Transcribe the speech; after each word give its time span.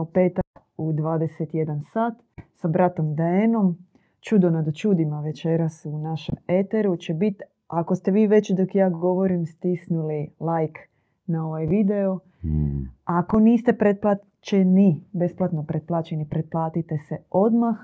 u 0.00 0.04
petak 0.04 0.44
u 0.76 0.92
21 0.92 1.80
sat 1.92 2.14
sa 2.54 2.68
bratom 2.68 3.14
Denom. 3.14 3.78
Čudo 4.20 4.50
nad 4.50 4.74
čudima 4.74 5.20
večeras 5.20 5.86
u 5.86 5.98
našem 5.98 6.34
eteru 6.48 6.96
će 6.96 7.14
biti, 7.14 7.44
ako 7.68 7.94
ste 7.94 8.10
vi 8.10 8.26
već 8.26 8.50
dok 8.50 8.74
ja 8.74 8.90
govorim 8.90 9.46
stisnuli 9.46 10.30
like 10.40 10.80
na 11.26 11.46
ovaj 11.46 11.66
video, 11.66 12.18
Mm. 12.44 12.90
ako 13.04 13.40
niste 13.40 13.72
pretplaćeni, 13.72 15.04
besplatno 15.12 15.64
pretplaćeni, 15.64 16.28
pretplatite 16.28 16.98
se 16.98 17.16
odmah. 17.30 17.76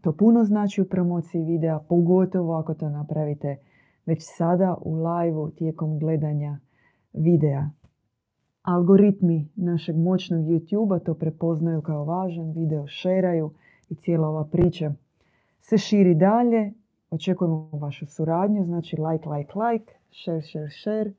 To 0.00 0.12
puno 0.12 0.44
znači 0.44 0.82
u 0.82 0.88
promociji 0.88 1.44
videa, 1.44 1.78
pogotovo 1.88 2.54
ako 2.58 2.74
to 2.74 2.88
napravite 2.88 3.56
već 4.06 4.18
sada 4.22 4.76
u 4.80 4.94
live 4.94 5.50
tijekom 5.56 5.98
gledanja 5.98 6.58
videa. 7.12 7.70
Algoritmi 8.66 9.48
našeg 9.56 9.96
moćnog 9.96 10.44
YouTube-a 10.44 10.98
to 10.98 11.14
prepoznaju 11.14 11.82
kao 11.82 12.04
važan, 12.04 12.52
video 12.52 12.86
šeraju 12.86 13.50
i 13.88 13.94
cijela 13.94 14.28
ova 14.28 14.44
priča 14.44 14.92
se 15.60 15.78
širi 15.78 16.14
dalje. 16.14 16.72
Očekujemo 17.10 17.70
vašu 17.72 18.06
suradnju, 18.06 18.64
znači 18.64 18.96
like, 18.96 19.28
like, 19.28 19.52
like, 19.58 19.92
share, 20.22 20.42
share, 20.42 20.70
share 20.82 21.12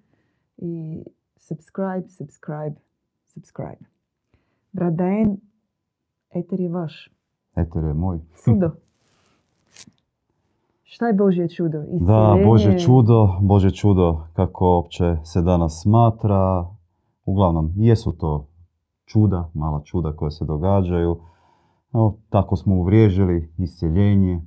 i 0.58 1.04
subscribe, 1.38 2.08
subscribe, 2.08 2.76
subscribe. 3.28 3.86
Brat 4.72 4.94
Dajen, 4.94 5.38
eter 6.30 6.60
je 6.60 6.70
vaš. 6.70 7.10
Eter 7.56 7.84
je 7.84 7.94
moj. 7.94 8.20
Čudo. 8.46 8.72
Šta 10.84 11.08
je 11.08 11.14
Božje 11.14 11.50
čudo? 11.50 11.78
Da, 11.78 11.86
Isceljenje? 11.86 12.46
Bože 12.46 12.80
čudo, 12.80 13.28
Bože 13.42 13.72
čudo, 13.72 14.22
kako 14.34 14.78
opće 14.78 15.18
se 15.24 15.42
danas 15.42 15.82
smatra. 15.82 16.77
Uglavnom, 17.28 17.72
jesu 17.76 18.12
to 18.12 18.48
čuda, 19.06 19.50
mala 19.54 19.82
čuda 19.82 20.16
koja 20.16 20.32
se 20.32 20.46
događaju. 20.46 21.20
Evo, 21.94 22.18
tako 22.30 22.56
smo 22.56 22.76
uvriježili 22.76 23.54
isceljenje. 23.58 24.42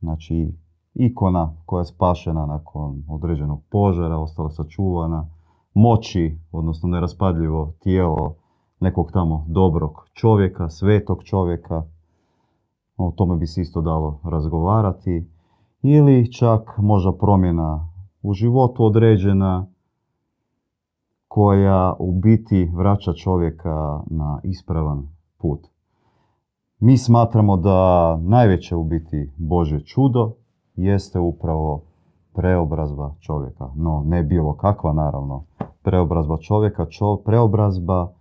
Znači, 0.00 0.52
ikona 0.94 1.54
koja 1.66 1.80
je 1.80 1.84
spašena 1.84 2.46
nakon 2.46 3.04
određenog 3.08 3.62
požara, 3.70 4.18
ostala 4.18 4.50
sačuvana. 4.50 5.28
Moći, 5.74 6.38
odnosno 6.52 6.88
neraspadljivo 6.88 7.72
tijelo 7.78 8.34
nekog 8.80 9.12
tamo 9.12 9.44
dobrog 9.48 10.08
čovjeka, 10.12 10.68
svetog 10.68 11.22
čovjeka. 11.24 11.82
O 12.96 13.12
tome 13.16 13.36
bi 13.36 13.46
se 13.46 13.60
isto 13.60 13.80
dalo 13.80 14.20
razgovarati. 14.24 15.30
Ili 15.82 16.32
čak 16.32 16.78
možda 16.78 17.12
promjena 17.12 17.88
u 18.22 18.32
životu 18.32 18.84
određena 18.84 19.71
koja 21.34 21.94
u 21.98 22.12
biti 22.12 22.70
vraća 22.74 23.12
čovjeka 23.12 24.00
na 24.06 24.40
ispravan 24.42 25.08
put. 25.38 25.66
Mi 26.78 26.98
smatramo 26.98 27.56
da 27.56 28.16
najveće 28.16 28.76
u 28.76 28.84
biti 28.84 29.32
Božje 29.36 29.84
čudo 29.84 30.32
jeste 30.76 31.18
upravo 31.18 31.82
preobrazba 32.34 33.14
čovjeka. 33.20 33.68
No, 33.76 34.02
ne 34.06 34.22
bilo 34.22 34.56
kakva 34.56 34.92
naravno. 34.92 35.44
Preobrazba 35.82 36.38
čovjeka, 36.38 36.86
čo, 36.86 37.16
preobrazba 37.24 38.12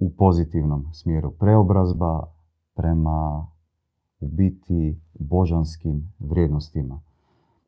u 0.00 0.10
pozitivnom 0.18 0.86
smjeru. 0.92 1.30
Preobrazba 1.30 2.26
prema 2.74 3.46
u 4.20 4.28
biti 4.28 5.00
božanskim 5.14 6.12
vrijednostima. 6.18 7.00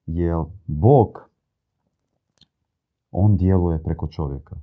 Jer 0.07 0.39
Bog, 0.67 1.31
On 3.19 3.37
djeluje 3.37 3.83
preko 3.83 4.07
čovjeka. 4.07 4.57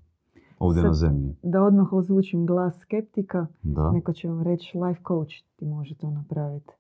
Ovdje 0.60 0.82
Sad- 0.82 0.88
na 0.88 0.94
zemlji. 0.94 1.36
Da 1.44 1.64
odmah 1.64 1.94
ozvučim 1.94 2.46
glas 2.46 2.80
skeptika, 2.80 3.48
Da. 3.64 3.92
neko 3.92 4.14
će 4.14 4.28
vam 4.30 4.42
reći 4.42 4.78
life 4.78 5.02
coach 5.08 5.34
ti 5.56 5.66
može 5.66 5.96
to 5.96 6.10
napraviti. 6.10 6.74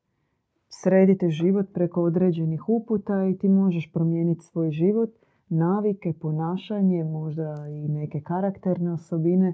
Sredite 0.69 1.29
život 1.29 1.65
preko 1.73 2.03
određenih 2.03 2.69
uputa 2.69 3.25
i 3.25 3.37
ti 3.37 3.49
možeš 3.49 3.91
promijeniti 3.93 4.45
svoj 4.45 4.71
život, 4.71 5.09
navike, 5.49 6.13
ponašanje, 6.21 7.03
možda 7.03 7.67
i 7.69 7.87
neke 7.87 8.21
karakterne 8.21 8.91
osobine 8.93 9.53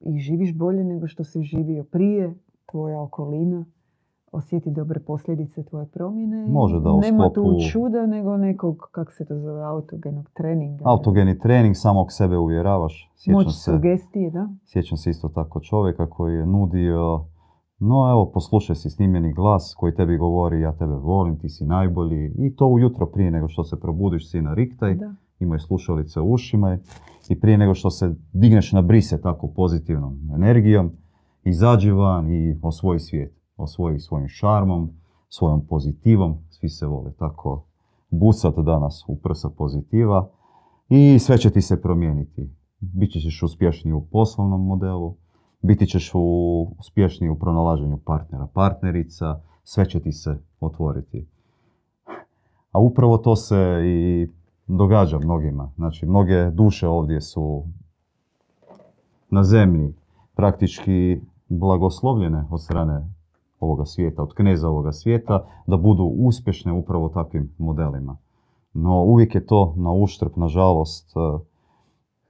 i 0.00 0.18
živiš 0.18 0.54
bolje 0.54 0.84
nego 0.84 1.06
što 1.06 1.24
si 1.24 1.42
živio 1.42 1.84
prije, 1.84 2.34
tvoja 2.66 3.00
okolina 3.00 3.64
osjeti 4.32 4.70
dobre 4.70 5.00
posljedice 5.00 5.64
tvoje 5.64 5.86
promjene. 5.86 6.46
Može 6.48 6.80
da 6.80 6.96
Nema 7.00 7.30
tu 7.34 7.56
čuda 7.72 8.06
nego 8.06 8.36
nekog, 8.36 8.88
kako 8.92 9.12
se 9.12 9.24
to 9.24 9.38
zove, 9.38 9.62
autogenog 9.62 10.30
treninga. 10.34 10.84
Autogeni 10.86 11.38
trening, 11.38 11.76
samog 11.76 12.06
sebe 12.12 12.36
uvjeravaš. 12.36 13.12
Sjećam 13.16 13.34
Moć 13.34 13.54
se, 13.54 13.72
sugestije, 13.72 14.30
da? 14.30 14.48
sjećam 14.64 14.98
se 14.98 15.10
isto 15.10 15.28
tako 15.28 15.60
čovjeka 15.60 16.10
koji 16.10 16.34
je 16.34 16.46
nudio 16.46 17.24
no 17.80 18.10
evo, 18.10 18.30
poslušaj 18.34 18.76
si 18.76 18.90
snimljeni 18.90 19.32
glas 19.32 19.74
koji 19.78 19.94
tebi 19.94 20.16
govori 20.16 20.60
ja 20.60 20.72
tebe 20.72 20.94
volim, 20.94 21.38
ti 21.38 21.48
si 21.48 21.64
najbolji 21.64 22.34
i 22.38 22.56
to 22.56 22.66
ujutro 22.66 23.06
prije 23.06 23.30
nego 23.30 23.48
što 23.48 23.64
se 23.64 23.80
probudiš 23.80 24.30
si 24.30 24.42
na 24.42 24.54
riktaj, 24.54 24.94
Da. 24.94 25.58
slušalice 25.58 26.20
u 26.20 26.32
ušima 26.32 26.78
i 27.28 27.40
prije 27.40 27.58
nego 27.58 27.74
što 27.74 27.90
se 27.90 28.14
digneš 28.32 28.72
na 28.72 28.82
brise 28.82 29.20
tako 29.20 29.48
pozitivnom 29.56 30.30
energijom, 30.34 30.90
izađi 31.44 31.90
van 31.90 32.30
i 32.30 32.58
osvoji 32.62 33.00
svijet. 33.00 33.37
Osvoji 33.58 33.98
svojim 34.00 34.28
šarmom, 34.28 34.90
svojom 35.28 35.66
pozitivom, 35.66 36.36
svi 36.50 36.68
se 36.68 36.86
vole 36.86 37.12
tako 37.18 37.64
busat 38.10 38.54
danas 38.56 39.04
u 39.08 39.16
prsa 39.16 39.50
pozitiva 39.50 40.28
i 40.88 41.18
sve 41.18 41.38
će 41.38 41.50
ti 41.50 41.60
se 41.60 41.82
promijeniti. 41.82 42.50
Biti 42.80 43.20
ćeš 43.20 43.42
uspješniji 43.42 43.92
u 43.92 44.06
poslovnom 44.06 44.66
modelu, 44.66 45.16
biti 45.62 45.86
ćeš 45.86 46.10
u, 46.14 46.62
uspješniji 46.78 47.30
u 47.30 47.38
pronalaženju 47.38 47.98
partnera, 47.98 48.46
partnerica, 48.54 49.40
sve 49.64 49.88
će 49.88 50.00
ti 50.00 50.12
se 50.12 50.38
otvoriti. 50.60 51.28
A 52.72 52.80
upravo 52.80 53.18
to 53.18 53.36
se 53.36 53.82
i 53.84 54.28
događa 54.66 55.18
mnogima. 55.18 55.72
Znači, 55.76 56.06
mnoge 56.06 56.50
duše 56.50 56.88
ovdje 56.88 57.20
su 57.20 57.64
na 59.30 59.44
zemlji 59.44 59.94
praktički 60.34 61.20
blagoslovljene 61.48 62.44
od 62.50 62.62
strane 62.62 63.17
ovoga 63.60 63.84
svijeta, 63.84 64.22
od 64.22 64.34
kneza 64.34 64.68
ovoga 64.68 64.92
svijeta, 64.92 65.44
da 65.66 65.76
budu 65.76 66.04
uspješne 66.04 66.72
upravo 66.72 67.08
takvim 67.08 67.54
modelima. 67.58 68.16
No 68.74 69.02
uvijek 69.04 69.34
je 69.34 69.46
to 69.46 69.74
na 69.76 69.92
uštrb, 69.92 70.32
nažalost, 70.36 71.16
eh, 71.16 71.44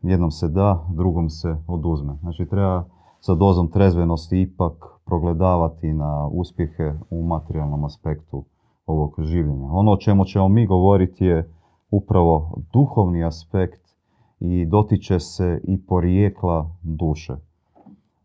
jednom 0.03 0.31
se 0.31 0.49
da, 0.49 0.87
drugom 0.89 1.31
se 1.31 1.57
oduzme. 1.67 2.17
Znači 2.21 2.47
treba 2.47 2.85
sa 3.21 3.35
dozom 3.35 3.69
trezvenosti 3.69 4.41
ipak 4.41 5.01
progledavati 5.05 5.93
na 5.93 6.29
uspjehe 6.33 6.95
u 7.11 7.23
materijalnom 7.23 7.85
aspektu 7.85 8.45
ovog 8.87 9.15
življenja. 9.19 9.69
Ono 9.73 9.93
o 9.93 9.97
čemu 9.97 10.25
ćemo 10.25 10.49
mi 10.49 10.67
govoriti 10.67 11.25
je 11.25 11.55
upravo 11.91 12.59
duhovni 12.73 13.25
aspekt 13.25 13.81
i 14.41 14.67
dotiče 14.67 15.21
se 15.21 15.61
i 15.65 15.87
porijekla 15.87 16.71
duše. 16.83 17.37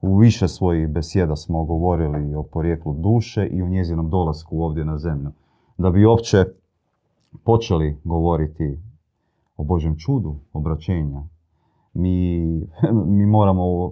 U 0.03 0.17
više 0.17 0.47
svojih 0.47 0.89
besjeda 0.89 1.35
smo 1.35 1.63
govorili 1.63 2.35
o 2.35 2.43
porijeklu 2.43 2.93
duše 2.93 3.47
i 3.47 3.61
o 3.61 3.67
njezinom 3.67 4.09
dolasku 4.09 4.61
ovdje 4.61 4.85
na 4.85 4.97
zemlju. 4.97 5.31
Da 5.77 5.89
bi 5.89 6.05
uopće 6.05 6.45
počeli 7.43 8.01
govoriti 8.03 8.79
o 9.57 9.63
Božjem 9.63 9.95
čudu 9.97 10.35
obraćenja, 10.53 11.21
mi, 11.93 12.39
mi 13.17 13.25
moramo 13.25 13.91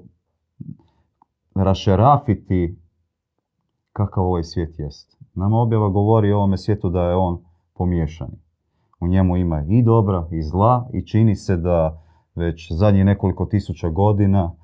rašerafiti 1.56 2.80
kakav 3.94 4.26
ovaj 4.26 4.44
svijet 4.44 4.80
jest. 4.80 5.18
Nama 5.34 5.58
objava 5.58 5.90
govori 5.90 6.32
o 6.32 6.38
ovome 6.38 6.58
svijetu 6.58 6.90
da 6.90 7.02
je 7.02 7.16
on 7.16 7.40
pomiješani. 7.74 8.38
U 9.00 9.08
njemu 9.08 9.38
ima 9.38 9.64
i 9.68 9.84
dobra 9.84 10.28
i 10.32 10.44
zla 10.44 10.90
i 10.94 11.06
čini 11.06 11.36
se 11.36 11.58
da 11.58 12.02
već 12.36 12.72
zadnjih 12.72 13.06
nekoliko 13.06 13.46
tisuća 13.46 13.90
godina 13.90 14.56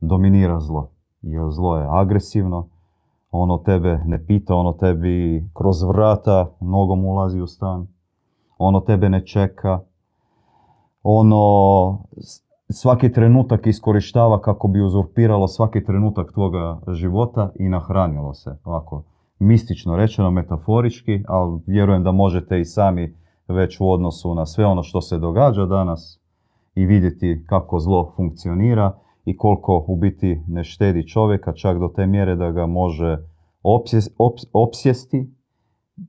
dominira 0.00 0.60
zlo. 0.60 0.91
Jer 1.22 1.50
zlo 1.50 1.76
je 1.76 1.86
agresivno, 1.90 2.66
ono 3.30 3.58
tebe 3.58 4.00
ne 4.06 4.26
pita, 4.26 4.54
ono 4.54 4.72
tebi 4.72 5.48
kroz 5.54 5.82
vrata 5.82 6.50
nogom 6.60 7.04
ulazi 7.04 7.40
u 7.40 7.46
stan, 7.46 7.86
ono 8.58 8.80
tebe 8.80 9.08
ne 9.08 9.26
čeka, 9.26 9.80
ono 11.02 11.98
svaki 12.68 13.12
trenutak 13.12 13.66
iskorištava 13.66 14.40
kako 14.40 14.68
bi 14.68 14.82
uzurpiralo 14.82 15.48
svaki 15.48 15.84
trenutak 15.84 16.32
tvoga 16.32 16.78
života 16.88 17.50
i 17.58 17.68
nahranilo 17.68 18.34
se. 18.34 18.58
Ovako, 18.64 19.02
mistično 19.38 19.96
rečeno, 19.96 20.30
metaforički, 20.30 21.24
ali 21.28 21.60
vjerujem 21.66 22.04
da 22.04 22.12
možete 22.12 22.60
i 22.60 22.64
sami 22.64 23.16
već 23.48 23.80
u 23.80 23.90
odnosu 23.90 24.34
na 24.34 24.46
sve 24.46 24.66
ono 24.66 24.82
što 24.82 25.00
se 25.00 25.18
događa 25.18 25.66
danas 25.66 26.20
i 26.74 26.86
vidjeti 26.86 27.44
kako 27.48 27.78
zlo 27.78 28.12
funkcionira 28.16 28.98
i 29.24 29.36
koliko 29.36 29.84
u 29.88 29.96
biti 29.96 30.42
ne 30.48 30.64
štedi 30.64 31.08
čovjeka 31.08 31.52
čak 31.52 31.78
do 31.78 31.88
te 31.88 32.06
mjere 32.06 32.36
da 32.36 32.50
ga 32.50 32.66
može 32.66 33.18
opsjes- 33.62 34.10
ops- 34.18 34.50
opsjesti, 34.52 35.30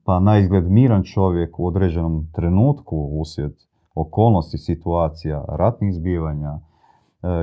pa 0.03 0.19
na 0.19 0.37
izgled 0.37 0.71
miran 0.71 1.03
čovjek 1.03 1.59
u 1.59 1.67
određenom 1.67 2.27
trenutku 2.33 2.95
uslijed 3.11 3.51
okolnosti, 3.95 4.57
situacija, 4.57 5.45
ratnih 5.47 5.93
zbivanja, 5.93 6.59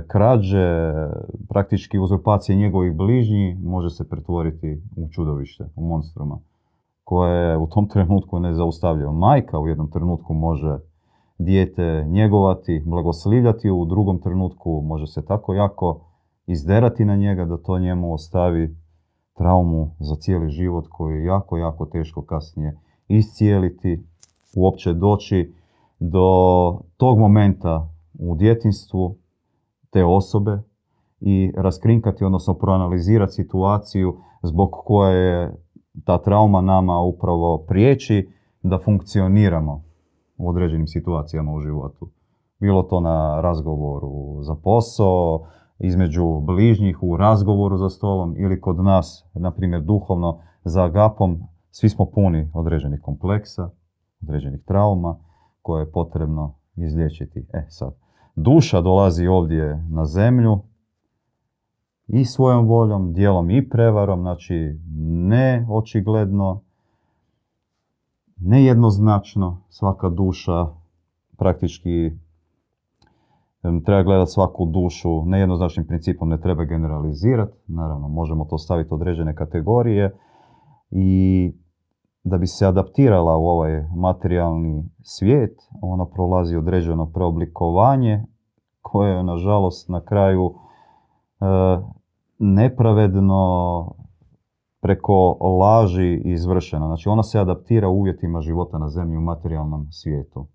krađe, 0.07 0.93
praktički 1.49 1.99
uzurpacije 1.99 2.57
njegovih 2.57 2.97
bližnji 2.97 3.59
može 3.63 3.91
se 3.91 4.09
pretvoriti 4.09 4.83
u 4.97 5.09
čudovište, 5.11 5.65
u 5.77 5.89
monstruma 5.89 6.39
koje 7.05 7.59
u 7.59 7.67
tom 7.67 7.89
trenutku 7.89 8.41
ne 8.41 8.55
zaustavljaju. 8.55 9.13
Majka 9.13 9.59
u 9.59 9.69
jednom 9.69 9.91
trenutku 9.91 10.35
može 10.35 10.79
dijete 11.45 12.05
njegovati, 12.09 12.83
blagoslivljati, 12.87 13.71
u 13.71 13.85
drugom 13.85 14.21
trenutku 14.21 14.81
može 14.85 15.07
se 15.07 15.25
tako 15.25 15.55
jako 15.55 16.01
izderati 16.47 17.05
na 17.05 17.17
njega 17.17 17.45
da 17.45 17.57
to 17.57 17.79
njemu 17.79 18.15
ostavi 18.15 18.77
traumu 19.35 19.91
za 20.01 20.15
cijeli 20.17 20.49
život 20.49 20.87
koji 20.89 21.17
je 21.17 21.25
jako, 21.25 21.57
jako 21.57 21.87
teško 21.87 22.23
kasnije 22.23 22.79
iscijeliti, 23.09 24.05
uopće 24.57 24.93
doći 24.93 25.55
do 26.01 26.27
tog 26.97 27.19
momenta 27.19 27.89
u 28.19 28.37
djetinstvu 28.37 29.17
te 29.91 30.05
osobe 30.05 30.59
i 31.21 31.53
raskrinkati, 31.57 32.25
odnosno 32.25 32.55
proanalizirati 32.55 33.33
situaciju 33.33 34.17
zbog 34.43 34.71
koje 34.71 35.17
je 35.17 35.55
ta 36.05 36.19
trauma 36.19 36.61
nama 36.61 37.01
upravo 37.01 37.59
priječi 37.59 38.29
da 38.63 38.79
funkcioniramo 38.79 39.90
u 40.41 40.49
određenim 40.49 40.87
situacijama 40.87 41.53
u 41.53 41.61
životu. 41.61 42.09
Bilo 42.61 42.83
to 42.83 43.01
na 43.01 43.41
razgovoru 43.41 44.43
za 44.43 44.55
posao, 44.55 45.41
između 45.79 46.41
bližnjih 46.41 47.03
u 47.03 47.17
razgovoru 47.17 47.77
za 47.77 47.89
stolom 47.89 48.35
ili 48.37 48.61
kod 48.61 48.85
nas, 48.85 49.31
na 49.35 49.51
primjer 49.51 49.83
duhovno, 49.83 50.39
za 50.65 50.85
agapom, 50.85 51.41
svi 51.71 51.89
smo 51.89 52.07
puni 52.07 52.51
određenih 52.55 53.01
kompleksa, 53.01 53.71
određenih 54.23 54.65
trauma 54.65 55.17
koje 55.63 55.83
je 55.83 55.93
potrebno 55.93 56.55
izliječiti. 56.77 57.47
E 57.53 57.67
sad, 57.69 57.95
duša 58.37 58.81
dolazi 58.81 59.27
ovdje 59.27 59.87
na 59.91 60.05
zemlju 60.05 60.59
i 62.07 62.25
svojom 62.25 62.67
voljom, 62.67 63.13
dijelom 63.13 63.51
i 63.51 63.69
prevarom, 63.69 64.21
znači 64.21 64.79
ne 65.29 65.67
očigledno, 65.71 66.63
nejednoznačno, 68.41 69.63
svaka 69.69 70.09
duša 70.09 70.67
praktički 71.37 72.11
treba 73.85 74.03
gledati 74.03 74.31
svaku 74.31 74.67
dušu 74.67 75.25
nejednoznačnim 75.25 75.87
principom, 75.87 76.29
ne 76.29 76.41
treba 76.41 76.65
generalizirati, 76.65 77.53
naravno 77.67 78.09
možemo 78.09 78.45
to 78.45 78.59
staviti 78.59 78.95
određene 78.95 79.35
kategorije 79.35 80.17
i 80.91 81.53
da 82.25 82.39
bi 82.39 82.47
se 82.47 82.67
adaptirala 82.67 83.37
u 83.37 83.47
ovaj 83.47 83.85
materijalni 83.97 84.85
svijet, 85.03 85.61
ona 85.83 86.07
prolazi 86.07 86.57
određeno 86.57 87.07
preoblikovanje 87.07 88.25
koje 88.83 89.17
je 89.17 89.23
nažalost 89.23 89.89
na 89.89 90.01
kraju 90.01 90.55
e, 90.55 91.45
nepravedno 92.39 93.95
preko 94.81 95.37
laži 95.59 96.23
izvršena. 96.25 96.87
Znači 96.87 97.09
ona 97.09 97.23
se 97.23 97.39
adaptira 97.39 97.89
uvjetima 97.89 98.41
života 98.41 98.79
na 98.79 98.89
zemlji 98.89 99.17
u 99.17 99.21
materijalnom 99.21 99.87
svijetu. 99.91 100.47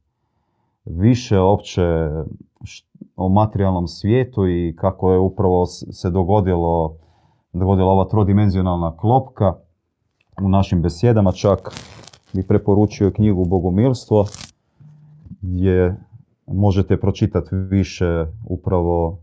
Više 0.86 1.39
opće 1.39 2.10
o 3.16 3.30
materijalnom 3.30 3.88
svijetu 3.88 4.48
i 4.48 4.75
kako 4.77 5.12
je 5.12 5.19
upravo 5.19 5.66
se 5.66 6.10
dogodilo, 6.10 6.95
dogodila 7.54 7.92
ova 7.92 8.06
trodimenzionalna 8.06 8.98
klopka 8.98 9.56
u 10.42 10.50
našim 10.50 10.81
besjedama. 10.81 11.31
Čak 11.31 11.71
bi 12.33 12.48
preporučio 12.48 13.12
knjigu 13.12 13.45
Bogomilstvo 13.45 14.25
gdje 15.42 15.98
možete 16.48 17.00
pročitati 17.00 17.56
više 17.56 18.25
upravo 18.50 19.19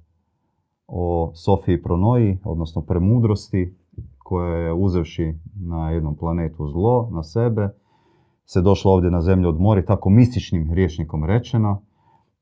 o 0.89 1.33
Sofiji 1.35 1.83
Pronoji, 1.83 2.39
odnosno 2.45 2.83
premudrosti 2.83 3.82
koja 4.33 4.57
je 4.57 4.73
uzevši 4.73 5.35
na 5.55 5.91
jednom 5.91 6.17
planetu 6.17 6.69
zlo 6.69 7.09
na 7.13 7.23
sebe, 7.23 7.69
se 8.45 8.61
došla 8.61 8.93
ovdje 8.93 9.11
na 9.11 9.21
zemlju 9.21 9.49
odmori, 9.49 9.85
tako 9.85 10.11
mističnim 10.11 10.73
rječnikom 10.73 11.25
rečeno. 11.25 11.83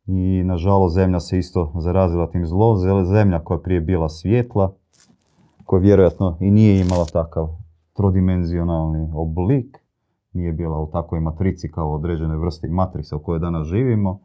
I 0.06 0.42
nažalost 0.44 0.94
zemlja 0.94 1.20
se 1.20 1.38
isto 1.38 1.72
zarazila 1.78 2.30
tim 2.30 2.46
zlo. 2.46 2.76
Zemlja 3.04 3.44
koja 3.44 3.56
je 3.56 3.62
prije 3.62 3.80
bila 3.80 4.08
svjetla, 4.08 4.72
koja 5.64 5.80
vjerojatno 5.80 6.36
i 6.40 6.50
nije 6.50 6.80
imala 6.80 7.04
takav 7.04 7.48
trodimenzionalni 7.96 9.10
oblik, 9.14 9.78
nije 10.32 10.52
bila 10.52 10.78
u 10.78 10.90
takvoj 10.90 11.20
matrici 11.20 11.70
kao 11.70 11.94
određenoj 11.94 12.36
vrsti 12.36 12.68
matrice 12.68 13.16
u 13.16 13.22
kojoj 13.22 13.38
danas 13.38 13.66
živimo, 13.66 14.20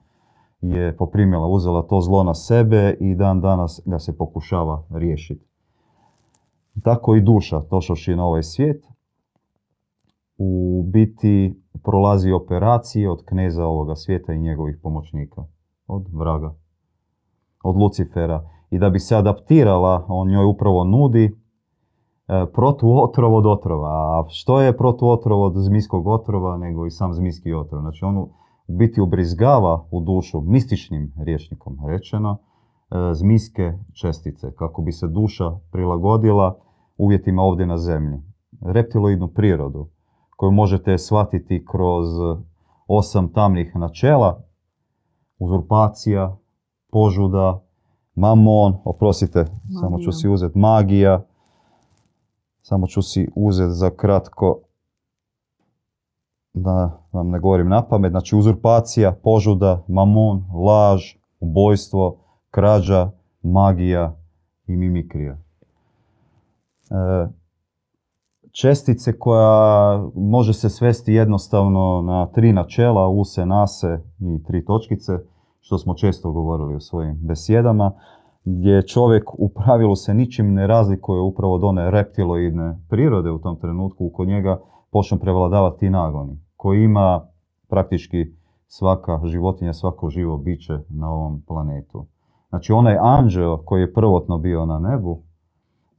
je 0.62 0.98
poprimjela, 0.98 1.48
uzela 1.48 1.82
to 1.82 2.02
zlo 2.02 2.24
na 2.24 2.34
sebe 2.34 2.98
i 3.00 3.16
dan 3.16 3.42
danas 3.42 3.82
ga 3.86 4.00
se 4.00 4.18
pokušava 4.18 4.84
riješiti. 4.90 5.55
Tako 6.84 7.16
i 7.16 7.22
duša, 7.22 7.62
došavši 7.72 8.16
na 8.16 8.26
ovaj 8.26 8.44
svijet, 8.44 8.86
u 10.38 10.84
biti 10.88 11.62
prolazi 11.84 12.32
operacije 12.32 13.12
od 13.12 13.26
kneza 13.26 13.66
ovoga 13.66 13.96
svijeta 13.96 14.34
i 14.34 14.40
njegovih 14.40 14.80
pomoćnika, 14.84 15.44
od 15.88 16.08
vraga, 16.14 16.56
od 17.64 17.76
Lucifera. 17.76 18.50
I 18.70 18.80
da 18.80 18.90
bi 18.90 19.00
se 19.00 19.16
adaptirala, 19.16 20.06
on 20.08 20.30
njoj 20.30 20.46
upravo 20.46 20.84
nudi 20.84 21.26
e, 21.26 22.46
protuotrov 22.54 23.36
od 23.36 23.46
otrova. 23.46 23.90
A 23.90 24.26
što 24.30 24.62
je 24.62 24.78
protuotrov 24.78 25.42
od 25.42 25.54
zmijskog 25.56 26.08
otrova, 26.08 26.58
nego 26.58 26.86
i 26.86 26.92
sam 26.92 27.14
zmijski 27.14 27.54
otrov? 27.54 27.82
Znači 27.82 28.06
on 28.06 28.18
u 28.18 28.30
biti 28.68 29.02
ubrizgava 29.02 29.86
u 29.92 30.02
dušu 30.02 30.42
mističnim 30.42 31.14
rječnikom 31.18 31.78
rečeno, 31.88 32.38
e, 32.38 33.14
zmijske 33.14 33.74
čestice, 33.94 34.52
kako 34.56 34.82
bi 34.82 34.92
se 34.92 35.08
duša 35.08 35.52
prilagodila 35.72 36.65
uvjetima 36.98 37.42
ovdje 37.42 37.66
na 37.66 37.78
zemlji. 37.78 38.22
Reptiloidnu 38.62 39.28
prirodu, 39.28 39.90
koju 40.38 40.52
možete 40.52 40.98
shvatiti 40.98 41.66
kroz 41.72 42.08
osam 42.88 43.34
tamnih 43.34 43.76
načela, 43.76 44.42
uzurpacija, 45.40 46.38
požuda, 46.92 47.62
mamon, 48.16 48.78
oprostite, 48.86 49.46
samo 49.82 50.00
ću 50.00 50.12
si 50.12 50.30
uzeti 50.30 50.58
magija, 50.58 51.26
samo 52.62 52.88
ću 52.88 53.02
si 53.02 53.30
uzeti 53.36 53.72
za 53.72 53.90
kratko 53.90 54.60
da 56.54 57.02
vam 57.12 57.30
ne 57.30 57.40
govorim 57.40 57.70
na 57.70 57.88
pamet, 57.88 58.12
znači 58.12 58.36
uzurpacija, 58.36 59.12
požuda, 59.24 59.84
mamon, 59.88 60.44
laž, 60.66 61.02
ubojstvo, 61.40 62.18
krađa, 62.52 63.12
magija 63.42 64.16
i 64.68 64.76
mimikrija. 64.78 65.45
E, 66.92 67.28
čestice 68.52 69.20
koja 69.20 70.04
može 70.16 70.54
se 70.54 70.70
svesti 70.70 71.14
jednostavno 71.14 72.02
na 72.02 72.26
tri 72.26 72.54
načela, 72.54 73.08
use, 73.08 73.46
nase 73.46 74.00
i 74.20 74.44
tri 74.44 74.66
točkice, 74.66 75.14
što 75.60 75.78
smo 75.78 75.94
često 75.94 76.32
govorili 76.32 76.76
u 76.76 76.80
svojim 76.80 77.18
besjedama, 77.22 77.92
gdje 78.44 78.88
čovjek 78.88 79.34
u 79.34 79.50
pravilu 79.50 79.96
se 79.96 80.14
ničim 80.14 80.54
ne 80.54 80.68
razlikuje 80.68 81.22
upravo 81.22 81.54
od 81.56 81.64
one 81.64 81.92
reptiloidne 81.92 82.80
prirode 82.90 83.32
u 83.32 83.40
tom 83.40 83.60
trenutku, 83.60 84.10
kod 84.10 84.28
njega 84.28 84.60
počnu 84.92 85.20
prevladavati 85.20 85.80
ti 85.80 85.90
nagoni, 85.90 86.40
koji 86.56 86.84
ima 86.84 87.28
praktički 87.70 88.26
svaka 88.68 89.20
životinja, 89.26 89.74
svako 89.74 90.10
živo 90.10 90.38
biće 90.38 90.80
na 90.90 91.10
ovom 91.10 91.42
planetu. 91.48 92.06
Znači 92.50 92.74
onaj 92.74 92.98
anđeo 93.02 93.58
koji 93.58 93.82
je 93.82 93.94
prvotno 93.94 94.38
bio 94.38 94.66
na 94.66 94.80
nebu, 94.80 95.22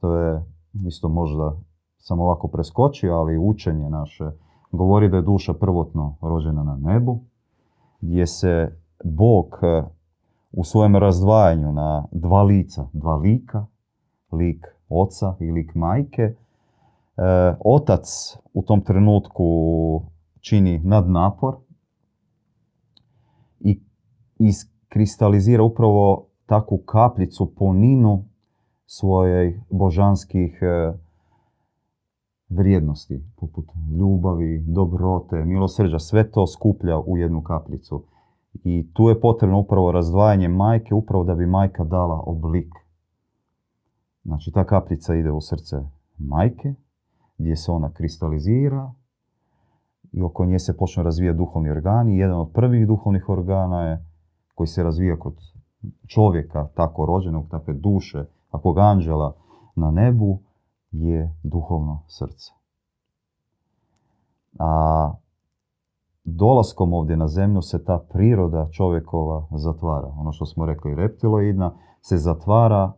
to 0.01 0.15
je 0.15 0.43
isto 0.85 1.09
možda 1.09 1.57
sam 1.97 2.19
ovako 2.19 2.47
preskočio, 2.47 3.15
ali 3.15 3.37
učenje 3.37 3.89
naše 3.89 4.31
govori 4.71 5.09
da 5.09 5.15
je 5.15 5.21
duša 5.21 5.53
prvotno 5.53 6.15
rođena 6.21 6.63
na 6.63 6.75
nebu, 6.75 7.23
gdje 8.01 8.27
se 8.27 8.77
Bog 9.03 9.59
e, 9.61 9.83
u 10.51 10.63
svojem 10.63 10.95
razdvajanju 10.95 11.71
na 11.71 12.07
dva 12.11 12.43
lica, 12.43 12.87
dva 12.93 13.15
lika, 13.15 13.65
lik 14.31 14.65
oca 14.89 15.35
i 15.39 15.51
lik 15.51 15.75
majke, 15.75 16.21
e, 16.21 16.35
otac 17.65 18.07
u 18.53 18.61
tom 18.61 18.81
trenutku 18.81 19.43
čini 20.39 20.79
nadnapor 20.79 21.55
i 23.59 23.81
iskristalizira 24.39 25.63
upravo 25.63 26.27
takvu 26.45 26.77
kapljicu, 26.77 27.53
poninu 27.55 28.23
svojih 28.87 29.59
božanskih 29.69 30.59
e, 30.61 30.93
vrijednosti, 32.49 33.23
poput 33.35 33.65
ljubavi, 33.99 34.63
dobrote, 34.67 35.45
milosrđa, 35.45 35.99
sve 35.99 36.31
to 36.31 36.47
skuplja 36.47 36.99
u 36.99 37.17
jednu 37.17 37.41
kapljicu. 37.41 38.03
I 38.63 38.87
tu 38.93 39.09
je 39.09 39.21
potrebno 39.21 39.59
upravo 39.59 39.91
razdvajanje 39.91 40.47
majke, 40.47 40.93
upravo 40.95 41.23
da 41.23 41.35
bi 41.35 41.45
majka 41.45 41.83
dala 41.83 42.23
oblik. 42.25 42.73
Znači, 44.23 44.51
ta 44.51 44.63
kapljica 44.63 45.15
ide 45.15 45.31
u 45.31 45.41
srce 45.41 45.77
majke, 46.17 46.73
gdje 47.37 47.55
se 47.55 47.71
ona 47.71 47.91
kristalizira 47.91 48.93
i 50.11 50.21
oko 50.21 50.45
nje 50.45 50.59
se 50.59 50.77
počne 50.77 51.03
razvijati 51.03 51.37
duhovni 51.37 51.69
organi. 51.69 52.17
Jedan 52.17 52.39
od 52.39 52.51
prvih 52.53 52.87
duhovnih 52.87 53.29
organa 53.29 53.81
je 53.81 54.05
koji 54.55 54.67
se 54.67 54.83
razvija 54.83 55.19
kod 55.19 55.35
čovjeka 56.07 56.67
tako 56.75 57.05
rođenog, 57.05 57.49
takve 57.49 57.73
duše, 57.73 58.25
takvog 58.57 58.77
anđela 58.77 59.35
na 59.75 59.91
nebu 59.91 60.39
je 60.91 61.35
duhovno 61.43 62.03
srce. 62.07 62.51
A 64.59 65.13
dolaskom 66.23 66.93
ovdje 66.93 67.17
na 67.17 67.27
zemlju 67.27 67.61
se 67.61 67.85
ta 67.85 67.99
priroda 68.09 68.67
čovjekova 68.71 69.47
zatvara. 69.51 70.13
Ono 70.17 70.31
što 70.31 70.45
smo 70.45 70.65
rekli, 70.65 70.95
reptiloidna 70.95 71.71
se 72.01 72.17
zatvara 72.17 72.91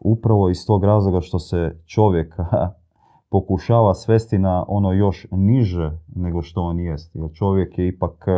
upravo 0.00 0.48
iz 0.48 0.66
tog 0.66 0.84
razloga 0.84 1.20
što 1.20 1.38
se 1.38 1.80
čovjek 1.86 2.36
pokušava 3.30 3.94
svesti 3.94 4.38
na 4.38 4.64
ono 4.68 4.92
još 4.92 5.26
niže 5.30 5.98
nego 6.16 6.42
što 6.42 6.62
on 6.62 6.80
jest. 6.80 7.14
Jer 7.14 7.30
čovjek 7.32 7.78
je 7.78 7.88
ipak 7.88 8.28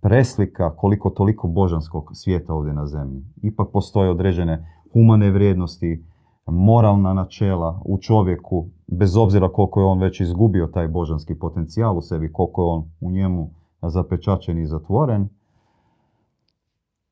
preslika 0.00 0.76
koliko 0.76 1.10
toliko 1.10 1.48
božanskog 1.48 2.10
svijeta 2.12 2.54
ovdje 2.54 2.72
na 2.72 2.86
zemlji. 2.86 3.22
Ipak 3.42 3.68
postoje 3.72 4.10
određene 4.10 4.77
humane 4.92 5.30
vrijednosti, 5.30 6.04
moralna 6.46 7.14
načela 7.14 7.82
u 7.84 7.98
čovjeku, 7.98 8.68
bez 8.86 9.16
obzira 9.16 9.48
koliko 9.52 9.80
je 9.80 9.86
on 9.86 9.98
već 9.98 10.20
izgubio 10.20 10.66
taj 10.66 10.88
božanski 10.88 11.34
potencijal 11.34 11.98
u 11.98 12.02
sebi, 12.02 12.32
koliko 12.32 12.62
je 12.62 12.66
on 12.66 12.90
u 13.00 13.10
njemu 13.10 13.50
zapečačen 13.82 14.58
i 14.58 14.66
zatvoren, 14.66 15.28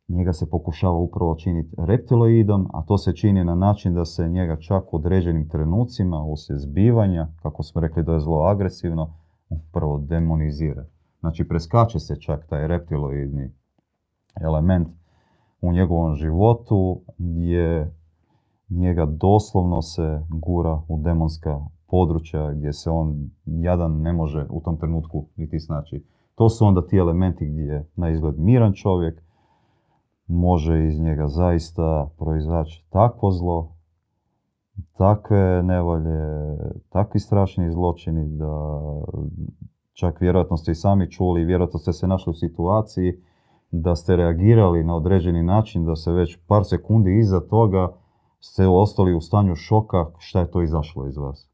njega 0.09 0.33
se 0.33 0.51
pokušava 0.51 0.97
upravo 0.97 1.35
činiti 1.35 1.75
reptiloidom, 1.79 2.69
a 2.73 2.83
to 2.83 2.99
se 2.99 3.17
čini 3.17 3.45
na 3.45 3.55
način 3.55 3.95
da 3.95 4.05
se 4.05 4.29
njega 4.29 4.57
čak 4.57 4.95
u 4.95 4.97
određenim 4.97 5.49
trenucima, 5.49 6.25
uslijed 6.25 6.61
zbivanja, 6.61 7.29
kako 7.43 7.63
smo 7.63 7.81
rekli 7.81 8.03
da 8.03 8.13
je 8.13 8.21
zlo 8.21 8.43
agresivno, 8.43 9.13
upravo 9.49 9.99
demonizira. 9.99 10.85
Znači 11.21 11.49
preskače 11.49 11.99
se 11.99 12.21
čak 12.21 12.47
taj 12.47 12.69
reptiloidni 12.69 13.53
element 14.41 14.89
u 15.61 15.73
njegovom 15.73 16.15
životu 16.15 17.01
gdje 17.19 17.93
njega 18.69 19.07
doslovno 19.07 19.83
se 19.83 20.23
gura 20.29 20.83
u 20.89 20.99
demonska 20.99 21.61
područja 21.87 22.53
gdje 22.53 22.73
se 22.73 22.91
on 22.91 23.31
jadan 23.45 24.01
ne 24.01 24.13
može 24.13 24.47
u 24.51 24.61
tom 24.61 24.77
trenutku 24.77 25.27
niti 25.37 25.61
snaći. 25.61 26.05
To 26.35 26.49
su 26.49 26.67
onda 26.67 26.87
ti 26.87 26.97
elementi 26.97 27.47
gdje 27.47 27.63
je 27.63 27.87
na 27.97 28.11
izgled 28.11 28.39
miran 28.39 28.73
čovjek, 28.73 29.23
može 30.27 30.87
iz 30.87 31.01
njega 31.01 31.29
zaista 31.29 32.11
proizaći 32.19 32.87
takvo 32.91 33.31
zlo, 33.31 33.73
takve 34.99 35.63
nevolje, 35.63 36.57
takvi 36.89 37.21
strašni 37.21 37.73
zločini 37.73 38.37
da 38.39 38.81
čak 39.93 40.21
vjerojatno 40.21 40.57
ste 40.57 40.73
i 40.73 40.75
sami 40.75 41.11
čuli, 41.11 41.45
vjerojatno 41.45 41.79
ste 41.79 41.93
se 41.93 42.07
našli 42.07 42.31
u 42.31 42.35
situaciji 42.35 43.21
da 43.71 43.97
ste 43.97 44.17
reagirali 44.17 44.85
na 44.85 44.97
određeni 44.97 45.43
način, 45.43 45.85
da 45.85 45.97
se 45.97 46.13
već 46.13 46.39
par 46.47 46.65
sekundi 46.65 47.19
iza 47.19 47.41
toga 47.41 47.93
ste 48.41 48.69
ostali 48.69 49.15
u 49.15 49.21
stanju 49.21 49.55
šoka 49.55 50.07
šta 50.19 50.41
je 50.41 50.51
to 50.51 50.63
izašlo 50.63 51.07
iz 51.07 51.17
vas. 51.17 51.49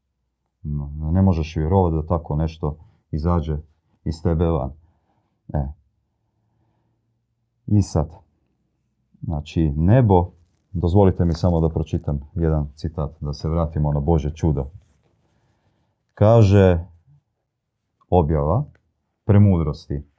Ne 1.11 1.21
možeš 1.21 1.55
vjerovati 1.55 1.95
da 1.95 2.07
tako 2.07 2.35
nešto 2.35 2.77
izađe 3.11 3.57
iz 4.05 4.23
tebe 4.23 4.45
van. 4.45 4.71
E. 5.53 5.67
I 7.67 7.81
sad, 7.81 8.09
znači 9.21 9.73
nebo, 9.75 10.31
dozvolite 10.71 11.25
mi 11.25 11.33
samo 11.33 11.61
da 11.61 11.69
pročitam 11.69 12.19
jedan 12.35 12.67
citat, 12.75 13.11
da 13.21 13.33
se 13.33 13.49
vratimo 13.49 13.91
na 13.91 13.99
Bože 13.99 14.33
čudo. 14.35 14.65
Kaže 16.13 16.85
objava 18.09 18.63
premudrosti. 19.25 20.12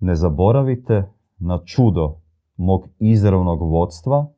Ne 0.00 0.14
zaboravite 0.14 1.08
na 1.38 1.60
čudo 1.64 2.20
mog 2.56 2.88
izravnog 2.98 3.62
vodstva, 3.62 4.32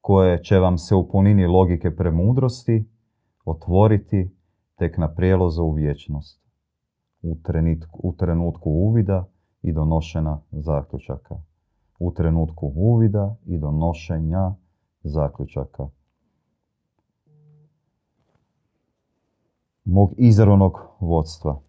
koje 0.00 0.42
će 0.42 0.58
vam 0.58 0.78
se 0.78 0.94
u 0.94 1.08
punini 1.08 1.46
logike 1.46 1.96
premudrosti 1.96 2.88
otvoriti 3.44 4.36
tek 4.76 4.98
na 4.98 5.14
prijelozu 5.14 5.62
u 5.62 5.72
vječnost, 5.72 6.42
u, 7.22 7.36
u 7.92 8.12
trenutku 8.16 8.70
uvida 8.70 9.28
i 9.62 9.72
donošena 9.72 10.40
zaključaka. 10.50 11.34
U 11.98 12.12
trenutku 12.12 12.72
uvida 12.74 13.36
i 13.46 13.58
donošenja 13.58 14.54
zaključaka. 15.02 15.88
Mog 19.84 20.12
izravnog 20.16 20.72
vodstva. 21.00 21.60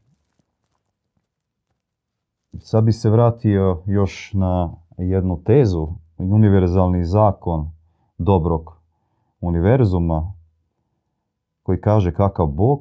Sad 2.59 2.83
bi 2.83 2.91
se 2.91 3.09
vratio 3.09 3.83
još 3.85 4.33
na 4.33 4.73
jednu 4.97 5.41
tezu, 5.43 5.87
univerzalni 6.17 7.05
zakon 7.05 7.71
dobrog 8.17 8.77
univerzuma 9.41 10.33
koji 11.63 11.81
kaže 11.81 12.13
kakav 12.13 12.47
Bog, 12.47 12.79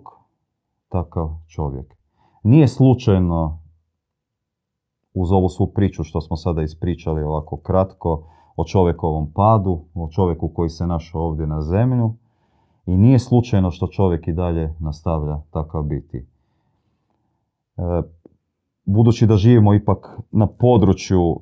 takav 0.89 1.29
čovjek. 1.49 1.95
Nije 2.43 2.69
slučajno 2.69 3.59
uz 5.15 5.33
ovu 5.33 5.49
svu 5.49 5.67
priču 5.67 6.05
što 6.05 6.21
smo 6.21 6.37
sada 6.37 6.63
ispričali 6.63 7.23
ovako 7.23 7.57
kratko 7.57 8.23
o 8.57 8.65
čovjekovom 8.65 9.33
padu, 9.33 9.85
o 9.95 10.09
čovjeku 10.11 10.49
koji 10.49 10.69
se 10.69 10.87
našao 10.87 11.23
ovdje 11.23 11.47
na 11.47 11.61
zemlju 11.61 12.15
i 12.87 12.97
nije 12.97 13.19
slučajno 13.19 13.71
što 13.71 13.87
čovjek 13.87 14.29
i 14.29 14.33
dalje 14.33 14.75
nastavlja 14.79 15.41
takav 15.51 15.83
biti. 15.83 16.27
E, 17.77 18.03
budući 18.87 19.27
da 19.27 19.37
živimo 19.37 19.75
ipak 19.75 20.21
na 20.31 20.47
području 20.47 21.41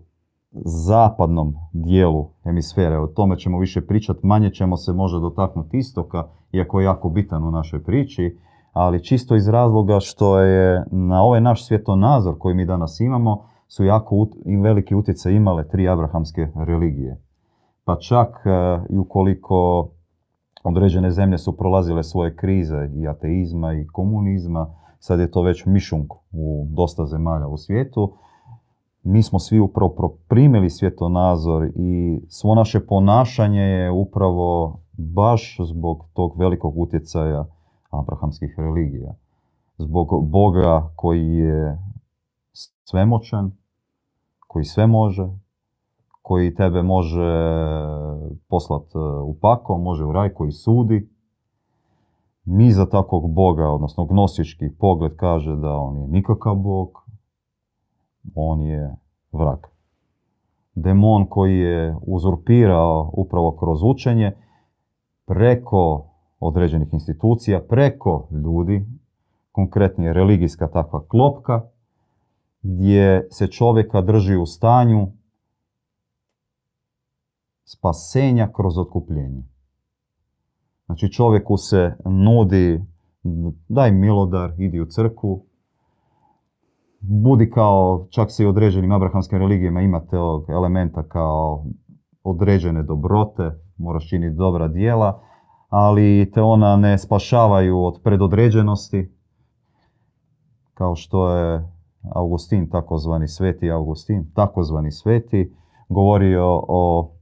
zapadnom 0.65 1.55
dijelu 1.73 2.29
hemisfere. 2.43 2.99
O 2.99 3.07
tome 3.07 3.39
ćemo 3.39 3.59
više 3.59 3.87
pričati, 3.87 4.27
manje 4.27 4.51
ćemo 4.51 4.77
se 4.77 4.93
možda 4.93 5.19
dotaknuti 5.19 5.79
istoka, 5.79 6.29
iako 6.53 6.81
je 6.81 6.85
jako 6.85 7.09
bitan 7.09 7.45
u 7.45 7.51
našoj 7.51 7.83
priči, 7.83 8.39
ali 8.73 9.05
čisto 9.05 9.37
iz 9.37 9.49
razloga 9.49 10.01
što 10.01 10.41
je 10.41 10.85
na 10.91 11.23
ovaj 11.23 11.41
naš 11.41 11.67
svjetonazor 11.67 12.39
koji 12.39 12.55
mi 12.55 12.67
danas 12.67 13.01
imamo, 13.01 13.45
su 13.69 13.85
jako 13.85 14.29
i 14.45 14.57
veliki 14.57 14.95
utjecaj 14.95 15.33
imale 15.33 15.69
tri 15.69 15.89
abrahamske 15.89 16.49
religije. 16.55 17.21
Pa 17.85 17.97
čak 17.97 18.29
e, 18.29 18.51
i 18.91 18.99
ukoliko 18.99 19.89
određene 20.65 21.11
zemlje 21.11 21.39
su 21.39 21.57
prolazile 21.57 22.03
svoje 22.03 22.37
krize 22.37 22.91
i 22.95 23.09
ateizma 23.09 23.73
i 23.73 23.87
komunizma, 23.87 24.75
sad 25.07 25.21
je 25.21 25.31
to 25.31 25.43
već 25.43 25.67
mišunk 25.67 26.13
u 26.33 26.67
dosta 26.71 27.07
zemalja 27.07 27.47
u 27.47 27.57
svijetu, 27.57 28.13
mi 29.03 29.23
smo 29.23 29.39
svi 29.39 29.61
upravo 29.61 30.17
primili 30.29 30.71
svjetonazor 30.71 31.65
i 31.77 32.21
svo 32.29 32.55
naše 32.55 32.87
ponašanje 32.87 33.61
je 33.61 33.91
upravo 33.91 34.79
baš 34.93 35.57
zbog 35.61 36.05
tog 36.13 36.39
velikog 36.39 36.79
utjecaja 36.79 37.47
abrahamskih 37.91 38.55
religija. 38.59 39.15
Zbog 39.79 40.29
Boga 40.29 40.93
koji 40.97 41.27
je 41.27 41.79
svemoćan, 42.85 43.53
koji 44.47 44.65
sve 44.65 44.87
može, 44.87 45.29
koji 46.23 46.55
tebe 46.55 46.83
može 46.83 47.33
poslati 48.49 48.99
e, 48.99 49.01
u 49.01 49.35
pako, 49.41 49.79
može 49.79 50.05
u 50.05 50.13
raj, 50.13 50.35
koji 50.35 50.53
sudi. 50.53 51.14
Mi 52.45 52.73
za 52.73 52.87
takvog 52.87 53.35
Boga, 53.35 53.69
odnosno 53.69 54.05
gnostički 54.05 54.71
pogled 54.79 55.17
kaže 55.17 55.57
da 55.57 55.77
on 55.77 55.97
je 55.97 56.09
nikakav 56.09 56.55
Bog, 56.55 56.89
on 58.35 58.63
je 58.63 58.97
vrag. 59.33 59.59
Demon 60.75 61.27
koji 61.27 61.59
je 61.59 61.97
uzurpirao 62.03 63.11
upravo 63.13 63.57
kroz 63.57 63.83
učenje 63.83 64.33
preko 65.27 66.07
određenih 66.41 66.89
institucija, 66.93 67.61
preko 67.69 68.29
ljudi, 68.31 68.87
konkretnije 69.53 70.13
religijska 70.13 70.69
takva 70.69 71.07
klopka, 71.09 71.63
gdje 72.63 73.29
se 73.31 73.47
čovjeka 73.47 74.01
drži 74.01 74.37
u 74.37 74.47
stanju 74.47 75.13
spasenja 77.65 78.53
kroz 78.53 78.79
otkupljenje. 78.79 79.54
Znači 80.87 81.13
čovjeku 81.13 81.57
se 81.57 81.97
nudi 82.05 82.81
daj 83.69 83.93
milodar, 83.93 84.53
idi 84.59 84.81
u 84.81 84.87
crku, 84.87 85.45
budi 87.01 87.51
kao, 87.51 88.07
čak 88.11 88.31
se 88.31 88.43
i 88.43 88.47
određenim 88.47 88.93
abrahamskim 88.93 89.39
religijama 89.39 89.81
imate 89.81 90.19
ovog 90.19 90.51
elementa 90.51 91.03
kao 91.03 91.65
određene 92.23 92.83
dobrote, 92.83 93.51
moraš 93.77 94.09
činiti 94.09 94.37
dobra 94.37 94.69
dijela, 94.69 95.21
ali 95.69 96.31
te 96.35 96.43
ona 96.43 96.77
ne 96.77 96.99
spašavaju 96.99 97.85
od 97.85 98.01
predodređenosti, 98.05 99.13
kao 100.75 100.95
što 100.97 101.31
je 101.31 101.69
Augustin, 102.15 102.71
takozvani 102.71 103.29
sveti 103.29 103.71
Augustin, 103.71 104.31
takozvani 104.35 104.93
sveti, 104.93 105.55
govorio 105.89 106.63
o 106.69 107.13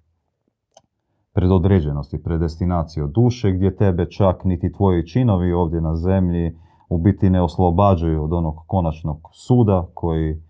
predodređenosti, 1.34 2.22
predestinaciji 2.22 3.02
od 3.02 3.10
duše, 3.10 3.52
gdje 3.52 3.76
tebe 3.76 4.10
čak 4.10 4.44
niti 4.44 4.72
tvoji 4.72 5.06
činovi 5.06 5.52
ovdje 5.52 5.80
na 5.80 5.96
zemlji 5.96 6.56
u 6.88 6.98
biti 6.98 7.30
ne 7.30 7.42
oslobađaju 7.42 8.24
od 8.24 8.32
onog 8.32 8.54
konačnog 8.66 9.28
suda 9.32 9.86
koji 9.94 10.42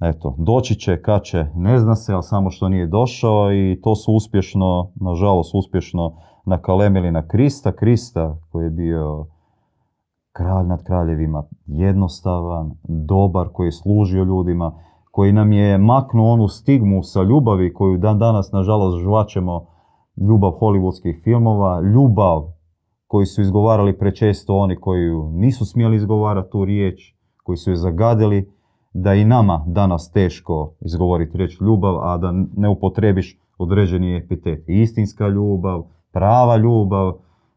eto, 0.00 0.34
doći 0.38 0.74
će, 0.74 1.02
kad 1.02 1.22
će, 1.22 1.46
ne 1.54 1.78
zna 1.78 1.94
se, 1.94 2.12
ali 2.12 2.22
samo 2.22 2.50
što 2.50 2.68
nije 2.68 2.86
došao 2.86 3.52
i 3.52 3.80
to 3.82 3.94
su 3.94 4.12
uspješno, 4.12 4.90
nažalost 4.94 5.54
uspješno 5.54 6.16
nakalemili 6.44 7.10
na 7.10 7.26
Krista, 7.26 7.72
Krista 7.72 8.36
koji 8.50 8.64
je 8.64 8.70
bio 8.70 9.26
kralj 10.32 10.66
nad 10.66 10.82
kraljevima, 10.82 11.44
jednostavan, 11.66 12.70
dobar, 12.88 13.48
koji 13.52 13.66
je 13.66 13.72
služio 13.72 14.24
ljudima, 14.24 14.72
koji 15.12 15.32
nam 15.32 15.52
je 15.52 15.78
maknuo 15.78 16.32
onu 16.32 16.48
stigmu 16.48 17.02
sa 17.02 17.22
ljubavi 17.22 17.72
koju 17.74 17.98
dan 17.98 18.18
danas, 18.18 18.52
nažalost, 18.52 19.02
žvačemo 19.02 19.66
ljubav 20.16 20.50
hollywoodskih 20.50 21.22
filmova, 21.24 21.80
ljubav 21.80 22.42
koju 23.06 23.26
su 23.26 23.42
izgovarali 23.42 23.98
prečesto 23.98 24.56
oni 24.56 24.76
koji 24.76 25.10
nisu 25.32 25.64
smjeli 25.64 25.96
izgovarati 25.96 26.50
tu 26.50 26.64
riječ, 26.64 27.14
koji 27.42 27.56
su 27.56 27.70
je 27.70 27.76
zagadili, 27.76 28.52
da 28.92 29.14
i 29.14 29.24
nama 29.24 29.64
danas 29.66 30.10
teško 30.10 30.72
izgovoriti 30.80 31.38
riječ 31.38 31.60
ljubav, 31.60 31.98
a 32.02 32.18
da 32.18 32.32
ne 32.56 32.68
upotrebiš 32.68 33.40
određeni 33.58 34.16
epitet. 34.16 34.64
Istinska 34.66 35.28
ljubav, 35.28 35.82
prava 36.12 36.56
ljubav 36.56 37.12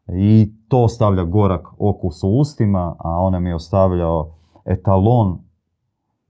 i 0.07 0.51
to 0.67 0.87
stavlja 0.87 1.23
gorak 1.23 1.67
okus 1.79 2.23
u 2.23 2.27
ustima, 2.27 2.95
a 2.99 3.09
on 3.19 3.33
nam 3.33 3.47
je 3.47 3.55
ostavljao 3.55 4.31
etalon 4.65 5.44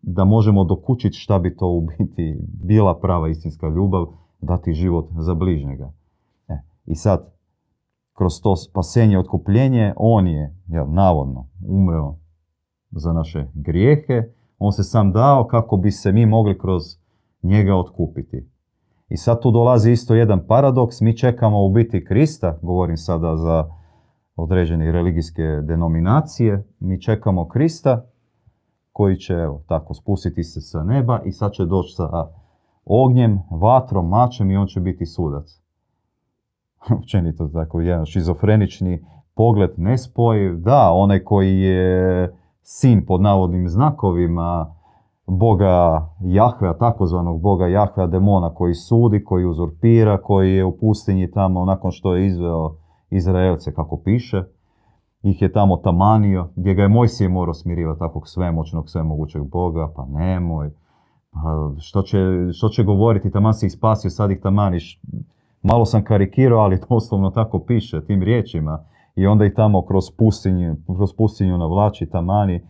da 0.08 0.26
možemo 0.26 0.64
dokučiti 0.64 1.18
šta 1.18 1.40
bi 1.40 1.56
to 1.56 1.68
u 1.68 1.82
biti 1.82 2.40
bila 2.64 3.00
prava 3.00 3.30
istinska 3.30 3.68
ljubav, 3.68 4.06
dati 4.42 4.74
život 4.74 5.10
za 5.18 5.34
bližnjega. 5.34 5.94
E, 6.48 6.58
I 6.86 6.96
sad, 6.96 7.34
kroz 8.14 8.42
to 8.42 8.56
spasenje, 8.56 9.20
otkupljenje, 9.20 9.94
on 9.98 10.28
je, 10.28 10.56
jel, 10.68 10.86
navodno, 10.90 11.48
umreo 11.68 12.16
za 12.92 13.14
naše 13.14 13.48
grijehe, 13.54 14.24
on 14.60 14.72
se 14.72 14.84
sam 14.84 15.12
dao 15.12 15.48
kako 15.48 15.78
bi 15.78 15.92
se 15.92 16.12
mi 16.12 16.26
mogli 16.26 16.60
kroz 16.60 16.84
njega 17.44 17.76
otkupiti. 17.76 18.50
I 19.10 19.18
sad 19.18 19.42
tu 19.42 19.52
dolazi 19.52 19.92
isto 19.92 20.16
jedan 20.16 20.48
paradoks, 20.48 21.02
mi 21.02 21.18
čekamo 21.18 21.66
u 21.66 21.70
biti 21.70 22.06
Krista, 22.06 22.60
govorim 22.62 22.98
sada 22.98 23.38
za 23.38 23.70
određene 24.36 24.92
religijske 24.92 25.44
denominacije, 25.44 26.68
mi 26.80 27.02
čekamo 27.02 27.48
Krista 27.48 28.06
koji 28.96 29.18
će 29.18 29.34
evo, 29.34 29.62
tako 29.68 29.94
spustiti 29.94 30.44
se 30.44 30.62
sa 30.62 30.84
neba 30.84 31.20
i 31.25 31.32
sad 31.32 31.52
će 31.52 31.66
doći 31.66 31.96
sa 31.96 32.28
ognjem, 32.86 33.40
vatrom, 33.52 34.10
mačem 34.10 34.52
i 34.52 34.58
on 34.58 34.68
će 34.68 34.80
biti 34.80 35.06
sudac. 35.06 35.62
Učenito 37.04 37.48
tako 37.48 37.82
jedan 37.82 38.06
šizofrenični 38.06 39.06
pogled 39.36 39.70
nespojiv. 39.78 40.60
Da, 40.60 40.92
onaj 40.94 41.24
koji 41.24 41.60
je 41.60 42.34
sin 42.62 43.06
pod 43.06 43.22
navodnim 43.22 43.70
znakovima 43.70 44.75
Boga 45.28 46.08
Jahvea, 46.22 46.74
takozvanog 46.74 47.42
Boga 47.42 47.68
Jahvea, 47.68 48.08
demona 48.08 48.54
koji 48.54 48.74
sudi, 48.74 49.24
koji 49.24 49.46
uzurpira, 49.46 50.22
koji 50.22 50.56
je 50.56 50.66
u 50.66 50.78
pustinji 50.78 51.32
tamo 51.32 51.66
nakon 51.66 51.92
što 51.92 52.16
je 52.16 52.25
izveo 52.25 52.75
Izraelce, 53.10 53.74
kako 53.74 54.02
piše, 54.04 54.44
ih 55.29 55.41
je 55.41 55.51
tamo 55.51 55.77
tamanio, 55.77 56.50
gdje 56.55 56.74
ga 56.74 56.82
je 56.82 56.88
Mojsije 56.88 57.29
morao 57.29 57.53
smirivati 57.53 58.00
takvog 58.00 58.27
svemoćnog, 58.27 58.89
svemogućeg 58.89 59.44
Boga, 59.44 59.91
pa 59.96 60.05
nemoj, 60.05 60.72
pa 61.32 61.39
što 61.79 62.01
će, 62.01 62.17
što 62.53 62.70
će 62.70 62.84
govoriti, 62.84 63.32
taman 63.32 63.53
si 63.53 63.65
ih 63.65 63.72
spasio, 63.72 64.10
sad 64.10 64.32
ih 64.32 64.39
tamaniš. 64.41 65.01
Malo 65.62 65.86
sam 65.86 66.03
karikirao, 66.03 66.60
ali 66.60 66.79
doslovno 66.89 67.32
tako 67.32 67.60
piše, 67.60 68.05
tim 68.05 68.24
riječima. 68.24 68.86
I 69.15 69.27
onda 69.27 69.46
ih 69.46 69.53
tamo 69.55 69.86
kroz 69.86 70.05
pustinju, 70.17 70.75
kroz 70.98 71.10
pustinju 71.17 71.58
navlači, 71.58 72.05
tamani, 72.05 72.62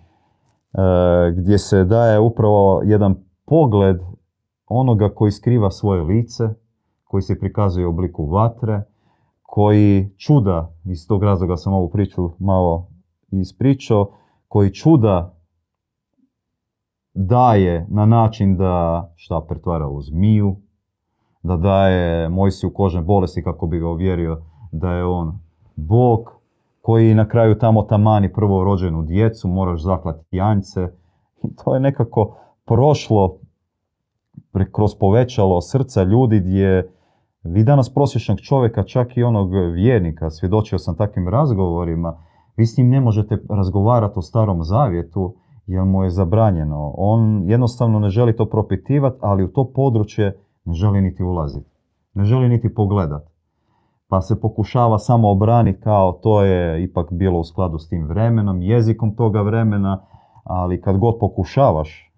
E, 0.77 1.31
gdje 1.31 1.57
se 1.57 1.83
daje 1.83 2.19
upravo 2.19 2.81
jedan 2.85 3.15
pogled 3.45 3.97
onoga 4.67 5.09
koji 5.09 5.31
skriva 5.31 5.71
svoje 5.71 6.01
lice, 6.01 6.43
koji 7.03 7.21
se 7.21 7.39
prikazuje 7.39 7.87
u 7.87 7.89
obliku 7.89 8.25
vatre, 8.25 8.83
koji 9.55 10.09
čuda, 10.17 10.73
iz 10.85 11.07
tog 11.07 11.23
razloga 11.23 11.57
sam 11.57 11.73
ovu 11.73 11.89
priču 11.89 12.29
malo 12.39 12.87
ispričao, 13.31 14.11
koji 14.47 14.73
čuda 14.73 15.37
daje 17.13 17.87
na 17.89 18.05
način 18.05 18.57
da 18.57 19.03
šta 19.15 19.41
pretvara 19.49 19.87
u 19.87 20.01
zmiju, 20.01 20.55
da 21.43 21.57
daje 21.57 22.29
Mojsiju 22.29 22.73
kožne 22.73 23.01
bolesti 23.01 23.43
kako 23.43 23.67
bi 23.67 23.79
ga 23.79 23.87
uvjerio 23.87 24.41
da 24.71 24.91
je 24.91 25.05
on 25.05 25.39
Bog, 25.75 26.31
koji 26.81 27.13
na 27.13 27.27
kraju 27.27 27.57
tamo 27.57 27.81
tamani 27.81 28.33
prvo 28.33 28.63
rođenu 28.63 29.03
djecu, 29.03 29.47
moraš 29.47 29.81
zaklati 29.81 30.25
janjce. 30.31 30.87
I 31.43 31.55
to 31.55 31.73
je 31.73 31.79
nekako 31.79 32.37
prošlo 32.65 33.37
kroz 34.71 34.95
povećalo 34.99 35.61
srca 35.61 36.03
ljudi 36.03 36.39
gdje 36.39 36.94
vi 37.45 37.63
danas 37.63 37.93
prosječnog 37.93 38.39
čovjeka, 38.39 38.83
čak 38.83 39.17
i 39.17 39.23
onog 39.23 39.51
vjernika, 39.73 40.29
svjedočio 40.29 40.79
sam 40.79 40.95
takvim 40.95 41.27
razgovorima, 41.27 42.17
vi 42.57 42.65
s 42.65 42.77
njim 42.77 42.89
ne 42.89 43.01
možete 43.01 43.37
razgovarati 43.49 44.19
o 44.19 44.21
starom 44.21 44.63
zavjetu 44.63 45.35
jer 45.67 45.83
mu 45.83 46.03
je 46.03 46.09
zabranjeno. 46.09 46.93
On 46.97 47.49
jednostavno 47.49 47.99
ne 47.99 48.09
želi 48.09 48.35
to 48.35 48.45
propitivati, 48.45 49.17
ali 49.21 49.43
u 49.43 49.47
to 49.47 49.71
područje 49.75 50.37
ne 50.65 50.73
želi 50.73 51.01
niti 51.01 51.23
ulaziti. 51.23 51.69
Ne 52.13 52.23
želi 52.23 52.49
niti 52.49 52.73
pogledati 52.73 53.35
pa 54.09 54.21
se 54.21 54.41
pokušava 54.41 54.99
samo 54.99 55.31
obraniti 55.31 55.81
kao 55.81 56.11
to 56.11 56.41
je 56.41 56.83
ipak 56.83 57.07
bilo 57.11 57.39
u 57.39 57.43
skladu 57.43 57.77
s 57.77 57.89
tim 57.89 58.07
vremenom, 58.07 58.61
jezikom 58.61 59.15
toga 59.15 59.41
vremena, 59.41 60.01
ali 60.43 60.81
kad 60.81 60.97
god 60.97 61.15
pokušavaš 61.19 62.13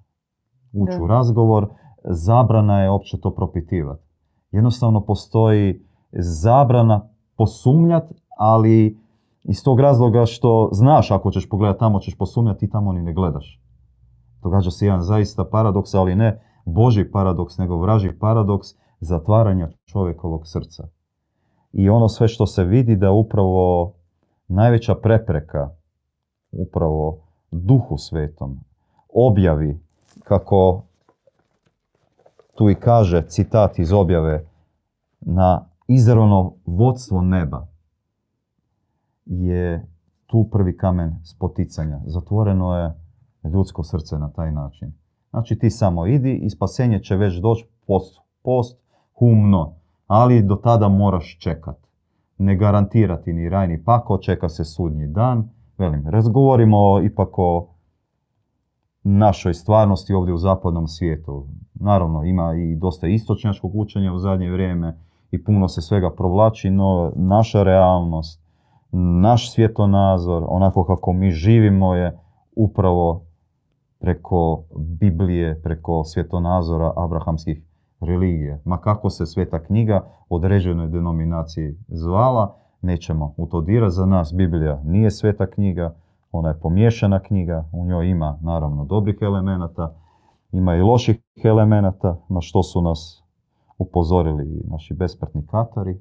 ući 0.73 1.01
u 1.01 1.07
razgovor, 1.07 1.67
zabrana 2.03 2.81
je 2.81 2.89
opće 2.89 3.19
to 3.21 3.35
propitivati. 3.35 4.06
Jednostavno 4.51 5.01
postoji 5.01 5.85
zabrana 6.11 7.09
posumnjati, 7.37 8.15
ali 8.37 8.99
iz 9.43 9.63
tog 9.63 9.79
razloga 9.79 10.25
što 10.25 10.69
znaš 10.71 11.11
ako 11.11 11.31
ćeš 11.31 11.49
pogledati 11.49 11.79
tamo 11.79 11.99
ćeš 11.99 12.17
posumnjati 12.17 12.65
i 12.65 12.69
tamo 12.69 12.93
ni 12.93 13.01
ne 13.01 13.13
gledaš. 13.13 13.61
Događa 14.43 14.71
se 14.71 14.85
jedan 14.85 15.01
zaista 15.01 15.45
paradoks, 15.45 15.93
ali 15.93 16.15
ne 16.15 16.41
Boži 16.65 17.11
paradoks, 17.11 17.57
nego 17.57 17.77
vraži 17.77 18.11
paradoks 18.19 18.67
zatvaranja 18.99 19.69
čovjekovog 19.85 20.47
srca 20.47 20.87
i 21.73 21.89
ono 21.89 22.09
sve 22.09 22.27
što 22.27 22.45
se 22.45 22.63
vidi 22.63 22.95
da 22.95 23.11
upravo 23.11 23.93
najveća 24.47 24.95
prepreka 24.95 25.69
upravo 26.51 27.17
duhu 27.51 27.97
svetom 27.97 28.59
objavi 29.13 29.79
kako 30.23 30.83
tu 32.57 32.69
i 32.69 32.75
kaže 32.75 33.25
citat 33.27 33.79
iz 33.79 33.93
objave 33.93 34.45
na 35.21 35.65
izravno 35.87 36.53
vodstvo 36.65 37.21
neba 37.21 37.67
je 39.25 39.87
tu 40.25 40.49
prvi 40.51 40.77
kamen 40.77 41.15
spoticanja. 41.23 41.99
Zatvoreno 42.05 42.77
je 42.77 42.93
ljudsko 43.53 43.83
srce 43.83 44.17
na 44.17 44.29
taj 44.29 44.51
način. 44.51 44.93
Znači 45.29 45.59
ti 45.59 45.69
samo 45.69 46.07
idi 46.07 46.35
i 46.35 46.49
spasenje 46.49 46.99
će 46.99 47.15
već 47.15 47.41
doći 47.41 47.67
post, 47.87 48.19
post 48.43 48.79
humno 49.19 49.73
ali 50.07 50.43
do 50.43 50.55
tada 50.55 50.87
moraš 50.87 51.37
čekat. 51.39 51.77
Ne 52.37 52.55
garantirati 52.55 53.33
ni 53.33 53.49
raj 53.49 53.67
ni 53.67 53.83
pako, 53.83 54.17
čeka 54.17 54.49
se 54.49 54.65
sudnji 54.65 55.07
dan. 55.07 55.49
Velim, 55.77 56.07
razgovorimo 56.07 57.01
ipak 57.03 57.29
o 57.39 57.67
našoj 59.07 59.53
stvarnosti 59.53 60.13
ovdje 60.13 60.33
u 60.33 60.37
zapadnom 60.37 60.87
svijetu. 60.87 61.45
Naravno, 61.73 62.23
ima 62.23 62.53
i 62.55 62.75
dosta 62.75 63.07
istočnjačkog 63.07 63.75
učenja 63.75 64.13
u 64.13 64.19
zadnje 64.19 64.51
vrijeme 64.51 64.97
i 65.31 65.43
puno 65.43 65.67
se 65.67 65.81
svega 65.81 66.11
provlači, 66.11 66.69
no 66.69 67.11
naša 67.15 67.63
realnost, 67.63 68.41
naš 69.21 69.53
svjetonazor, 69.53 70.43
onako 70.47 70.83
kako 70.83 71.13
mi 71.13 71.31
živimo 71.31 71.95
je 71.95 72.19
upravo 72.55 73.25
preko 73.99 74.63
Biblije, 74.75 75.61
preko 75.61 76.03
svjetonazora 76.03 76.93
abrahamskih 76.95 77.61
religije. 77.99 78.61
Ma 78.65 78.77
kako 78.77 79.09
se 79.09 79.25
sveta 79.25 79.63
knjiga 79.63 80.07
određenoj 80.29 80.87
denominaciji 80.87 81.75
zvala, 81.87 82.55
nećemo 82.81 83.33
u 83.37 83.47
to 83.47 83.61
dirati. 83.61 83.95
Za 83.95 84.05
nas 84.05 84.33
Biblija 84.33 84.81
nije 84.83 85.11
sveta 85.11 85.47
knjiga, 85.47 85.95
ona 86.37 86.49
je 86.49 86.59
pomiješana 86.59 87.19
knjiga, 87.19 87.69
u 87.71 87.85
njoj 87.85 88.09
ima 88.09 88.39
naravno 88.41 88.85
dobrih 88.85 89.17
elemenata, 89.21 89.95
ima 90.51 90.75
i 90.75 90.81
loših 90.81 91.21
elemenata, 91.43 92.17
na 92.29 92.41
što 92.41 92.63
su 92.63 92.81
nas 92.81 93.23
upozorili 93.77 94.63
naši 94.65 94.93
besprtni 94.93 95.47
katari 95.47 95.99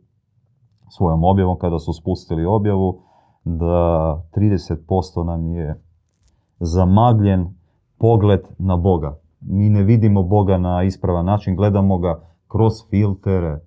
svojom 0.88 1.24
objavom 1.24 1.58
kada 1.58 1.78
su 1.78 1.92
spustili 1.92 2.44
objavu 2.44 3.00
da 3.44 4.22
30% 4.36 5.24
nam 5.24 5.46
je 5.46 5.82
zamagljen 6.60 7.54
pogled 7.98 8.40
na 8.58 8.76
Boga 8.76 9.18
mi 9.48 9.70
ne 9.70 9.82
vidimo 9.82 10.22
Boga 10.22 10.58
na 10.58 10.82
ispravan 10.82 11.26
način, 11.26 11.56
gledamo 11.56 11.98
ga 11.98 12.20
kroz 12.48 12.72
filtere. 12.90 13.60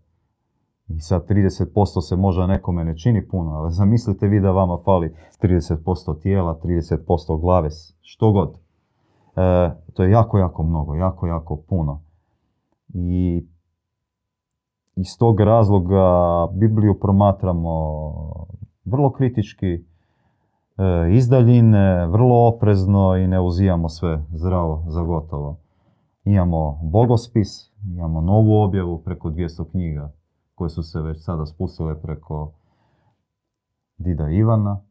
I 0.89 0.99
sad 0.99 1.27
30% 1.27 2.01
se 2.01 2.15
možda 2.15 2.47
nekome 2.47 2.83
ne 2.83 2.97
čini 2.97 3.27
puno, 3.27 3.51
ali 3.51 3.71
zamislite 3.71 4.27
vi 4.27 4.39
da 4.39 4.51
vama 4.51 4.77
fali 4.85 5.15
30% 5.41 6.21
tijela, 6.21 6.59
30% 6.63 7.41
glave, 7.41 7.69
što 8.01 8.31
god. 8.31 8.53
E, 9.35 9.71
to 9.93 10.03
je 10.03 10.11
jako, 10.11 10.37
jako 10.37 10.63
mnogo, 10.63 10.95
jako, 10.95 11.27
jako 11.27 11.55
puno. 11.69 12.01
I 12.93 13.47
iz 14.95 15.17
tog 15.19 15.39
razloga 15.39 16.03
Bibliju 16.53 16.99
promatramo 16.99 18.03
vrlo 18.85 19.11
kritički, 19.11 19.73
e, 19.73 19.81
iz 21.11 21.29
daljine, 21.29 22.07
vrlo 22.07 22.47
oprezno 22.47 23.15
i 23.15 23.27
ne 23.27 23.41
uzimamo 23.41 23.89
sve 23.89 24.23
zdravo 24.33 24.83
za 24.87 25.03
gotovo. 25.03 25.57
Imamo 26.23 26.79
bogospis, 26.83 27.47
imamo 27.91 28.21
novu 28.21 28.61
objavu 28.61 29.01
preko 29.03 29.29
200 29.29 29.71
knjiga 29.71 30.18
koje 30.59 30.69
su 30.69 30.83
se 30.83 31.01
već 31.01 31.23
sada 31.23 31.45
spustile 31.45 32.01
preko 32.01 32.51
Dida 33.97 34.29
Ivana. 34.29 34.81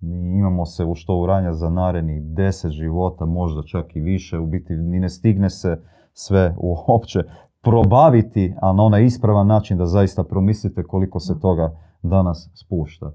I 0.00 0.14
imamo 0.38 0.66
se 0.66 0.84
u 0.84 0.94
što 0.94 1.16
uranja 1.16 1.52
za 1.52 1.70
narednih 1.70 2.22
deset 2.22 2.70
života, 2.70 3.26
možda 3.26 3.62
čak 3.62 3.96
i 3.96 4.00
više, 4.00 4.38
u 4.38 4.46
biti 4.46 4.76
ni 4.76 5.00
ne 5.00 5.08
stigne 5.08 5.50
se 5.50 5.82
sve 6.12 6.54
uopće 6.58 7.20
probaviti, 7.60 8.54
a 8.60 8.72
na 8.72 8.82
onaj 8.82 9.04
ispravan 9.04 9.46
način 9.46 9.78
da 9.78 9.86
zaista 9.86 10.24
promislite 10.24 10.84
koliko 10.84 11.20
se 11.20 11.40
toga 11.40 11.76
danas 12.02 12.50
spušta. 12.54 13.12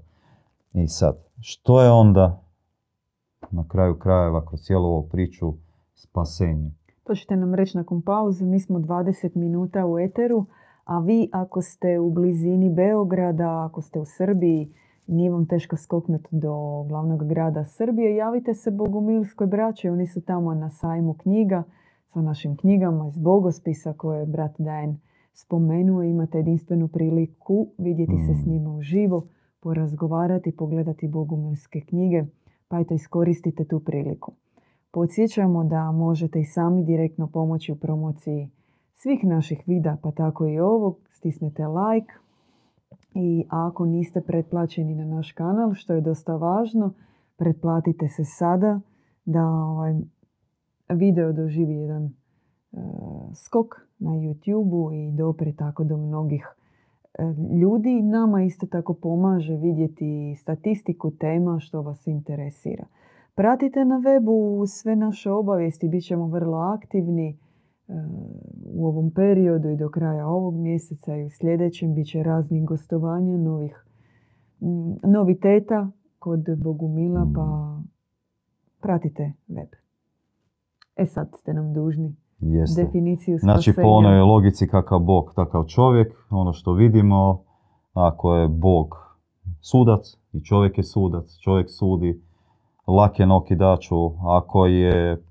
I 0.72 0.88
sad, 0.88 1.16
što 1.40 1.82
je 1.82 1.90
onda 1.90 2.42
na 3.50 3.64
kraju 3.68 3.98
krajeva 3.98 4.46
kroz 4.46 4.60
cijelu 4.60 4.86
ovu 4.86 5.08
priču 5.08 5.52
spasenje? 5.94 6.70
To 7.04 7.14
ćete 7.14 7.36
nam 7.36 7.54
reći 7.54 7.76
nakon 7.76 8.02
pauze. 8.02 8.44
Mi 8.44 8.60
smo 8.60 8.78
20 8.78 9.36
minuta 9.36 9.86
u 9.86 9.98
Eteru, 9.98 10.46
a 10.86 10.98
vi 10.98 11.28
ako 11.32 11.62
ste 11.62 11.98
u 11.98 12.10
blizini 12.10 12.70
Beograda, 12.70 13.64
ako 13.64 13.82
ste 13.82 14.00
u 14.00 14.04
Srbiji, 14.04 14.72
nije 15.06 15.30
vam 15.30 15.46
teško 15.46 15.76
skoknuti 15.76 16.28
do 16.30 16.82
glavnog 16.88 17.28
grada 17.28 17.64
Srbije, 17.64 18.16
javite 18.16 18.54
se 18.54 18.70
Bogumilskoj 18.70 19.46
braći. 19.46 19.88
Oni 19.88 20.06
su 20.06 20.20
tamo 20.20 20.54
na 20.54 20.70
sajmu 20.70 21.14
knjiga 21.14 21.62
sa 22.12 22.22
našim 22.22 22.56
knjigama 22.56 23.08
iz 23.08 23.18
Bogospisa 23.18 23.92
koje 23.92 24.20
je 24.20 24.26
brat 24.26 24.54
Dajen 24.58 24.98
spomenuo. 25.32 26.02
Imate 26.02 26.38
jedinstvenu 26.38 26.88
priliku 26.88 27.66
vidjeti 27.78 28.18
se 28.26 28.34
s 28.34 28.46
mm. 28.46 28.50
njima 28.50 28.70
uživo, 28.70 29.26
porazgovarati, 29.60 30.56
pogledati 30.56 31.08
Bogumilske 31.08 31.80
knjige, 31.80 32.24
pa 32.68 32.80
eto 32.80 32.94
iskoristite 32.94 33.64
tu 33.64 33.80
priliku. 33.80 34.32
Podsjećamo 34.90 35.64
da 35.64 35.92
možete 35.92 36.40
i 36.40 36.44
sami 36.44 36.84
direktno 36.84 37.26
pomoći 37.26 37.72
u 37.72 37.76
promociji 37.76 38.50
svih 38.96 39.24
naših 39.24 39.62
videa, 39.66 39.96
pa 40.02 40.10
tako 40.10 40.46
i 40.46 40.58
ovog. 40.58 40.98
Stisnete 41.10 41.66
like 41.66 42.12
i 43.14 43.44
ako 43.48 43.86
niste 43.86 44.20
pretplaćeni 44.20 44.94
na 44.94 45.04
naš 45.04 45.32
kanal, 45.32 45.74
što 45.74 45.94
je 45.94 46.00
dosta 46.00 46.36
važno, 46.36 46.92
pretplatite 47.36 48.08
se 48.08 48.24
sada 48.24 48.80
da 49.24 49.46
ovaj 49.46 49.94
video 50.88 51.32
doživi 51.32 51.74
jedan 51.74 52.04
uh, 52.04 52.80
skok 53.34 53.74
na 53.98 54.10
YouTube-u 54.10 54.92
i 54.92 55.12
dopre 55.12 55.52
tako 55.52 55.84
do 55.84 55.96
mnogih 55.96 56.46
uh, 57.18 57.58
ljudi. 57.60 58.02
Nama 58.02 58.42
isto 58.42 58.66
tako 58.66 58.94
pomaže 58.94 59.56
vidjeti 59.56 60.34
statistiku 60.40 61.10
tema 61.10 61.60
što 61.60 61.82
vas 61.82 62.06
interesira. 62.06 62.86
Pratite 63.34 63.84
na 63.84 64.00
webu 64.00 64.66
sve 64.66 64.96
naše 64.96 65.30
obavijesti, 65.30 65.88
bit 65.88 66.04
ćemo 66.04 66.26
vrlo 66.26 66.58
aktivni 66.58 67.38
u 68.74 68.86
ovom 68.86 69.10
periodu 69.10 69.68
i 69.68 69.76
do 69.76 69.88
kraja 69.88 70.26
ovog 70.26 70.54
mjeseca 70.54 71.16
i 71.16 71.24
u 71.24 71.30
sljedećem 71.30 71.94
bit 71.94 72.06
će 72.06 72.22
raznih 72.22 72.64
gostovanja, 72.64 73.36
novih 73.36 73.86
noviteta 75.02 75.90
kod 76.18 76.44
Bogumila, 76.58 77.26
pa 77.34 77.78
pratite 78.80 79.32
web. 79.48 79.68
E 80.96 81.06
sad 81.06 81.28
ste 81.36 81.54
nam 81.54 81.72
dužni 81.72 82.16
Jeste. 82.38 82.84
definiciju 82.84 83.38
spasenja. 83.38 83.52
Znači 83.52 83.72
po 83.82 83.88
onoj 83.88 84.20
logici 84.20 84.68
kakav 84.68 84.98
Bog, 84.98 85.32
takav 85.36 85.64
čovjek, 85.64 86.14
ono 86.30 86.52
što 86.52 86.72
vidimo, 86.72 87.42
ako 87.92 88.34
je 88.34 88.48
Bog 88.48 88.94
sudac 89.60 90.16
i 90.32 90.44
čovjek 90.44 90.78
je 90.78 90.84
sudac, 90.84 91.38
čovjek 91.44 91.70
sudi, 91.70 92.22
lak 92.86 93.20
je 93.20 93.26
noki 93.26 93.56
daču, 93.56 94.10
ako 94.22 94.66
je 94.66 95.22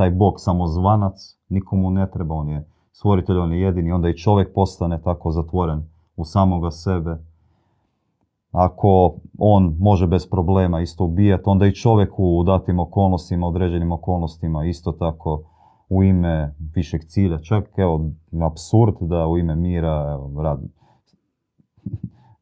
taj 0.00 0.10
Bog 0.10 0.34
samozvanac, 0.38 1.36
nikomu 1.48 1.90
ne 1.90 2.10
treba, 2.10 2.34
on 2.34 2.48
je 2.48 2.64
stvoritelj, 2.92 3.38
on 3.38 3.52
je 3.52 3.60
jedini, 3.60 3.92
onda 3.92 4.08
i 4.08 4.16
čovjek 4.16 4.54
postane 4.54 5.02
tako 5.02 5.30
zatvoren 5.30 5.82
u 6.16 6.24
samoga 6.24 6.70
sebe. 6.70 7.18
Ako 8.52 9.14
on 9.38 9.76
može 9.78 10.06
bez 10.06 10.26
problema 10.30 10.80
isto 10.80 11.04
ubijati, 11.04 11.42
onda 11.46 11.66
i 11.66 11.74
čovjek 11.74 12.12
u 12.16 12.42
datim 12.46 12.78
okolnostima, 12.78 13.46
određenim 13.46 13.92
okolnostima, 13.92 14.64
isto 14.64 14.92
tako 14.92 15.42
u 15.88 16.02
ime 16.02 16.54
višeg 16.74 17.00
cilja. 17.04 17.38
Čak, 17.38 17.72
evo, 17.76 18.10
absurd 18.42 18.94
da 19.00 19.26
u 19.26 19.38
ime 19.38 19.56
mira 19.56 20.10
evo, 20.12 20.42
rad, 20.42 20.60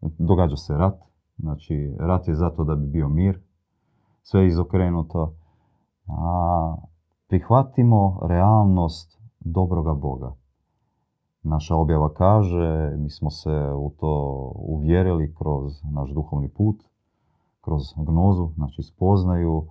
događa 0.29 0.57
se 0.57 0.75
rat. 0.75 1.01
Znači, 1.39 1.95
rat 1.99 2.29
je 2.29 2.35
zato 2.35 2.65
da 2.65 2.75
bi 2.75 2.87
bio 2.87 3.09
mir. 3.09 3.41
Sve 4.23 4.41
je 4.41 4.49
izokrenuto. 4.49 5.33
A 6.09 6.77
prihvatimo 7.29 8.21
realnost 8.23 9.21
dobroga 9.41 9.95
Boga. 9.95 10.35
Naša 11.43 11.77
objava 11.77 12.15
kaže, 12.15 12.97
mi 12.99 13.11
smo 13.11 13.31
se 13.31 13.73
u 13.77 13.91
to 13.91 14.53
uvjerili 14.55 15.35
kroz 15.35 15.73
naš 15.93 16.11
duhovni 16.11 16.49
put, 16.49 16.83
kroz 17.61 17.83
gnozu, 17.97 18.49
znači 18.55 18.83
spoznaju 18.83 19.67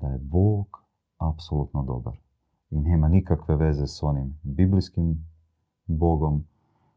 da 0.00 0.06
je 0.06 0.18
Bog 0.18 0.66
apsolutno 1.18 1.82
dobar. 1.82 2.18
I 2.70 2.80
nema 2.80 3.08
nikakve 3.08 3.56
veze 3.56 3.86
s 3.86 4.02
onim 4.02 4.38
biblijskim 4.42 5.26
Bogom, 5.86 6.44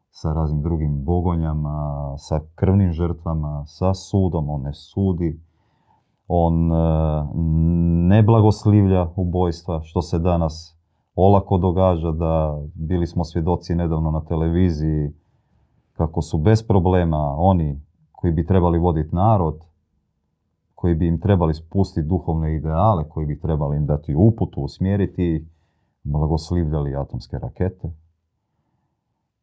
sa 0.10 0.34
raznim 0.34 0.62
drugim 0.62 1.04
bogonjama, 1.04 2.16
sa 2.18 2.40
krvnim 2.56 2.92
žrtvama, 2.92 3.64
sa 3.66 3.94
sudom, 3.94 4.50
on 4.50 4.62
ne 4.62 4.74
sudi, 4.74 5.42
on 6.28 6.72
e, 6.72 6.76
ne 8.08 8.24
blagoslivlja 8.24 9.08
ubojstva, 9.16 9.82
što 9.84 10.02
se 10.02 10.20
danas 10.20 10.78
olako 11.16 11.58
događa, 11.58 12.12
da 12.12 12.62
bili 12.74 13.08
smo 13.08 13.24
svjedoci 13.24 13.76
nedavno 13.76 14.12
na 14.12 14.26
televiziji 14.26 15.14
kako 15.94 16.22
su 16.22 16.38
bez 16.38 16.68
problema 16.68 17.36
oni 17.38 17.82
koji 18.12 18.34
bi 18.34 18.46
trebali 18.46 18.80
voditi 18.80 19.16
narod, 19.16 19.60
koji 20.76 20.96
bi 20.96 21.08
im 21.08 21.20
trebali 21.20 21.54
spustiti 21.54 22.08
duhovne 22.08 22.56
ideale, 22.56 23.10
koji 23.10 23.26
bi 23.26 23.40
trebali 23.40 23.78
im 23.78 23.86
dati 23.86 24.16
uputu, 24.16 24.62
usmjeriti, 24.62 25.48
blagoslivljali 26.04 26.96
atomske 26.96 27.40
rakete. 27.40 28.03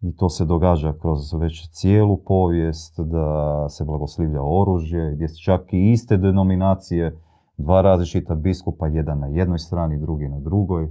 I 0.01 0.17
to 0.17 0.29
se 0.29 0.45
događa 0.45 0.93
kroz 0.93 1.33
već 1.33 1.71
cijelu 1.71 2.17
povijest, 2.17 3.01
da 3.01 3.69
se 3.69 3.85
blagoslivlja 3.85 4.43
oružje, 4.43 5.15
gdje 5.15 5.29
se 5.29 5.43
čak 5.45 5.73
i 5.73 5.91
iste 5.91 6.17
denominacije, 6.17 7.17
dva 7.57 7.83
različita 7.83 8.35
biskupa, 8.35 8.87
jedan 8.87 9.19
na 9.19 9.27
jednoj 9.27 9.59
strani, 9.59 9.99
drugi 9.99 10.29
na 10.29 10.41
drugoj, 10.41 10.89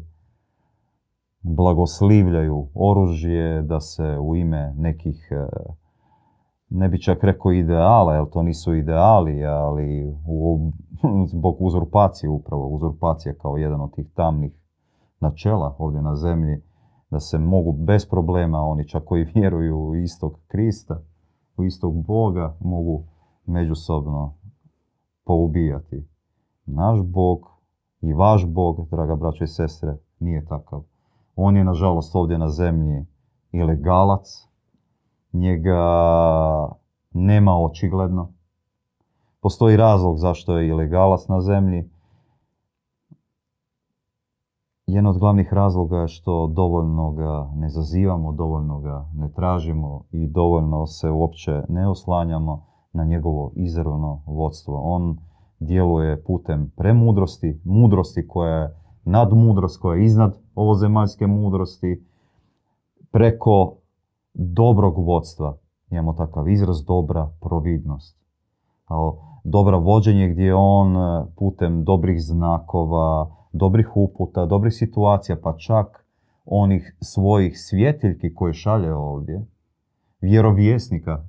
blagoslivljaju 1.42 2.68
oružje, 2.74 3.62
da 3.62 3.80
se 3.80 4.18
u 4.20 4.36
ime 4.36 4.74
nekih, 4.78 5.28
e, 5.32 5.48
ne 6.70 6.90
bi 6.90 7.02
čak 7.02 7.24
rekao 7.24 7.52
ideala, 7.52 8.16
jer 8.16 8.26
to 8.30 8.44
nisu 8.44 8.76
ideali, 8.76 9.46
ali 9.46 10.16
zbog 11.34 11.58
uzurpacije 11.60 12.30
upravo, 12.30 12.68
uzurpacija 12.68 13.34
kao 13.34 13.58
jedan 13.58 13.82
od 13.82 13.94
tih 13.94 14.12
tamnih 14.16 14.54
načela 15.20 15.76
ovdje 15.78 16.02
na 16.02 16.16
zemlji, 16.16 16.62
da 17.10 17.20
se 17.20 17.40
mogu 17.40 17.72
bez 17.72 18.10
problema, 18.10 18.62
oni 18.62 18.88
čak 18.88 19.04
koji 19.04 19.32
vjeruju 19.36 19.80
u 19.80 19.96
istog 19.96 20.40
Krista, 20.48 21.02
u 21.58 21.64
istog 21.64 22.06
Boga, 22.06 22.58
mogu 22.60 23.04
međusobno 23.46 24.34
poubijati. 25.26 26.08
Naš 26.66 27.02
Bog 27.02 27.40
i 28.02 28.14
vaš 28.14 28.46
Bog, 28.46 28.90
draga 28.90 29.16
braćo 29.16 29.44
i 29.44 29.48
sestre, 29.48 29.98
nije 30.20 30.46
takav. 30.46 30.84
On 31.36 31.58
je, 31.58 31.64
nažalost, 31.64 32.16
ovdje 32.16 32.38
na 32.38 32.50
zemlji 32.50 33.06
ilegalac. 33.52 34.48
Njega 35.34 35.82
nema 37.12 37.52
očigledno. 37.58 38.34
Postoji 39.42 39.78
razlog 39.78 40.18
zašto 40.18 40.58
je 40.58 40.68
ilegalac 40.68 41.28
na 41.28 41.42
zemlji. 41.42 41.90
Jedan 44.92 45.06
od 45.06 45.18
glavnih 45.18 45.54
razloga 45.54 45.98
je 45.98 46.08
što 46.08 46.48
dovoljno 46.48 47.12
ga 47.12 47.52
ne 47.56 47.70
zazivamo, 47.70 48.32
dovoljno 48.32 48.80
ga 48.80 49.06
ne 49.14 49.32
tražimo 49.32 50.04
i 50.12 50.28
dovoljno 50.28 50.88
se 50.88 51.10
uopće 51.10 51.64
ne 51.70 51.90
oslanjamo 51.90 52.66
na 52.94 53.06
njegovo 53.06 53.52
izravno 53.56 54.22
vodstvo. 54.26 54.82
On 54.84 55.18
djeluje 55.60 56.24
putem 56.24 56.72
premudrosti, 56.78 57.62
mudrosti 57.64 58.28
koja 58.28 58.56
je 58.56 58.76
nadmudrost, 59.04 59.82
koja 59.82 59.98
je 59.98 60.06
iznad 60.06 60.38
ovozemaljske 60.56 61.28
mudrosti, 61.28 62.06
preko 63.12 63.74
dobrog 64.34 64.98
vodstva. 64.98 65.58
Imamo 65.92 66.14
takav 66.14 66.50
izraz 66.50 66.84
dobra 66.86 67.30
providnost. 67.42 68.18
Dobra 69.44 69.78
vođenje 69.78 70.28
gdje 70.30 70.56
on 70.56 70.96
putem 71.36 71.84
dobrih 71.84 72.22
znakova, 72.22 73.39
dobrih 73.52 73.98
uputa, 73.98 74.46
dobrih 74.46 74.74
situacija, 74.74 75.38
pa 75.44 75.58
čak 75.58 76.06
onih 76.46 76.96
svojih 77.02 77.60
svjetiljki 77.60 78.34
koje 78.34 78.54
šalje 78.54 78.94
ovdje, 78.94 79.46
vjerovjesnika, 80.22 81.26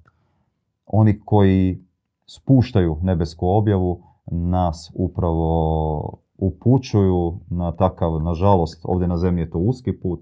oni 0.86 1.20
koji 1.24 1.84
spuštaju 2.26 2.98
nebesku 3.02 3.48
objavu, 3.48 4.02
nas 4.26 4.92
upravo 4.94 6.18
upućuju 6.38 7.40
na 7.50 7.72
takav, 7.72 8.22
nažalost, 8.22 8.80
ovdje 8.84 9.08
na 9.08 9.16
zemlji 9.16 9.42
je 9.42 9.50
to 9.50 9.58
uski 9.58 9.92
put, 9.92 10.20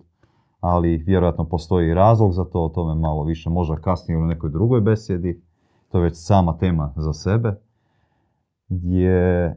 ali 0.61 0.97
vjerojatno 0.97 1.49
postoji 1.49 1.95
razlog 1.95 2.33
za 2.33 2.45
to, 2.45 2.65
o 2.65 2.69
tome 2.69 2.95
malo 2.95 3.25
više 3.25 3.51
možda 3.51 3.77
kasnije 3.77 4.19
u 4.19 4.27
nekoj 4.27 4.51
drugoj 4.51 4.81
besjedi, 4.81 5.43
to 5.89 5.99
je 5.99 6.05
već 6.05 6.15
sama 6.17 6.59
tema 6.59 6.93
za 6.97 7.13
sebe, 7.13 7.61
gdje 8.69 9.57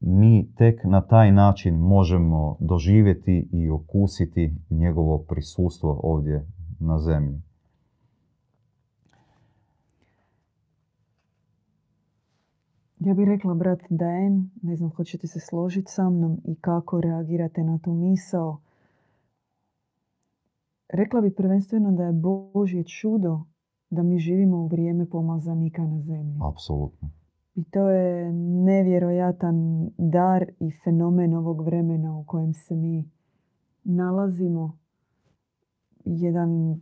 mi 0.00 0.52
tek 0.56 0.84
na 0.84 1.00
taj 1.00 1.32
način 1.32 1.76
možemo 1.76 2.56
doživjeti 2.60 3.48
i 3.52 3.70
okusiti 3.70 4.54
njegovo 4.70 5.18
prisustvo 5.18 6.00
ovdje 6.02 6.46
na 6.78 6.98
zemlji. 6.98 7.40
Ja 12.98 13.14
bih 13.14 13.26
rekla, 13.26 13.54
brat 13.54 13.80
Dan, 13.90 14.50
ne 14.62 14.76
znam 14.76 14.90
hoćete 14.90 15.26
se 15.26 15.40
složiti 15.40 15.92
sa 15.92 16.10
mnom 16.10 16.40
i 16.44 16.54
kako 16.54 17.00
reagirate 17.00 17.62
na 17.62 17.78
tu 17.78 17.92
misao. 17.92 18.60
Rekla 20.88 21.20
bi 21.20 21.34
prvenstveno 21.34 21.92
da 21.92 22.02
je 22.04 22.12
Božje 22.12 22.84
čudo 22.84 23.40
da 23.90 24.02
mi 24.02 24.18
živimo 24.18 24.56
u 24.56 24.66
vrijeme 24.66 25.06
pomazanika 25.10 25.82
na 25.82 26.00
zemlji. 26.00 26.38
Apsolutno. 26.42 27.19
I 27.54 27.64
to 27.64 27.88
je 27.88 28.32
nevjerojatan 28.64 29.88
dar 29.98 30.50
i 30.60 30.70
fenomen 30.84 31.34
ovog 31.34 31.64
vremena 31.64 32.18
u 32.18 32.24
kojem 32.24 32.54
se 32.54 32.76
mi 32.76 33.10
nalazimo. 33.84 34.78
Jedan 36.04 36.80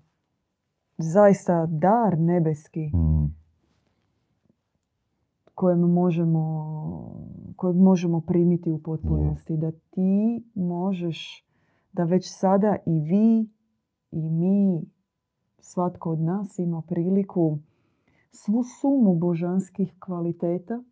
zaista 0.99 1.67
dar 1.67 2.19
nebeski 2.19 2.91
Mm, 2.95 3.35
kojem 5.55 5.81
možemo, 5.81 6.43
kojeg 7.57 7.77
možemo 7.77 8.21
primiti 8.21 8.71
u 8.71 8.83
potpunosti. 8.83 9.57
Da 9.57 9.71
ti 9.71 10.45
možeš, 10.55 11.47
da 11.93 12.05
već 12.05 12.25
sada 12.27 12.77
i 12.87 13.01
vi 13.01 13.49
i 14.11 14.31
mi, 14.31 14.83
svatko 15.59 16.11
od 16.11 16.21
nas 16.21 16.59
ima 16.59 16.83
priliku 16.89 17.59
svu 18.31 18.63
sumu 18.81 19.15
božanskih 19.15 19.95
kvaliteta, 19.99 20.83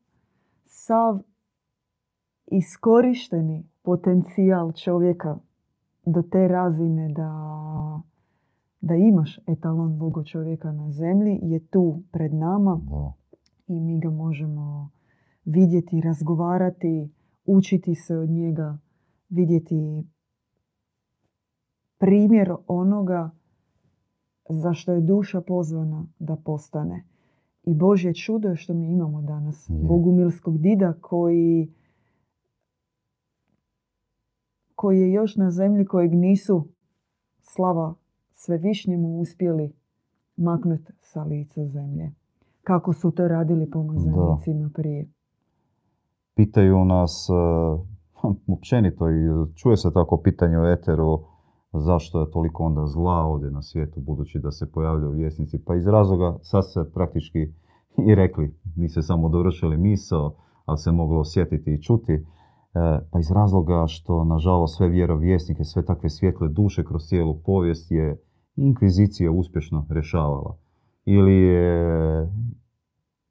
sav 0.64 1.20
iskorišteni 2.46 3.68
potencijal 3.82 4.72
čovjeka 4.72 5.38
do 6.04 6.22
te 6.22 6.48
razine 6.48 7.08
da, 7.08 7.30
da 8.80 8.94
imaš 8.94 9.38
etalon 9.46 9.98
Boga 9.98 10.24
čovjeka 10.24 10.72
na 10.72 10.90
zemlji 10.90 11.38
je 11.42 11.66
tu 11.66 12.02
pred 12.12 12.34
nama 12.34 12.80
i 13.66 13.80
mi 13.80 14.00
ga 14.00 14.10
možemo 14.10 14.90
vidjeti, 15.44 16.00
razgovarati, 16.00 17.10
učiti 17.44 17.94
se 17.94 18.16
od 18.16 18.28
njega, 18.28 18.78
vidjeti 19.28 20.04
primjer 21.98 22.52
onoga 22.66 23.30
za 24.48 24.72
što 24.72 24.92
je 24.92 25.00
duša 25.00 25.40
pozvana 25.40 26.06
da 26.18 26.36
postane. 26.36 27.04
I 27.66 27.74
Božje 27.74 28.14
čudo 28.14 28.56
što 28.56 28.74
mi 28.74 28.86
imamo 28.92 29.22
danas. 29.22 29.68
Je. 29.68 29.76
Bogumilskog 29.88 30.58
dida 30.58 30.92
koji 31.00 31.68
koji 34.74 35.00
je 35.00 35.12
još 35.12 35.36
na 35.36 35.50
zemlji 35.50 35.84
kojeg 35.84 36.14
nisu 36.14 36.68
slava 37.40 37.94
svevišnjemu 38.34 39.20
uspjeli 39.20 39.72
maknuti 40.36 40.92
sa 41.00 41.22
lica 41.22 41.66
zemlje. 41.66 42.12
Kako 42.62 42.92
su 42.92 43.10
to 43.10 43.28
radili 43.28 43.70
pomazanicima 43.70 44.70
prije. 44.74 45.08
Pitaju 46.34 46.84
nas, 46.84 47.28
e, 47.30 47.32
općenito 48.56 49.10
i 49.10 49.54
čuje 49.54 49.76
se 49.76 49.88
tako 49.94 50.20
pitanje 50.24 50.58
u 50.58 50.66
eteru, 50.66 51.18
zašto 51.80 52.20
je 52.20 52.30
toliko 52.30 52.64
onda 52.64 52.86
zla 52.86 53.24
ovdje 53.24 53.50
na 53.50 53.62
svijetu, 53.62 54.00
budući 54.00 54.38
da 54.38 54.50
se 54.50 54.72
pojavljaju 54.72 55.12
vjesnici. 55.12 55.64
Pa 55.64 55.74
iz 55.74 55.86
razloga, 55.86 56.38
sad 56.42 56.72
se 56.72 56.90
praktički 56.94 57.52
i 58.06 58.14
rekli, 58.14 58.54
niste 58.76 59.02
samo 59.02 59.28
dovršili 59.28 59.76
misao, 59.76 60.34
ali 60.64 60.78
se 60.78 60.92
moglo 60.92 61.20
osjetiti 61.20 61.74
i 61.74 61.82
čuti, 61.82 62.12
e, 62.12 62.22
pa 63.10 63.18
iz 63.18 63.30
razloga 63.30 63.84
što, 63.86 64.24
nažalost, 64.24 64.76
sve 64.76 64.88
vjerovjesnike, 64.88 65.64
sve 65.64 65.84
takve 65.84 66.10
svjetle 66.10 66.48
duše 66.48 66.84
kroz 66.84 67.02
cijelu 67.02 67.34
povijest 67.46 67.90
je 67.90 68.20
inkvizicija 68.56 69.30
uspješno 69.30 69.86
rješavala. 69.90 70.56
Ili, 71.04 71.32
je, 71.32 72.32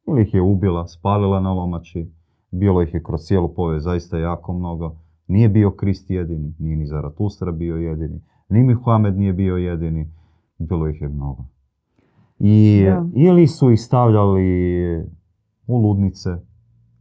ili 0.07 0.21
ih 0.21 0.33
je 0.33 0.41
ubila, 0.41 0.87
spalila 0.87 1.39
na 1.39 1.53
lomači, 1.53 2.11
bilo 2.51 2.81
ih 2.81 2.93
je 2.93 3.03
kroz 3.03 3.21
cijelu 3.21 3.53
povijest 3.53 3.83
zaista 3.83 4.17
jako 4.17 4.53
mnogo. 4.53 4.95
Nije 5.27 5.49
bio 5.49 5.71
Krist 5.71 6.09
jedini, 6.09 6.53
nije 6.59 6.77
ni 6.77 6.87
Zaratustra 6.87 7.51
bio 7.51 7.75
jedini, 7.75 8.21
ni 8.49 8.63
Muhamed 8.63 9.17
nije 9.17 9.33
bio 9.33 9.57
jedini, 9.57 10.11
bilo 10.57 10.87
ih 10.87 11.01
je 11.01 11.09
mnogo. 11.09 11.45
I 12.39 12.85
Da. 12.85 13.05
ili 13.15 13.47
su 13.47 13.71
ih 13.71 13.81
stavljali 13.81 14.43
u 15.67 15.77
ludnice, 15.77 16.29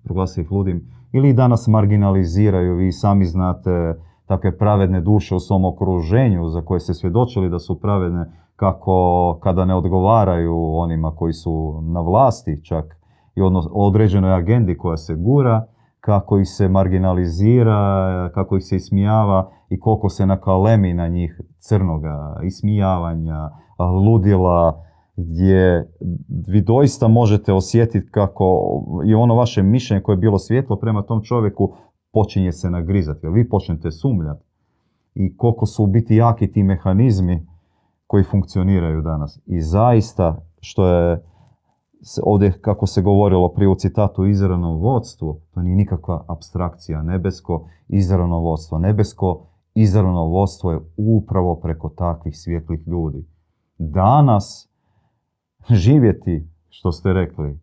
proglasili 0.05 0.45
ih 0.45 0.53
ludim, 0.53 0.91
ili 1.13 1.33
danas 1.33 1.67
marginaliziraju, 1.69 2.77
vi 2.77 2.93
sami 2.93 3.25
znate 3.25 3.95
takve 4.27 4.59
pravedne 4.59 5.01
duše 5.01 5.35
u 5.35 5.41
svom 5.41 5.65
okruženju 5.65 6.49
za 6.49 6.63
koje 6.63 6.81
ste 6.81 6.95
svjedočili 6.95 7.51
da 7.51 7.59
su 7.59 7.81
pravedne 7.81 8.27
kako 8.57 9.39
kada 9.43 9.65
ne 9.65 9.75
odgovaraju 9.75 10.75
onima 10.75 11.15
koji 11.17 11.33
su 11.33 11.81
na 11.83 12.01
vlasti 12.01 12.65
čak 12.65 12.97
i 13.35 13.43
odnos, 13.43 13.67
određenoj 13.73 14.35
agendi 14.35 14.77
koja 14.77 14.97
se 14.97 15.15
gura, 15.15 15.67
kako 16.05 16.39
ih 16.39 16.49
se 16.49 16.69
marginalizira, 16.69 18.31
kako 18.35 18.57
ih 18.57 18.65
se 18.65 18.77
ismijava 18.77 19.51
i 19.69 19.81
koliko 19.81 20.09
se 20.09 20.27
nakalemi 20.27 20.95
na 20.95 21.09
njih 21.09 21.41
crnoga, 21.59 22.41
ismijavanja, 22.43 23.51
ludila, 23.79 24.85
gdje 25.17 25.91
vi 26.49 26.61
doista 26.61 27.09
možete 27.09 27.53
osjetiti 27.53 28.11
kako 28.11 28.45
i 29.07 29.15
ono 29.15 29.35
vaše 29.35 29.63
mišljenje 29.63 30.03
koje 30.03 30.15
je 30.15 30.19
bilo 30.19 30.39
svjetlo 30.39 30.77
prema 30.77 31.03
tom 31.03 31.23
čovjeku 31.23 31.75
počinje 32.13 32.53
se 32.53 32.71
nagrizati, 32.71 33.29
vi 33.29 33.49
počnete 33.49 33.91
sumnjati 33.91 34.45
i 35.15 35.37
koliko 35.37 35.67
su 35.67 35.85
u 35.85 35.87
biti 35.87 36.17
jaki 36.17 36.53
ti 36.53 36.63
mehanizmi 36.63 37.47
koji 38.07 38.25
funkcioniraju 38.25 39.03
danas. 39.03 39.41
I 39.47 39.61
zaista, 39.61 40.37
što 40.61 40.87
je 40.87 41.23
ovdje, 42.23 42.61
kako 42.61 42.87
se 42.87 43.03
govorilo 43.03 43.49
prije 43.49 43.69
u 43.69 43.75
citatu, 43.75 44.27
izravno 44.27 44.77
vodstvo, 44.77 45.41
to 45.55 45.63
nije 45.63 45.77
nikakva 45.77 46.25
abstrakcija. 46.29 47.03
Nebesko 47.03 47.69
izravno 47.89 48.39
vodstvo. 48.39 48.79
Nebesko 48.79 49.47
izravno 49.75 50.25
vodstvo 50.25 50.73
je 50.73 50.81
upravo 50.97 51.57
preko 51.57 51.89
takvih 51.89 52.39
svjetlih 52.39 52.81
ljudi. 52.87 53.27
Danas 53.79 54.69
živjeti, 55.71 56.49
što 56.69 56.93
ste 56.93 57.13
rekli, 57.13 57.59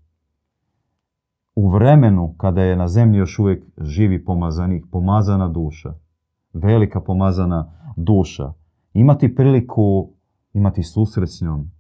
u 1.56 1.70
vremenu 1.70 2.34
kada 2.38 2.62
je 2.62 2.76
na 2.76 2.88
zemlji 2.88 3.18
još 3.18 3.40
uvijek 3.40 3.64
živi 3.78 4.26
pomazanik, 4.26 4.86
pomazana 4.92 5.48
duša, 5.48 5.94
velika 6.54 7.02
pomazana 7.02 7.72
duša, 7.96 8.54
imati 8.94 9.36
priliku 9.36 10.10
imati 10.54 10.84
susret 10.84 11.30
s 11.30 11.42
njom, 11.42 11.72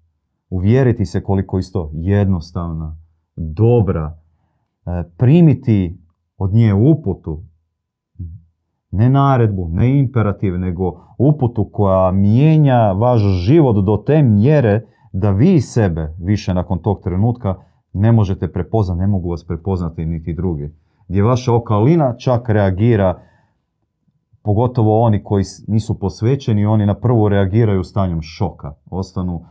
uvjeriti 0.51 1.05
se 1.05 1.23
koliko 1.23 1.59
isto 1.59 1.91
jednostavna, 1.93 2.97
dobra, 3.35 4.17
e, 4.85 5.03
primiti 5.17 5.97
od 6.37 6.53
nje 6.53 6.73
uputu, 6.73 7.43
ne 8.91 9.09
naredbu, 9.09 9.69
ne 9.71 9.99
imperativ, 9.99 10.59
nego 10.59 11.05
uputu 11.17 11.69
koja 11.73 12.11
mijenja 12.11 12.91
vaš 12.91 13.21
život 13.21 13.85
do 13.85 13.97
te 13.97 14.23
mjere 14.23 14.85
da 15.13 15.31
vi 15.31 15.61
sebe 15.61 16.15
više 16.19 16.53
nakon 16.53 16.79
tog 16.79 17.01
trenutka 17.03 17.55
ne 17.93 18.11
možete 18.11 18.51
prepoznati, 18.51 18.99
ne 18.99 19.07
mogu 19.07 19.29
vas 19.29 19.45
prepoznati 19.47 20.05
niti 20.05 20.33
drugi. 20.33 20.75
Gdje 21.07 21.23
vaša 21.23 21.53
okolina 21.53 22.15
čak 22.17 22.49
reagira, 22.49 23.21
pogotovo 24.43 25.01
oni 25.01 25.23
koji 25.23 25.43
nisu 25.67 25.99
posvećeni, 25.99 26.65
oni 26.65 26.85
na 26.85 26.93
prvu 26.95 27.29
reagiraju 27.29 27.83
stanjem 27.83 28.21
šoka. 28.21 28.73
Ostanu 28.89 29.45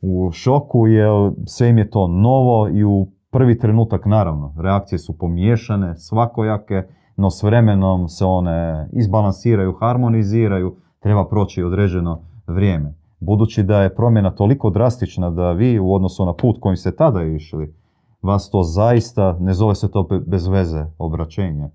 u 0.00 0.30
šoku 0.32 0.86
jer 0.86 1.32
sve 1.46 1.68
im 1.68 1.78
je 1.78 1.90
to 1.90 2.08
novo 2.08 2.68
i 2.68 2.84
u 2.84 3.06
prvi 3.30 3.58
trenutak 3.58 4.06
naravno 4.06 4.54
reakcije 4.58 4.98
su 4.98 5.18
pomiješane, 5.18 5.96
svakojake, 5.96 6.82
no 7.16 7.30
s 7.30 7.42
vremenom 7.42 8.08
se 8.08 8.24
one 8.24 8.88
izbalansiraju, 8.92 9.76
harmoniziraju, 9.80 10.76
treba 11.00 11.28
proći 11.28 11.62
određeno 11.62 12.20
vrijeme. 12.46 12.94
Budući 13.20 13.62
da 13.62 13.82
je 13.82 13.94
promjena 13.94 14.30
toliko 14.30 14.70
drastična 14.70 15.30
da 15.30 15.52
vi 15.52 15.78
u 15.78 15.94
odnosu 15.94 16.26
na 16.26 16.32
put 16.32 16.56
kojim 16.60 16.76
ste 16.76 16.96
tada 16.96 17.22
išli, 17.22 17.74
vas 18.22 18.50
to 18.50 18.62
zaista, 18.62 19.36
ne 19.40 19.54
zove 19.54 19.74
se 19.74 19.90
to 19.90 20.02
be- 20.02 20.20
bez 20.26 20.46
veze 20.46 20.84
obraćenje, 20.98 21.68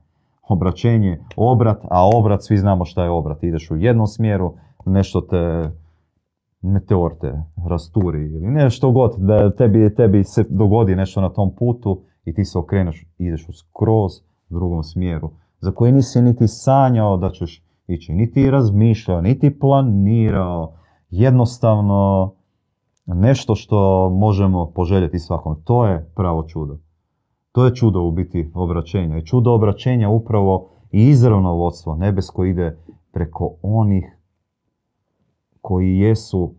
Obraćenje, 0.49 1.19
obrat, 1.36 1.86
a 1.89 2.09
obrat, 2.15 2.43
svi 2.43 2.57
znamo 2.57 2.86
šta 2.86 3.03
je 3.03 3.09
obrat. 3.09 3.43
Ideš 3.43 3.71
u 3.71 3.75
jednom 3.75 4.07
smjeru, 4.07 4.53
nešto 4.86 5.21
te 5.21 5.71
meteor 6.63 7.12
te 7.21 7.43
rasturi 7.69 8.19
ili 8.19 8.47
nešto 8.47 8.91
god, 8.91 9.15
da 9.17 9.56
tebi, 9.56 9.95
tebi 9.95 10.23
se 10.23 10.45
dogodi 10.49 10.95
nešto 10.95 11.21
na 11.21 11.30
tom 11.30 11.56
putu 11.56 12.02
i 12.26 12.34
ti 12.34 12.45
se 12.45 12.58
okreneš, 12.58 13.08
ideš 13.17 13.49
u 13.49 13.54
skroz 13.54 14.12
drugom 14.49 14.84
smjeru, 14.84 15.30
za 15.60 15.71
koji 15.71 15.91
nisi 15.91 16.21
niti 16.21 16.47
sanjao 16.47 17.17
da 17.17 17.30
ćeš 17.30 17.63
ići, 17.88 18.13
niti 18.13 18.52
razmišljao, 18.52 19.21
niti 19.21 19.60
planirao, 19.60 20.73
jednostavno 21.10 22.34
nešto 23.06 23.56
što 23.56 24.10
možemo 24.10 24.71
poželjeti 24.76 25.19
svakom. 25.19 25.56
To 25.63 25.86
je 25.86 26.12
pravo 26.15 26.43
čudo. 26.43 26.78
To 27.52 27.65
je 27.65 27.76
čudo 27.76 28.02
u 28.02 28.12
biti 28.12 28.52
obraćenja. 28.54 29.17
I 29.17 29.26
čudo 29.26 29.54
obraćenja 29.54 30.10
upravo 30.10 30.69
i 30.91 31.08
izravno 31.08 31.54
vodstvo 31.54 31.95
nebesko 31.95 32.45
ide 32.45 32.78
preko 33.12 33.56
onih 33.62 34.17
koji 35.63 35.97
jesu, 35.97 36.56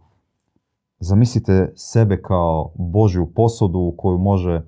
zamislite 0.98 1.72
sebe 1.74 2.22
kao 2.22 2.70
Božju 2.74 3.26
posudu 3.34 3.78
u 3.78 3.94
koju 3.96 4.18
može 4.18 4.62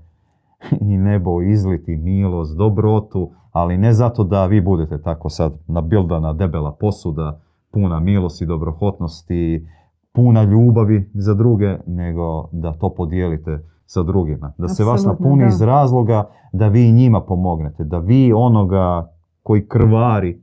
i 0.80 0.98
nebo 0.98 1.42
izliti 1.42 1.96
milost, 1.96 2.56
dobrotu, 2.56 3.30
ali 3.52 3.78
ne 3.78 3.92
zato 3.92 4.24
da 4.24 4.46
vi 4.46 4.60
budete 4.60 5.02
tako 5.02 5.28
sad 5.28 5.52
nabildana 5.66 6.32
debela 6.32 6.72
posuda, 6.72 7.40
puna 7.70 8.00
milosti, 8.00 8.46
dobrohotnosti, 8.46 9.66
puna 10.12 10.42
ljubavi 10.42 11.10
za 11.14 11.34
druge, 11.34 11.78
nego 11.86 12.48
da 12.52 12.72
to 12.72 12.94
podijelite 12.94 13.64
sa 13.86 14.02
drugima. 14.02 14.52
Da 14.58 14.68
se 14.68 14.84
vas 14.84 15.04
napuni 15.04 15.46
iz 15.46 15.62
razloga 15.62 16.28
da 16.52 16.68
vi 16.68 16.92
njima 16.92 17.20
pomognete, 17.20 17.84
da 17.84 17.98
vi 17.98 18.32
onoga 18.32 19.12
koji 19.42 19.68
krvari, 19.68 20.42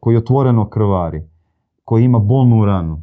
koji 0.00 0.16
otvoreno 0.16 0.68
krvari, 0.68 1.28
koji 1.86 2.04
ima 2.04 2.18
bolnu 2.18 2.64
ranu, 2.64 3.02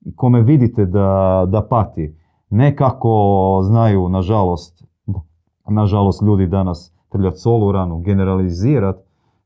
i 0.00 0.16
kome 0.16 0.42
vidite 0.42 0.86
da, 0.86 1.44
da 1.48 1.66
pati, 1.70 2.16
ne 2.50 2.76
kako 2.76 3.60
znaju, 3.62 4.08
nažalost, 4.08 4.84
nažalost 5.68 6.22
ljudi 6.22 6.46
danas 6.46 6.94
trljati 7.08 7.36
solu 7.36 7.72
ranu, 7.72 7.98
generalizirat, 7.98 8.96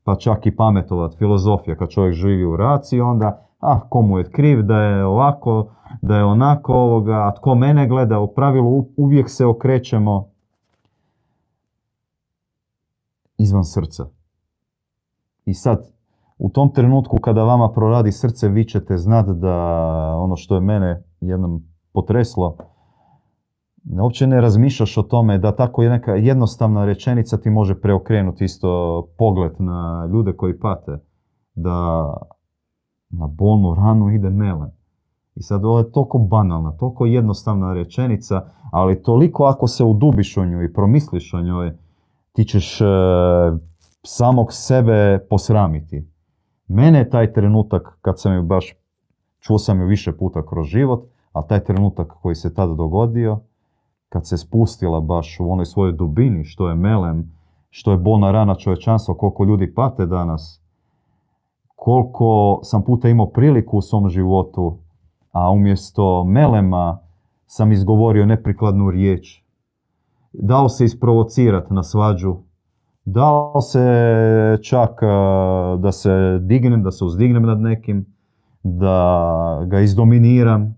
pa 0.03 0.15
čak 0.15 0.45
i 0.45 0.55
pametovat, 0.55 1.17
filozofija, 1.17 1.75
kad 1.75 1.89
čovjek 1.89 2.13
živi 2.13 2.45
u 2.45 2.55
raciji, 2.55 3.01
onda, 3.01 3.47
ah, 3.59 3.79
komu 3.89 4.17
je 4.17 4.31
kriv 4.31 4.61
da 4.61 4.81
je 4.81 5.05
ovako, 5.05 5.67
da 6.01 6.17
je 6.17 6.23
onako 6.23 6.73
ovoga, 6.73 7.13
a 7.13 7.33
tko 7.35 7.55
mene 7.55 7.87
gleda, 7.87 8.19
u 8.19 8.33
pravilu 8.33 8.85
uvijek 8.97 9.29
se 9.29 9.45
okrećemo 9.45 10.27
izvan 13.37 13.63
srca. 13.63 14.05
I 15.45 15.53
sad, 15.53 15.94
u 16.37 16.49
tom 16.49 16.73
trenutku 16.73 17.17
kada 17.17 17.43
vama 17.43 17.71
proradi 17.71 18.11
srce, 18.11 18.49
vi 18.49 18.65
ćete 18.65 18.97
znati 18.97 19.31
da 19.33 19.55
ono 20.17 20.35
što 20.35 20.55
je 20.55 20.61
mene 20.61 21.03
jednom 21.21 21.63
potreslo, 21.93 22.57
uopće 24.01 24.27
ne 24.27 24.41
razmišljaš 24.41 24.97
o 24.97 25.03
tome 25.03 25.37
da 25.37 25.55
tako 25.55 25.83
neka 25.83 26.11
jednostavna 26.11 26.85
rečenica 26.85 27.37
ti 27.37 27.49
može 27.49 27.81
preokrenuti 27.81 28.45
isto 28.45 29.01
pogled 29.17 29.51
na 29.59 30.09
ljude 30.11 30.33
koji 30.33 30.59
pate. 30.59 30.97
Da 31.55 32.13
na 33.09 33.27
bolnu 33.27 33.75
ranu 33.75 34.09
ide 34.09 34.29
melen. 34.29 34.71
I 35.35 35.41
sad 35.41 35.65
ovo 35.65 35.79
je 35.79 35.91
toliko 35.91 36.17
banalna, 36.17 36.71
toliko 36.71 37.05
jednostavna 37.05 37.73
rečenica, 37.73 38.41
ali 38.71 39.03
toliko 39.03 39.43
ako 39.43 39.67
se 39.67 39.83
udubiš 39.83 40.37
o 40.37 40.45
njoj 40.45 40.65
i 40.65 40.73
promisliš 40.73 41.33
o 41.33 41.41
njoj, 41.41 41.77
ti 42.33 42.43
ćeš 42.43 42.81
e, 42.81 42.85
samog 44.03 44.47
sebe 44.53 45.25
posramiti. 45.29 46.14
Mene 46.67 46.99
je 46.99 47.09
taj 47.09 47.33
trenutak, 47.33 47.97
kad 48.01 48.19
sam 48.19 48.33
ju 48.33 48.43
baš, 48.43 48.75
čuo 49.39 49.57
sam 49.57 49.81
ju 49.81 49.87
više 49.87 50.17
puta 50.17 50.45
kroz 50.45 50.67
život, 50.67 51.05
a 51.33 51.41
taj 51.41 51.63
trenutak 51.63 52.13
koji 52.21 52.35
se 52.35 52.53
tada 52.53 52.73
dogodio, 52.73 53.39
kad 54.09 54.27
se 54.27 54.37
spustila 54.37 55.01
baš 55.01 55.39
u 55.39 55.51
onoj 55.51 55.65
svojoj 55.65 55.91
dubini, 55.91 56.43
što 56.43 56.69
je 56.69 56.75
melem, 56.75 57.31
što 57.69 57.91
je 57.91 57.97
bolna 57.97 58.31
rana 58.31 58.55
čovječanstva, 58.55 59.17
koliko 59.17 59.43
ljudi 59.43 59.73
pate 59.73 60.05
danas, 60.05 60.61
koliko 61.75 62.59
sam 62.63 62.83
puta 62.83 63.09
imao 63.09 63.29
priliku 63.29 63.77
u 63.77 63.81
svom 63.81 64.09
životu, 64.09 64.77
a 65.31 65.51
umjesto 65.51 66.23
melema 66.23 66.99
sam 67.45 67.71
izgovorio 67.71 68.25
neprikladnu 68.25 68.91
riječ. 68.91 69.43
Dao 70.33 70.69
se 70.69 70.85
isprovocirati 70.85 71.73
na 71.73 71.83
svađu, 71.83 72.35
dao 73.05 73.61
se 73.61 74.57
čak 74.63 75.01
da 75.79 75.91
se 75.91 76.39
dignem, 76.41 76.83
da 76.83 76.91
se 76.91 77.05
uzdignem 77.05 77.43
nad 77.43 77.61
nekim, 77.61 78.05
da 78.63 79.63
ga 79.67 79.79
izdominiram. 79.79 80.75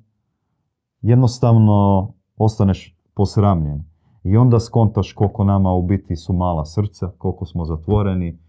Jednostavno 1.02 2.08
ostaneš 2.38 2.98
posramljen. 3.16 3.84
I 4.24 4.38
onda 4.38 4.60
skontaš 4.60 5.14
koliko 5.14 5.44
nama 5.44 5.74
u 5.74 5.82
biti 5.82 6.16
su 6.16 6.34
mala 6.34 6.66
srca, 6.66 7.12
koliko 7.18 7.46
smo 7.46 7.66
zatvoreni. 7.66 8.40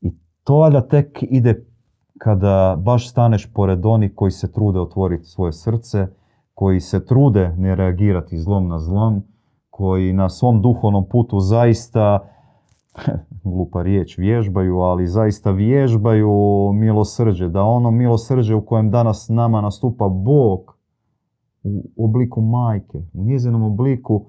I 0.00 0.12
to 0.44 0.56
valjda 0.56 0.88
tek 0.88 1.18
ide 1.22 1.66
kada 2.18 2.76
baš 2.78 3.10
staneš 3.10 3.52
pored 3.52 3.86
onih 3.86 4.12
koji 4.14 4.30
se 4.30 4.52
trude 4.52 4.80
otvoriti 4.80 5.24
svoje 5.24 5.52
srce, 5.52 6.06
koji 6.54 6.80
se 6.80 7.06
trude 7.06 7.54
ne 7.58 7.74
reagirati 7.74 8.38
zlom 8.38 8.68
na 8.68 8.78
zlom, 8.78 9.22
koji 9.70 10.12
na 10.12 10.28
svom 10.28 10.62
duhovnom 10.62 11.06
putu 11.08 11.40
zaista, 11.40 12.18
glupa 13.44 13.82
riječ, 13.82 14.18
vježbaju, 14.18 14.78
ali 14.78 15.06
zaista 15.06 15.50
vježbaju 15.50 16.30
milosrđe, 16.74 17.48
da 17.48 17.62
ono 17.62 17.90
milosrđe 17.90 18.54
u 18.54 18.66
kojem 18.66 18.90
danas 18.90 19.28
nama 19.28 19.60
nastupa 19.60 20.08
Bog, 20.08 20.76
u 21.62 22.04
obliku 22.04 22.40
majke, 22.40 22.98
u 23.14 23.24
njezinom 23.24 23.62
obliku 23.62 24.26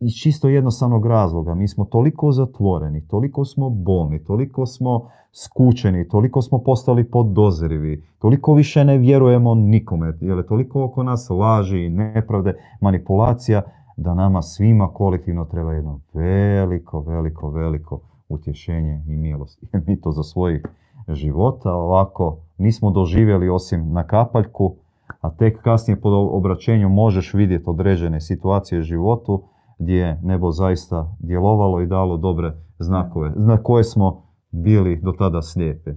iz 0.00 0.12
čisto 0.22 0.48
jednostavnog 0.48 1.06
razloga. 1.06 1.54
Mi 1.54 1.68
smo 1.68 1.84
toliko 1.84 2.32
zatvoreni, 2.32 3.08
toliko 3.08 3.44
smo 3.44 3.70
bolni, 3.70 4.24
toliko 4.24 4.66
smo 4.66 5.08
skučeni, 5.32 6.08
toliko 6.08 6.42
smo 6.42 6.58
postali 6.58 7.10
podozrivi, 7.10 8.04
toliko 8.18 8.54
više 8.54 8.84
ne 8.84 8.98
vjerujemo 8.98 9.54
nikome, 9.54 10.18
jer 10.20 10.38
je 10.38 10.46
toliko 10.46 10.84
oko 10.84 11.02
nas 11.02 11.30
laži, 11.30 11.88
nepravde, 11.88 12.54
manipulacija, 12.80 13.62
da 13.96 14.14
nama 14.14 14.42
svima 14.42 14.92
kolektivno 14.92 15.44
treba 15.44 15.72
jedno 15.72 16.00
veliko, 16.12 17.00
veliko, 17.00 17.50
veliko 17.50 18.00
utješenje 18.28 19.02
i 19.08 19.16
milost. 19.16 19.64
mi 19.86 20.00
to 20.00 20.10
za 20.10 20.22
svojih 20.22 20.62
života 21.08 21.72
ovako 21.72 22.38
nismo 22.58 22.90
doživjeli 22.90 23.48
osim 23.48 23.92
na 23.92 24.06
kapaljku, 24.06 24.76
a 25.20 25.30
tek 25.30 25.62
kasnije 25.62 26.00
po 26.00 26.08
obraćenju 26.08 26.88
možeš 26.88 27.34
vidjeti 27.34 27.64
određene 27.66 28.20
situacije 28.20 28.78
u 28.78 28.82
životu 28.82 29.42
gdje 29.78 29.96
je 29.96 30.20
nebo 30.22 30.50
zaista 30.50 31.16
djelovalo 31.18 31.80
i 31.80 31.86
dalo 31.86 32.16
dobre 32.16 32.52
znakove, 32.78 33.32
na 33.36 33.62
koje 33.62 33.84
smo 33.84 34.22
bili 34.50 35.00
do 35.02 35.12
tada 35.12 35.42
slijepi. 35.42 35.90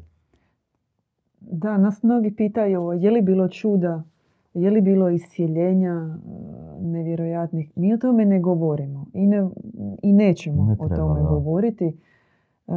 Da, 1.39 1.77
nas 1.77 2.03
mnogi 2.03 2.35
pitaju 2.35 2.93
je 2.93 3.11
li 3.11 3.21
bilo 3.21 3.47
čuda, 3.47 4.03
je 4.57 4.71
li 4.71 4.81
bilo 4.81 5.09
iscijeljenja 5.09 5.93
e, 5.93 6.17
nevjerojatnih. 6.81 7.71
Mi 7.75 7.93
o 7.93 7.97
tome 7.97 8.25
ne 8.25 8.39
govorimo 8.39 9.05
i, 9.13 9.27
ne, 9.27 9.49
i 10.03 10.13
nećemo 10.13 10.75
o 10.79 10.89
tome 10.89 11.21
govoriti. 11.21 11.85
E, 11.85 11.93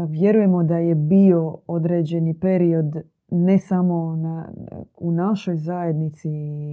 vjerujemo 0.09 0.63
da 0.63 0.79
je 0.79 0.95
bio 0.95 1.57
određeni 1.67 2.35
period 2.35 2.97
ne 3.31 3.59
samo 3.59 4.17
na, 4.17 4.53
u 4.97 5.13
našoj 5.13 5.57
zajednici 5.57 6.31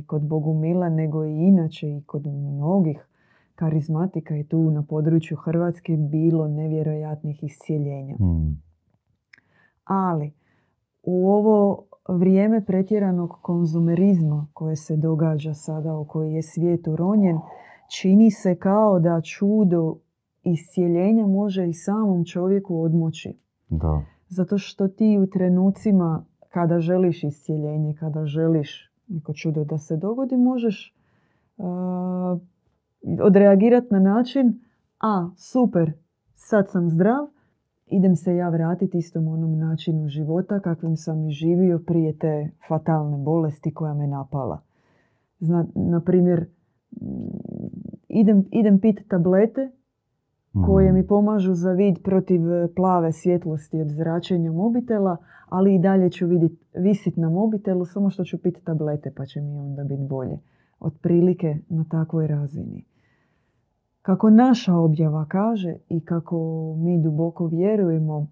kod 0.07 0.23
Bogumila, 0.23 0.89
nego 0.89 1.25
i 1.25 1.33
inače 1.33 1.89
i 1.89 2.03
kod 2.05 2.27
mnogih 2.27 3.07
karizmatika 3.55 4.35
i 4.35 4.43
tu 4.43 4.71
na 4.71 4.83
području 4.83 5.37
Hrvatske 5.37 5.97
bilo 5.97 6.47
nevjerojatnih 6.47 7.43
iscijeljenja. 7.43 8.15
Hmm. 8.15 8.61
Ali 9.83 10.31
u 11.03 11.29
ovo 11.29 11.86
vrijeme 12.07 12.65
pretjeranog 12.65 13.29
konzumerizma 13.41 14.47
koje 14.53 14.75
se 14.75 14.97
događa 14.97 15.53
sada, 15.53 15.97
u 15.97 16.05
koji 16.05 16.33
je 16.33 16.41
svijet 16.41 16.87
uronjen, 16.87 17.37
čini 18.01 18.31
se 18.31 18.55
kao 18.55 18.99
da 18.99 19.21
čudo 19.21 19.95
iscijeljenja 20.43 21.27
može 21.27 21.67
i 21.67 21.73
samom 21.73 22.25
čovjeku 22.25 22.81
odmoći. 22.81 23.33
Da. 23.69 24.01
Zato 24.27 24.57
što 24.57 24.87
ti 24.87 25.19
u 25.23 25.27
trenucima 25.27 26.25
kada 26.49 26.79
želiš 26.79 27.23
iscijeljenje, 27.23 27.95
kada 27.99 28.25
želiš 28.25 28.91
neko 29.07 29.33
čudo 29.33 29.63
da 29.63 29.77
se 29.77 29.97
dogodi, 29.97 30.37
možeš 30.37 30.95
uh, 31.57 31.65
odreagirati 33.21 33.87
na 33.91 33.99
način 33.99 34.59
a, 34.99 35.29
super, 35.37 35.91
sad 36.35 36.69
sam 36.69 36.89
zdrav, 36.89 37.27
idem 37.87 38.15
se 38.15 38.35
ja 38.35 38.49
vratiti 38.49 38.97
istom 38.97 39.27
onom 39.27 39.57
načinu 39.57 40.07
života 40.07 40.59
kakvim 40.59 40.95
sam 40.95 41.27
i 41.27 41.31
živio 41.31 41.79
prije 41.79 42.17
te 42.17 42.49
fatalne 42.67 43.17
bolesti 43.17 43.73
koja 43.73 43.93
me 43.93 44.07
napala. 44.07 44.61
Zna, 45.39 45.65
na 45.75 46.01
primjer, 46.01 46.45
idem, 48.09 48.45
idem 48.51 48.79
pit 48.79 49.07
tablete 49.07 49.71
koje 50.65 50.87
Mhm. 50.87 50.95
mi 50.95 51.07
pomažu 51.07 51.53
za 51.53 51.71
vid 51.71 51.95
protiv 52.03 52.53
e, 52.53 52.67
plave 52.75 53.11
svjetlosti 53.11 53.81
od 53.81 53.89
zračenja 53.89 54.51
mobitela, 54.51 55.17
ali 55.49 55.75
i 55.75 55.79
dalje 55.79 56.09
ću 56.09 56.27
vidit, 56.27 56.51
visit 56.75 57.17
na 57.17 57.29
mobitelu, 57.29 57.85
samo 57.85 58.09
što 58.09 58.23
ću 58.23 58.41
piti 58.41 58.63
tablete 58.63 59.11
pa 59.17 59.25
će 59.25 59.41
mi 59.41 59.57
onda 59.57 59.83
biti 59.83 60.03
bolje. 60.09 60.39
Otprilike 60.79 61.57
na 61.69 61.85
takvoj 61.89 62.27
razini. 62.27 62.83
Kako 64.07 64.29
naša 64.29 64.75
objava 64.75 65.25
kaže 65.25 65.75
i 65.89 65.99
kako 65.99 66.37
mi 66.77 67.01
duboko 67.01 67.47
vjerujemo, 67.47 68.27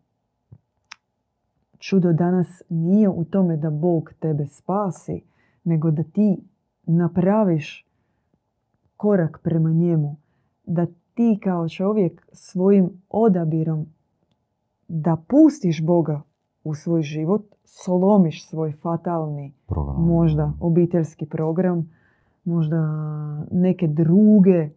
čudo 1.77 2.13
danas 2.13 2.61
nije 2.69 3.09
u 3.09 3.23
tome 3.25 3.57
da 3.57 3.69
Bog 3.69 4.13
tebe 4.19 4.45
spasi, 4.45 5.21
nego 5.63 5.91
da 5.91 6.03
ti 6.03 6.37
napraviš 6.85 7.87
korak 8.97 9.39
prema 9.43 9.69
njemu. 9.69 10.15
Da 10.65 10.85
ti 11.13 11.39
kao 11.43 11.69
čovjek 11.69 12.27
svojim 12.33 12.89
odabirom 13.09 13.85
da 14.87 15.17
pustiš 15.27 15.85
Boga 15.85 16.21
u 16.63 16.75
svoj 16.75 17.01
život, 17.01 17.45
slomiš 17.63 18.49
svoj 18.49 18.71
fatalni 18.71 19.53
Program. 19.67 20.05
možda 20.07 20.53
obiteljski 20.59 21.25
program, 21.25 21.91
možda 22.43 22.77
neke 23.51 23.87
druge 23.87 24.69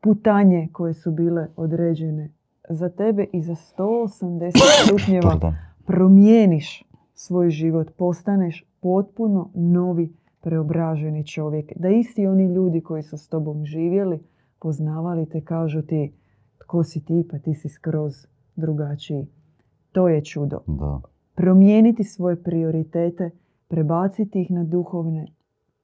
putanje 0.00 0.68
koje 0.72 0.94
su 0.94 1.10
bile 1.10 1.48
određene 1.56 2.30
za 2.68 2.88
tebe 2.88 3.26
i 3.32 3.42
za 3.42 3.54
180 3.54 4.52
stupnjeva 4.84 5.52
promijeniš 5.86 6.82
svoj 7.14 7.50
život, 7.50 7.90
postaneš 7.96 8.64
potpuno 8.80 9.50
novi 9.54 10.12
preobraženi 10.40 11.26
čovjek. 11.26 11.72
Da 11.76 11.88
isti 11.88 12.26
oni 12.26 12.54
ljudi 12.54 12.80
koji 12.80 13.02
su 13.02 13.18
s 13.18 13.28
tobom 13.28 13.64
živjeli, 13.64 14.20
poznavali 14.60 15.26
te, 15.26 15.40
kažu 15.40 15.82
ti 15.82 16.12
tko 16.58 16.84
si 16.84 17.04
ti, 17.04 17.28
pa 17.30 17.38
ti 17.38 17.54
si 17.54 17.68
skroz 17.68 18.26
drugačiji. 18.56 19.26
To 19.92 20.08
je 20.08 20.24
čudo 20.24 20.60
Da. 20.66 21.00
promijeniti 21.34 22.04
svoje 22.04 22.42
prioritete, 22.42 23.30
prebaciti 23.68 24.42
ih 24.42 24.50
na 24.50 24.64
duhovne, 24.64 25.26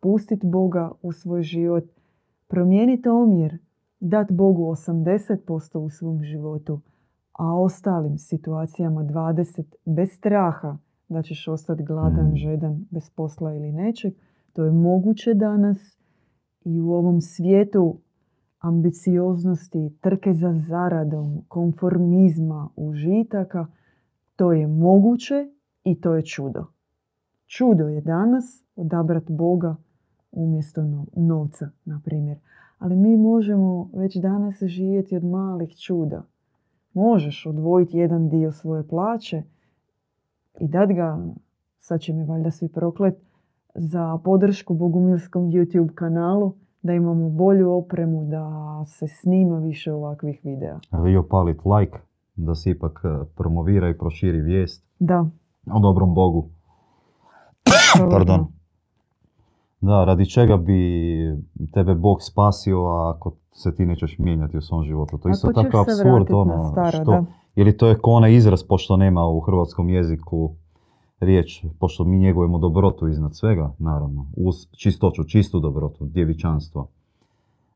pustiti 0.00 0.46
Boga 0.46 0.90
u 1.02 1.12
svoj 1.12 1.42
život, 1.42 1.84
promijeniti 2.52 3.08
omjer, 3.08 3.58
dati 4.00 4.34
Bogu 4.34 4.62
80% 4.62 5.78
u 5.78 5.90
svom 5.90 6.22
životu, 6.22 6.80
a 7.32 7.60
ostalim 7.60 8.18
situacijama 8.18 9.04
20 9.04 9.62
bez 9.84 10.08
straha 10.10 10.78
da 11.08 11.22
ćeš 11.22 11.48
ostati 11.48 11.82
gladan, 11.84 12.30
Mm. 12.32 12.36
žedan, 12.36 12.84
bez 12.90 13.10
posla 13.10 13.54
ili 13.54 13.72
nečeg. 13.72 14.12
To 14.52 14.64
je 14.64 14.70
moguće 14.72 15.34
danas 15.34 15.98
i 16.64 16.80
u 16.80 16.92
ovom 16.92 17.20
svijetu 17.20 17.98
ambicioznosti, 18.58 19.96
trke 20.00 20.32
za 20.32 20.52
zaradom, 20.68 21.44
konformizma, 21.48 22.68
užitaka, 22.76 23.66
to 24.36 24.52
je 24.52 24.66
moguće 24.66 25.50
i 25.84 26.00
to 26.00 26.14
je 26.14 26.22
čudo. 26.22 26.64
Čudo 27.46 27.88
je 27.88 28.00
danas 28.00 28.64
odabrati 28.76 29.32
Boga 29.32 29.76
umjesto 30.32 30.82
no- 30.82 31.06
novca, 31.16 31.70
na 31.84 32.00
primjer. 32.04 32.38
Ali 32.78 32.96
mi 32.96 33.16
možemo 33.16 33.90
već 33.94 34.16
danas 34.16 34.62
živjeti 34.62 35.16
od 35.16 35.24
malih 35.24 35.76
čuda. 35.76 36.22
Možeš 36.94 37.46
odvojiti 37.46 37.98
jedan 37.98 38.28
dio 38.28 38.52
svoje 38.52 38.88
plaće 38.88 39.42
i 40.60 40.68
dat 40.68 40.88
ga, 40.88 41.18
sad 41.78 42.00
će 42.00 42.12
me 42.12 42.24
valjda 42.24 42.50
svi 42.50 42.68
proklet, 42.68 43.14
za 43.74 44.18
podršku 44.24 44.74
Bogumilskom 44.74 45.42
YouTube 45.42 45.94
kanalu, 45.94 46.52
da 46.82 46.92
imamo 46.92 47.28
bolju 47.28 47.72
opremu, 47.72 48.24
da 48.24 48.46
se 48.86 49.06
snima 49.08 49.58
više 49.58 49.92
ovakvih 49.92 50.40
videa. 50.44 50.78
Vi 51.04 51.16
opalit 51.16 51.58
like 51.64 51.98
da 52.36 52.54
se 52.54 52.70
ipak 52.70 53.00
e, 53.04 53.24
promovira 53.36 53.88
i 53.88 53.98
proširi 53.98 54.40
vijest 54.40 54.84
Da, 54.98 55.26
o 55.72 55.80
dobrom 55.80 56.14
Bogu. 56.14 56.48
Pardon. 58.10 58.46
Da, 59.82 60.04
radi 60.04 60.30
čega 60.30 60.56
bi 60.56 60.80
tebe 61.72 61.94
Bog 61.94 62.22
spasio 62.22 62.86
ako 62.86 63.32
se 63.52 63.74
ti 63.74 63.86
nećeš 63.86 64.18
mijenjati 64.18 64.56
u 64.56 64.60
svom 64.60 64.84
životu. 64.84 65.18
To 65.18 65.28
je 65.28 65.32
isto 65.32 65.48
Ako 65.48 65.60
ćeš 65.60 65.64
takav 65.64 65.84
se 65.84 65.90
apsurd, 65.90 66.14
vratit 66.14 66.30
na 66.30 66.38
ono, 66.38 66.70
staro, 66.70 66.90
što, 66.90 67.10
da. 67.10 67.24
ili 67.54 67.76
to 67.76 67.86
je 67.86 67.98
ko 67.98 68.10
onaj 68.10 68.34
izraz, 68.34 68.62
pošto 68.62 68.96
nema 68.96 69.26
u 69.26 69.40
hrvatskom 69.40 69.88
jeziku 69.88 70.54
riječ, 71.20 71.64
pošto 71.80 72.04
mi 72.04 72.18
njegujemo 72.18 72.58
dobrotu 72.58 73.08
iznad 73.08 73.36
svega, 73.36 73.74
naravno, 73.78 74.26
uz 74.36 74.54
čistoću, 74.70 75.24
čistu 75.24 75.60
dobrotu, 75.60 76.04
djevičanstvo. 76.04 76.88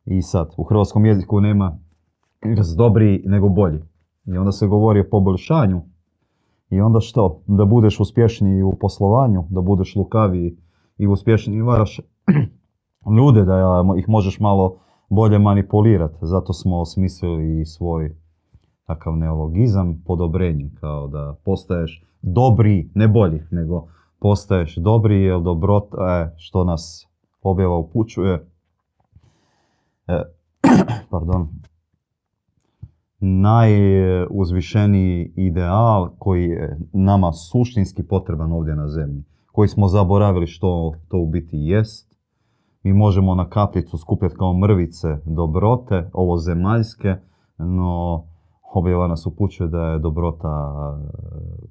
I 0.04 0.22
sad, 0.22 0.54
u 0.56 0.64
hrvatskom 0.64 1.06
jeziku 1.06 1.40
nema 1.40 1.78
izraz 2.44 2.76
dobri 2.76 3.22
nego 3.26 3.48
bolji. 3.48 3.82
I 4.26 4.38
onda 4.38 4.52
se 4.52 4.66
govori 4.66 5.00
o 5.00 5.08
poboljšanju. 5.10 5.82
I 6.70 6.80
onda 6.80 7.00
što? 7.00 7.40
Da 7.46 7.64
budeš 7.64 8.00
uspješniji 8.00 8.62
u 8.62 8.72
poslovanju, 8.80 9.44
da 9.50 9.60
budeš 9.60 9.96
lukaviji 9.96 10.56
i 10.98 11.06
uspješniji 11.06 11.62
varaš 11.62 12.00
ljude, 13.16 13.44
da 13.44 13.84
ih 13.98 14.08
možeš 14.08 14.40
malo 14.40 14.78
bolje 15.08 15.38
manipulirati. 15.38 16.16
Zato 16.20 16.52
smo 16.52 16.80
osmislili 16.80 17.60
i 17.60 17.64
svoj 17.64 18.16
takav 18.86 19.16
neologizam, 19.16 20.02
podobrenje, 20.06 20.70
kao 20.80 21.08
da 21.08 21.36
postaješ 21.44 22.04
dobri, 22.22 22.90
ne 22.94 23.08
bolji, 23.08 23.42
nego 23.50 23.86
postaješ 24.20 24.76
dobri 24.76 25.22
jer 25.22 25.40
dobrot, 25.40 25.94
e, 25.94 25.96
što 26.36 26.64
nas 26.64 27.06
objava 27.42 27.76
upućuje, 27.76 28.46
e, 30.06 30.22
pardon, 31.10 31.48
najuzvišeniji 33.20 35.32
ideal 35.36 36.10
koji 36.18 36.44
je 36.44 36.78
nama 36.92 37.32
suštinski 37.32 38.02
potreban 38.02 38.52
ovdje 38.52 38.76
na 38.76 38.88
zemlji, 38.88 39.24
koji 39.56 39.68
smo 39.68 39.88
zaboravili 39.88 40.46
što 40.46 40.92
to 41.08 41.18
u 41.18 41.26
biti 41.26 41.56
jest. 41.56 42.16
Mi 42.82 42.92
možemo 42.92 43.34
na 43.34 43.48
kapljicu 43.48 43.98
skupljati 43.98 44.36
kao 44.36 44.58
mrvice 44.58 45.08
dobrote, 45.24 46.10
ovo 46.12 46.36
zemaljske, 46.36 47.14
no 47.58 48.24
objava 48.74 49.06
nas 49.06 49.26
upućuje 49.26 49.68
da 49.68 49.82
je 49.82 49.98
dobrota 49.98 50.48
e, 50.48 51.08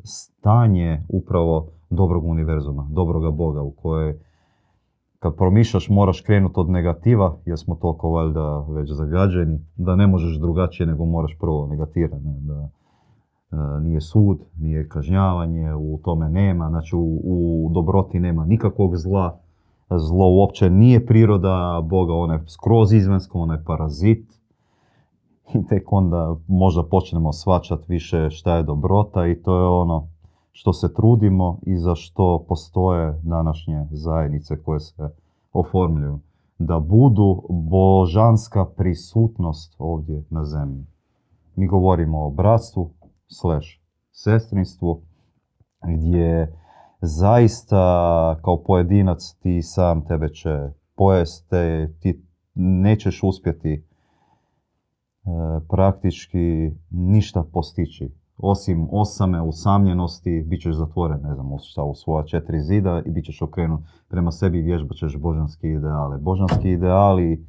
stanje 0.03 1.05
upravo 1.09 1.67
dobrog 1.89 2.25
univerzuma, 2.25 2.87
dobroga 2.91 3.31
Boga 3.31 3.61
u 3.61 3.71
kojoj 3.71 4.19
kad 5.19 5.35
promišljaš 5.35 5.89
moraš 5.89 6.21
krenuti 6.21 6.59
od 6.59 6.69
negativa, 6.69 7.37
jer 7.45 7.59
smo 7.59 7.75
toliko 7.75 8.09
valjda 8.09 8.65
već 8.69 8.91
zagađeni, 8.91 9.59
da 9.75 9.95
ne 9.95 10.07
možeš 10.07 10.39
drugačije 10.39 10.87
nego 10.87 11.05
moraš 11.05 11.37
prvo 11.39 11.67
negatirati. 11.67 12.23
Da 12.23 12.69
nije 13.81 14.01
sud, 14.01 14.39
nije 14.59 14.89
kažnjavanje, 14.89 15.75
u 15.75 15.99
tome 16.03 16.29
nema, 16.29 16.69
znači 16.69 16.95
u, 16.95 17.21
u 17.23 17.69
dobroti 17.73 18.19
nema 18.19 18.45
nikakvog 18.45 18.97
zla. 18.97 19.39
Zlo 19.89 20.29
uopće 20.29 20.69
nije 20.69 21.05
priroda 21.05 21.81
Boga, 21.83 22.13
ono 22.13 22.33
je 22.33 22.43
skroz 22.47 22.93
izvanjsko, 22.93 23.39
ono 23.39 23.53
je 23.53 23.63
parazit. 23.65 24.35
I 25.53 25.67
tek 25.67 25.93
onda 25.93 26.35
možda 26.47 26.83
počnemo 26.83 27.33
svačati 27.33 27.83
više 27.87 28.29
šta 28.29 28.55
je 28.55 28.63
dobrota 28.63 29.27
i 29.27 29.35
to 29.35 29.59
je 29.59 29.67
ono 29.67 30.07
što 30.51 30.73
se 30.73 30.93
trudimo 30.93 31.59
i 31.61 31.77
za 31.77 31.95
što 31.95 32.45
postoje 32.47 33.19
današnje 33.23 33.87
zajednice 33.91 34.63
koje 34.63 34.79
se 34.79 35.09
oformljuju. 35.53 36.19
Da 36.59 36.79
budu 36.79 37.43
božanska 37.49 38.65
prisutnost 38.65 39.75
ovdje 39.77 40.23
na 40.29 40.45
zemlji. 40.45 40.85
Mi 41.55 41.67
govorimo 41.67 42.25
o 42.25 42.29
bratstvu 42.29 42.89
slash 43.27 43.67
sestrinstvu 44.11 45.01
gdje 45.87 46.57
zaista 47.01 48.35
kao 48.41 48.63
pojedinac 48.63 49.35
ti 49.39 49.61
sam 49.61 50.05
tebe 50.05 50.29
će 50.29 50.69
pojeste, 50.95 51.93
ti 51.99 52.25
nećeš 52.55 53.23
uspjeti 53.23 53.73
e, 53.73 53.83
praktički 55.69 56.71
ništa 56.89 57.43
postići. 57.53 58.11
Osim 58.37 58.87
osame, 58.91 59.41
usamljenosti, 59.41 60.43
bit 60.47 60.61
ćeš 60.61 60.75
zatvoren, 60.75 61.21
ne 61.21 61.33
znam, 61.33 61.57
šta, 61.63 61.83
u 61.83 61.95
svoja 61.95 62.25
četiri 62.25 62.61
zida 62.61 63.01
i 63.05 63.11
bit 63.11 63.25
ćeš 63.25 63.41
okrenut 63.41 63.81
prema 64.07 64.31
sebi 64.31 64.59
i 64.59 64.61
vježbat 64.61 64.97
ćeš 64.97 65.17
božanski 65.17 65.69
ideale. 65.69 66.17
Božanski 66.17 66.71
ideali 66.71 67.47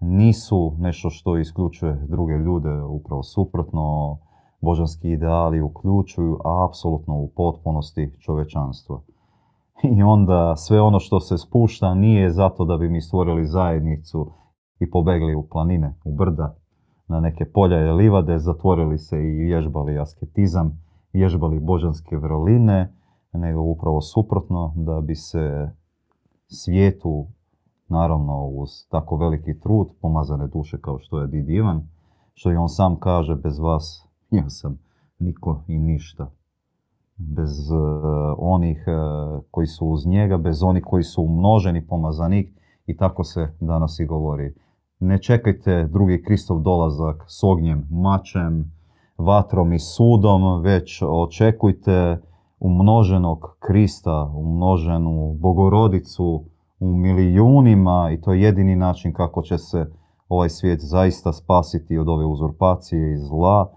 nisu 0.00 0.76
nešto 0.78 1.10
što 1.10 1.38
isključuje 1.38 2.06
druge 2.08 2.34
ljude, 2.34 2.82
upravo 2.82 3.22
suprotno. 3.22 4.18
Božanski 4.64 5.10
ideali 5.10 5.60
uključuju 5.60 6.38
apsolutno 6.68 7.14
u 7.14 7.28
potpunosti 7.36 8.12
čovečanstvo. 8.20 9.02
I 9.96 10.02
onda 10.02 10.56
sve 10.56 10.80
ono 10.80 11.00
što 11.00 11.20
se 11.20 11.38
spušta 11.38 11.94
nije 11.94 12.30
zato 12.30 12.64
da 12.64 12.76
bi 12.76 12.88
mi 12.88 13.00
stvorili 13.00 13.46
zajednicu 13.46 14.32
i 14.80 14.90
pobegli 14.90 15.34
u 15.34 15.48
planine, 15.48 15.94
u 16.04 16.16
brda, 16.16 16.54
na 17.08 17.20
neke 17.20 17.44
polja 17.44 17.86
i 17.86 17.92
livade, 17.92 18.38
zatvorili 18.38 18.98
se 18.98 19.16
i 19.18 19.30
vježbali 19.30 19.98
asketizam, 19.98 20.82
vježbali 21.12 21.60
božanske 21.60 22.16
vrline, 22.16 22.94
nego 23.32 23.60
upravo 23.60 24.00
suprotno 24.00 24.72
da 24.76 25.00
bi 25.00 25.14
se 25.14 25.70
svijetu, 26.46 27.26
naravno 27.88 28.46
uz 28.46 28.70
tako 28.90 29.16
veliki 29.16 29.60
trud, 29.60 29.88
pomazane 30.00 30.46
duše 30.46 30.80
kao 30.80 30.98
što 30.98 31.20
je 31.20 31.26
Did 31.26 31.48
Ivan, 31.48 31.88
što 32.34 32.52
i 32.52 32.56
on 32.56 32.68
sam 32.68 32.96
kaže, 32.96 33.34
bez 33.34 33.58
vas 33.58 34.03
ja 34.36 34.50
sam 34.50 34.78
niko 35.18 35.62
i 35.68 35.78
ništa. 35.78 36.30
Bez 37.16 37.70
uh, 37.70 37.78
onih 38.38 38.84
uh, 38.86 39.42
koji 39.50 39.66
su 39.66 39.86
uz 39.86 40.06
njega, 40.06 40.38
bez 40.38 40.62
onih 40.62 40.84
koji 40.86 41.02
su 41.02 41.22
umnoženi 41.22 41.86
pomazanik 41.86 42.48
i 42.86 42.96
tako 42.96 43.24
se 43.24 43.48
danas 43.60 44.00
i 44.00 44.06
govori. 44.06 44.54
Ne 45.00 45.22
čekajte 45.22 45.88
drugi 45.92 46.22
Kristov 46.22 46.60
dolazak 46.60 47.24
s 47.28 47.44
ognjem, 47.44 47.88
mačem, 47.90 48.72
vatrom 49.18 49.72
i 49.72 49.78
sudom, 49.78 50.62
već 50.62 51.02
očekujte 51.02 52.20
umnoženog 52.60 53.56
Krista, 53.58 54.32
umnoženu 54.34 55.36
Bogorodicu 55.40 56.44
u 56.80 56.96
milijunima 56.96 58.10
i 58.12 58.20
to 58.20 58.32
je 58.32 58.42
jedini 58.42 58.76
način 58.76 59.12
kako 59.12 59.42
će 59.42 59.58
se 59.58 59.86
ovaj 60.28 60.48
svijet 60.48 60.80
zaista 60.80 61.32
spasiti 61.32 61.98
od 61.98 62.08
ove 62.08 62.24
uzurpacije 62.24 63.12
i 63.12 63.18
zla 63.18 63.72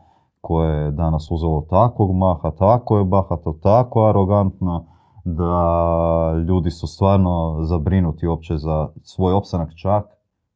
koje 0.48 0.84
je 0.84 0.91
danas 0.91 1.32
uzelo 1.32 1.62
takvog 1.70 2.16
maha, 2.16 2.52
tako 2.52 2.98
je 2.98 3.06
bahato, 3.06 3.54
tako 3.64 4.06
arogantno 4.10 4.86
da 5.26 6.34
ljudi 6.48 6.72
su 6.72 6.88
stvarno 6.88 7.58
zabrinuti 7.64 8.28
uopće 8.28 8.58
za 8.58 8.89
svoj 9.04 9.34
opstanak 9.34 9.76
čak 9.76 10.06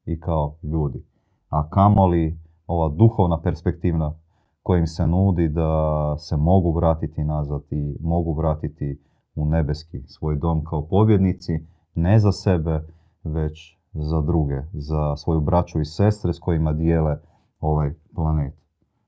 i 0.06 0.20
kao 0.20 0.56
ljudi. 0.64 1.06
A 1.50 1.70
kamoli 1.70 2.40
ova 2.68 2.90
duhovna 2.90 3.42
perspektivna 3.42 4.14
kojim 4.64 4.88
se 4.88 5.08
nudi 5.08 5.50
da 5.50 6.16
se 6.18 6.38
mogu 6.38 6.72
vratiti 6.72 7.24
nazad 7.24 7.62
i 7.72 7.98
mogu 8.02 8.34
vratiti 8.34 9.02
u 9.36 9.46
nebeski 9.46 10.02
svoj 10.08 10.36
dom 10.36 10.64
kao 10.64 10.88
pobjednici, 10.88 11.68
ne 11.96 12.20
za 12.20 12.32
sebe, 12.32 12.88
već 13.24 13.78
za 13.94 14.22
druge, 14.22 14.62
za 14.74 15.16
svoju 15.16 15.42
braću 15.42 15.80
i 15.80 15.86
sestre 15.86 16.34
s 16.34 16.40
kojima 16.40 16.74
dijele 16.74 17.18
ovaj 17.60 17.94
planet. 18.16 18.62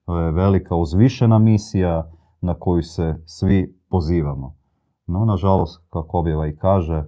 To 0.06 0.20
je 0.20 0.32
velika 0.32 0.76
uzvišena 0.76 1.40
misija 1.40 2.12
na 2.42 2.54
koju 2.54 2.84
se 2.84 3.16
svi 3.26 3.80
pozivamo. 3.90 4.56
No, 5.08 5.26
nažalost, 5.26 5.84
kako 5.90 6.20
objava 6.20 6.48
i 6.48 6.56
kaže, 6.56 7.04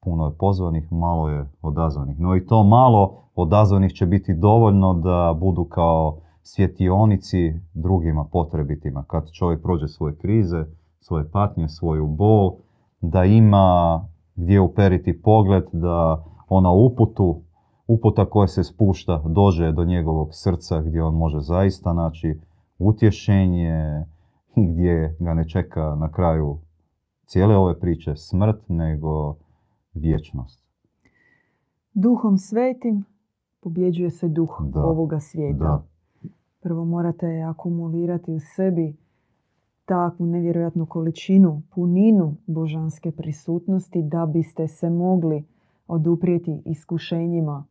puno 0.00 0.26
je 0.26 0.36
pozvanih, 0.38 0.92
malo 0.92 1.28
je 1.28 1.50
odazvanih. 1.62 2.20
No 2.20 2.36
i 2.36 2.46
to 2.46 2.64
malo 2.64 3.30
odazvanih 3.34 3.92
će 3.92 4.06
biti 4.06 4.34
dovoljno 4.34 4.94
da 4.94 5.36
budu 5.40 5.64
kao 5.64 6.20
svjetionici 6.42 7.54
drugima 7.74 8.24
potrebitima. 8.32 9.04
Kad 9.04 9.30
čovjek 9.32 9.62
prođe 9.62 9.88
svoje 9.88 10.16
krize, 10.16 10.64
svoje 11.00 11.30
patnje, 11.30 11.68
svoju 11.68 12.06
bol, 12.06 12.56
da 13.00 13.24
ima 13.24 14.00
gdje 14.34 14.60
uperiti 14.60 15.22
pogled, 15.22 15.64
da 15.72 16.24
ona 16.48 16.70
uputu, 16.70 17.42
uputa 17.88 18.30
koja 18.30 18.46
se 18.46 18.64
spušta, 18.64 19.22
dođe 19.26 19.72
do 19.72 19.84
njegovog 19.84 20.28
srca 20.32 20.82
gdje 20.82 21.02
on 21.02 21.14
može 21.14 21.40
zaista 21.40 21.92
naći 21.92 22.40
utješenje 22.78 24.04
i 24.56 24.66
gdje 24.66 25.16
ga 25.20 25.34
ne 25.34 25.48
čeka 25.48 25.94
na 25.94 26.12
kraju 26.12 26.58
cijele 27.26 27.56
ove 27.56 27.80
priče 27.80 28.16
smrt, 28.16 28.68
nego 28.68 29.36
vječnost. 29.94 30.64
Duhom 31.94 32.38
svetim 32.38 33.04
pobjeđuje 33.60 34.10
se 34.10 34.28
duh 34.28 34.60
Da, 34.60 34.80
ovoga 34.80 35.20
svijeta. 35.20 35.64
Da, 35.64 35.82
Prvo 36.60 36.84
morate 36.84 37.42
akumulirati 37.42 38.32
u 38.32 38.40
sebi 38.40 38.96
takvu 39.84 40.26
nevjerojatnu 40.26 40.86
količinu, 40.86 41.62
puninu 41.74 42.36
božanske 42.46 43.10
prisutnosti 43.10 44.02
da 44.02 44.26
biste 44.26 44.68
se 44.68 44.90
mogli 44.90 45.44
oduprijeti 45.86 46.62
iskušenjima 46.64 47.64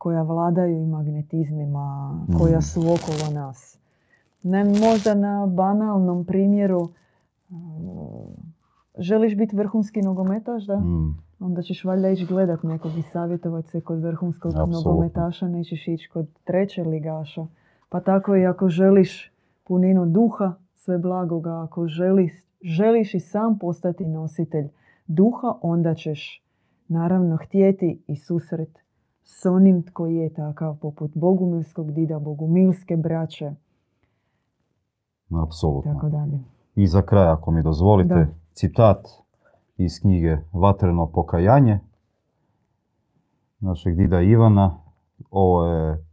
koja 0.00 0.22
vladaju 0.22 0.76
i 0.76 0.86
magnetizmima 0.86 2.14
koja 2.38 2.58
Mm. 2.58 2.62
su 2.62 2.80
okolo 2.80 3.34
nas. 3.34 3.78
Ne 4.42 4.64
možda 4.64 5.14
na 5.16 5.46
banalnom 5.46 6.24
primjeru 6.24 6.88
uh, 7.50 8.28
želiš 8.98 9.36
biti 9.36 9.56
vrhunski 9.56 10.02
nogometaš, 10.02 10.64
da? 10.64 10.76
mm, 10.76 11.14
Onda 11.40 11.62
ćeš 11.62 11.84
valjda 11.84 12.08
ići 12.08 12.26
gledat 12.26 12.62
nekog 12.62 12.92
i 12.92 13.02
savjetovati 13.02 13.68
se 13.68 13.80
kod 13.80 14.02
vrhunskog 14.02 14.52
Apsolutno. 14.52 14.80
nogometaša, 14.82 15.48
nećeš 15.48 15.88
ići 15.88 16.08
kod 16.08 16.26
treće 16.44 16.84
ligaša. 16.84 17.46
Pa 17.88 18.00
tako 18.00 18.36
i 18.36 18.46
ako 18.46 18.68
želiš 18.68 19.32
puninu 19.64 20.06
duha, 20.06 20.52
sve 20.74 20.98
blagoga, 20.98 21.62
ako 21.62 21.86
želiš, 21.86 22.32
želiš 22.62 23.14
i 23.14 23.20
sam 23.20 23.58
postati 23.58 24.06
nositelj 24.06 24.68
duha, 25.06 25.52
onda 25.62 25.94
ćeš 25.94 26.44
naravno 26.88 27.36
htjeti 27.36 28.02
i 28.06 28.16
susret 28.16 28.78
s 29.32 29.46
onim 29.46 29.82
tko 29.82 30.06
je 30.06 30.34
takav, 30.34 30.76
poput 30.76 31.10
Bogumilskog 31.14 31.92
dida, 31.92 32.18
Bogumilske 32.18 32.96
braće, 32.96 33.52
apsolutno. 35.42 35.94
tako 35.94 36.08
dalje. 36.08 36.38
I 36.74 36.86
za 36.86 37.02
kraj, 37.02 37.28
ako 37.28 37.50
mi 37.50 37.62
dozvolite, 37.62 38.14
Da. 38.14 38.26
citat 38.52 39.08
iz 39.76 40.00
knjige 40.00 40.36
Vatreno 40.52 41.06
pokajanje 41.06 41.80
našeg 43.60 43.96
dida 43.96 44.20
Ivana. 44.20 44.78
Ovo 45.30 45.66
je 45.66 46.04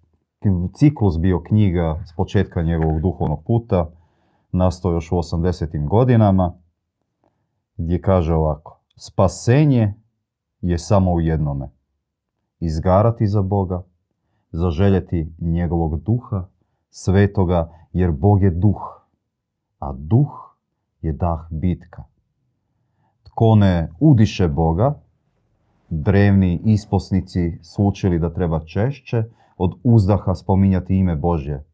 ciklus 0.74 1.20
bio 1.20 1.40
knjiga 1.40 2.04
s 2.06 2.16
početka 2.16 2.62
njegovog 2.62 3.02
duhovnog 3.02 3.44
puta, 3.44 3.90
nastao 4.52 4.92
još 4.92 5.12
u 5.12 5.16
80. 5.16 5.88
godinama, 5.88 6.54
gdje 7.78 8.02
kaže 8.02 8.34
ovako, 8.34 8.80
spasenje 8.96 9.94
je 10.62 10.78
samo 10.78 11.12
u 11.14 11.22
jednome. 11.22 11.77
Izgarati 12.60 13.28
za 13.28 13.42
Boga, 13.42 13.84
zaželjeti 14.52 15.34
njegovog 15.40 16.02
duha, 16.04 16.48
svetoga, 16.90 17.72
jer 17.94 18.12
Bog 18.12 18.42
je 18.42 18.52
duh, 18.52 19.08
a 19.80 19.94
duh 19.94 20.56
je 21.02 21.14
dah 21.14 21.48
bitka. 21.52 22.04
Tko 23.24 23.56
ne 23.56 23.92
udiše 24.00 24.48
Boga, 24.48 25.00
drevni 25.90 26.62
isposnici 26.66 27.60
su 27.62 27.84
učili 27.84 28.20
da 28.20 28.34
treba 28.34 28.66
češće 28.66 29.24
od 29.58 29.72
uzdaha 29.84 30.36
spominjati 30.36 30.96
ime 30.96 31.16
Božje. 31.16 31.66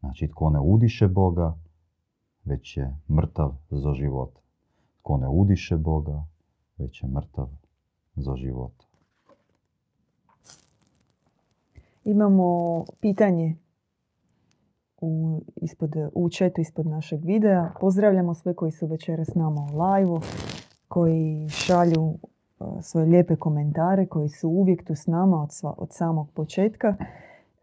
Znači, 0.00 0.28
tko 0.28 0.50
ne 0.50 0.60
udiše 0.60 1.08
Boga, 1.08 1.58
već 2.44 2.76
je 2.76 2.96
mrtav 3.10 3.54
za 3.70 3.92
život. 3.92 4.38
Tko 5.00 5.16
ne 5.16 5.28
udiše 5.28 5.76
Boga, 5.76 6.24
već 6.78 7.02
je 7.02 7.08
mrtav 7.08 7.48
za 8.14 8.36
život. 8.36 8.85
Imamo 12.06 12.84
pitanje 13.00 13.56
u, 15.00 15.40
ispod, 15.56 15.96
u 16.14 16.28
chatu 16.30 16.60
ispod 16.60 16.86
našeg 16.86 17.24
videa. 17.24 17.72
Pozdravljamo 17.80 18.34
sve 18.34 18.54
koji 18.54 18.72
su 18.72 18.86
večeras 18.86 19.28
s 19.28 19.34
nama 19.34 19.60
u 19.60 19.78
live 19.82 20.20
koji 20.88 21.48
šalju 21.48 22.02
uh, 22.02 22.18
svoje 22.82 23.06
lijepe 23.06 23.36
komentare, 23.36 24.06
koji 24.06 24.28
su 24.28 24.48
uvijek 24.48 24.84
tu 24.84 24.94
s 24.94 25.06
nama 25.06 25.42
od, 25.42 25.48
sva- 25.48 25.74
od 25.76 25.88
samog 25.92 26.30
početka. 26.34 26.96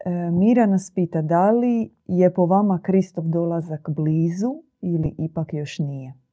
E, 0.04 0.30
Mira 0.30 0.66
nas 0.66 0.92
pita 0.94 1.22
da 1.22 1.50
li 1.50 1.90
je 2.06 2.34
po 2.34 2.46
vama 2.46 2.80
Kristov 2.82 3.24
dolazak 3.24 3.90
blizu 3.90 4.62
ili 4.80 5.14
ipak 5.18 5.54
još 5.54 5.78
nije? 5.78 6.23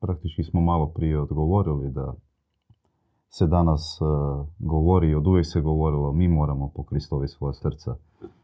Praktički 0.00 0.42
smo 0.42 0.60
malo 0.60 0.86
prije 0.86 1.20
odgovorili 1.20 1.90
da 1.90 2.14
se 3.28 3.46
danas 3.46 3.98
e, 4.00 4.04
govori, 4.58 5.14
od 5.14 5.26
uvijek 5.26 5.46
se 5.46 5.60
govorilo, 5.60 6.12
mi 6.12 6.28
moramo 6.28 6.72
po 6.74 6.82
Kristovi 6.84 7.28
svoja 7.28 7.52
srca. 7.52 7.96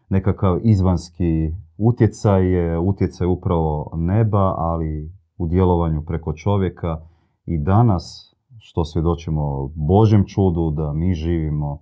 Nekakav 0.08 0.60
izvanski 0.62 1.54
utjecaj 1.78 2.52
je 2.52 2.78
utjecaj 2.78 3.26
upravo 3.26 3.90
neba, 3.96 4.54
ali 4.56 5.12
u 5.38 5.48
djelovanju 5.48 6.04
preko 6.04 6.32
čovjeka 6.32 7.00
i 7.46 7.58
danas 7.58 8.34
što 8.58 8.84
svjedočimo 8.84 9.70
Božjem 9.74 10.24
čudu 10.26 10.70
da 10.70 10.92
mi 10.92 11.14
živimo 11.14 11.78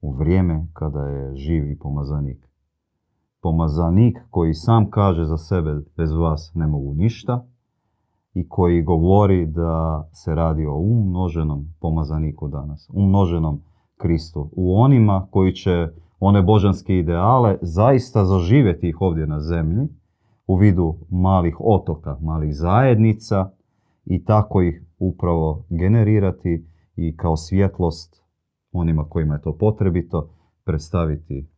u 0.00 0.12
vrijeme 0.12 0.66
kada 0.72 1.06
je 1.06 1.36
živi 1.36 1.78
pomazanik. 1.78 2.48
Pomazanik 3.42 4.18
koji 4.30 4.54
sam 4.54 4.90
kaže 4.90 5.24
za 5.24 5.36
sebe 5.36 5.82
bez 5.96 6.12
vas 6.12 6.52
ne 6.54 6.66
mogu 6.66 6.94
ništa 6.94 7.46
i 8.34 8.48
koji 8.48 8.82
govori 8.82 9.46
da 9.46 10.08
se 10.12 10.34
radi 10.34 10.66
o 10.66 10.74
umnoženom 10.74 11.74
pomazaniku 11.80 12.48
danas, 12.48 12.90
umnoženom 12.92 13.60
Kristu. 13.96 14.50
U 14.52 14.80
onima 14.80 15.26
koji 15.30 15.52
će 15.52 15.88
one 16.20 16.42
božanske 16.42 16.98
ideale 16.98 17.58
zaista 17.62 18.24
zaživjeti 18.24 18.88
ih 18.88 19.00
ovdje 19.00 19.26
na 19.26 19.40
zemlji 19.40 19.88
u 20.46 20.56
vidu 20.56 20.96
malih 21.10 21.56
otoka, 21.60 22.18
malih 22.20 22.56
zajednica 22.56 23.50
i 24.04 24.24
tako 24.24 24.62
ih 24.62 24.84
upravo 24.98 25.64
generirati 25.68 26.66
i 26.96 27.16
kao 27.16 27.36
svjetlost 27.36 28.24
onima 28.72 29.04
kojima 29.08 29.34
je 29.34 29.42
to 29.42 29.56
potrebito 29.56 30.30
predstaviti, 30.64 31.48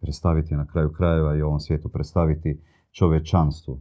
predstaviti 0.00 0.54
na 0.54 0.66
kraju 0.66 0.92
krajeva 0.92 1.36
i 1.36 1.42
ovom 1.42 1.60
svijetu 1.60 1.88
predstaviti 1.88 2.60
čovečanstvu. 2.90 3.80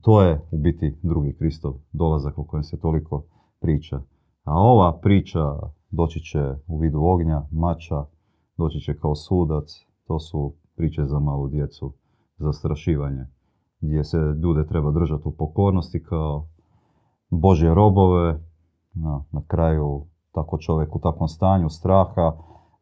To 0.00 0.22
je 0.22 0.40
u 0.50 0.58
biti 0.58 0.98
drugi 1.02 1.36
Kristov 1.38 1.74
dolazak 1.92 2.38
o 2.38 2.44
kojem 2.44 2.64
se 2.64 2.80
toliko 2.80 3.24
priča. 3.60 4.00
A 4.44 4.54
ova 4.54 4.98
priča 5.02 5.56
doći 5.90 6.20
će 6.20 6.54
u 6.66 6.78
vidu 6.78 7.00
ognja, 7.02 7.42
mača, 7.50 8.04
doći 8.56 8.80
će 8.80 8.98
kao 8.98 9.14
sudac. 9.14 9.86
To 10.06 10.18
su 10.18 10.54
priče 10.76 11.04
za 11.04 11.18
malu 11.18 11.48
djecu, 11.48 11.92
zastrašivanje, 12.38 13.26
gdje 13.80 14.04
se 14.04 14.18
ljude 14.42 14.66
treba 14.66 14.90
držati 14.90 15.22
u 15.24 15.36
pokornosti 15.36 16.02
kao 16.02 16.48
Božje 17.30 17.74
robove. 17.74 18.40
Na, 18.94 19.24
na 19.32 19.42
kraju 19.46 20.06
tako 20.32 20.58
čovjek 20.58 20.96
u 20.96 21.00
takvom 21.00 21.28
stanju 21.28 21.68
straha 21.68 22.32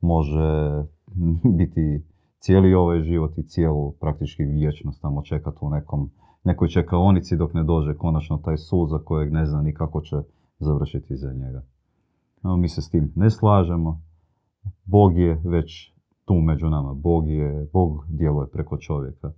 može 0.00 0.84
biti 1.58 2.04
cijeli 2.38 2.74
ovaj 2.74 3.00
život 3.00 3.38
i 3.38 3.42
cijelu 3.42 3.92
praktički 3.92 4.44
vječnost 4.44 5.02
tamo 5.02 5.22
čekati 5.22 5.58
u 5.60 5.70
nekom, 5.70 6.10
nekoj 6.48 6.68
čekaonici 6.68 7.36
dok 7.36 7.54
ne 7.54 7.64
dođe 7.64 7.94
konačno 7.94 8.38
taj 8.38 8.56
sud 8.56 8.88
za 8.90 8.98
kojeg 8.98 9.32
ne 9.32 9.46
zna 9.46 9.62
ni 9.62 9.74
kako 9.74 10.00
će 10.00 10.16
završiti 10.58 11.16
za 11.16 11.32
njega. 11.32 11.62
No, 12.42 12.56
mi 12.56 12.68
se 12.68 12.82
s 12.82 12.90
tim 12.90 13.12
ne 13.16 13.30
slažemo. 13.30 14.00
Bog 14.84 15.18
je 15.18 15.40
već 15.44 15.92
tu 16.24 16.34
među 16.34 16.68
nama. 16.68 16.94
Bog 16.94 17.28
je, 17.28 17.68
Bog 17.72 18.06
djeluje 18.08 18.46
preko 18.46 18.76
čovjeka. 18.76 19.32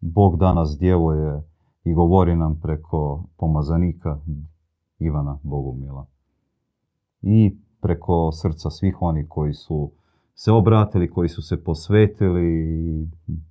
Bog 0.00 0.38
danas 0.38 0.78
djeluje 0.78 1.42
i 1.84 1.94
govori 1.94 2.36
nam 2.36 2.60
preko 2.60 3.24
pomazanika 3.36 4.18
Ivana 4.98 5.38
Bogumila. 5.42 6.06
I 7.22 7.56
preko 7.80 8.32
srca 8.32 8.70
svih 8.70 8.96
onih 9.00 9.26
koji 9.28 9.54
su 9.54 9.90
se 10.34 10.52
obratili, 10.52 11.10
koji 11.10 11.28
su 11.28 11.42
se 11.42 11.64
posvetili 11.64 12.44
i 12.44 13.08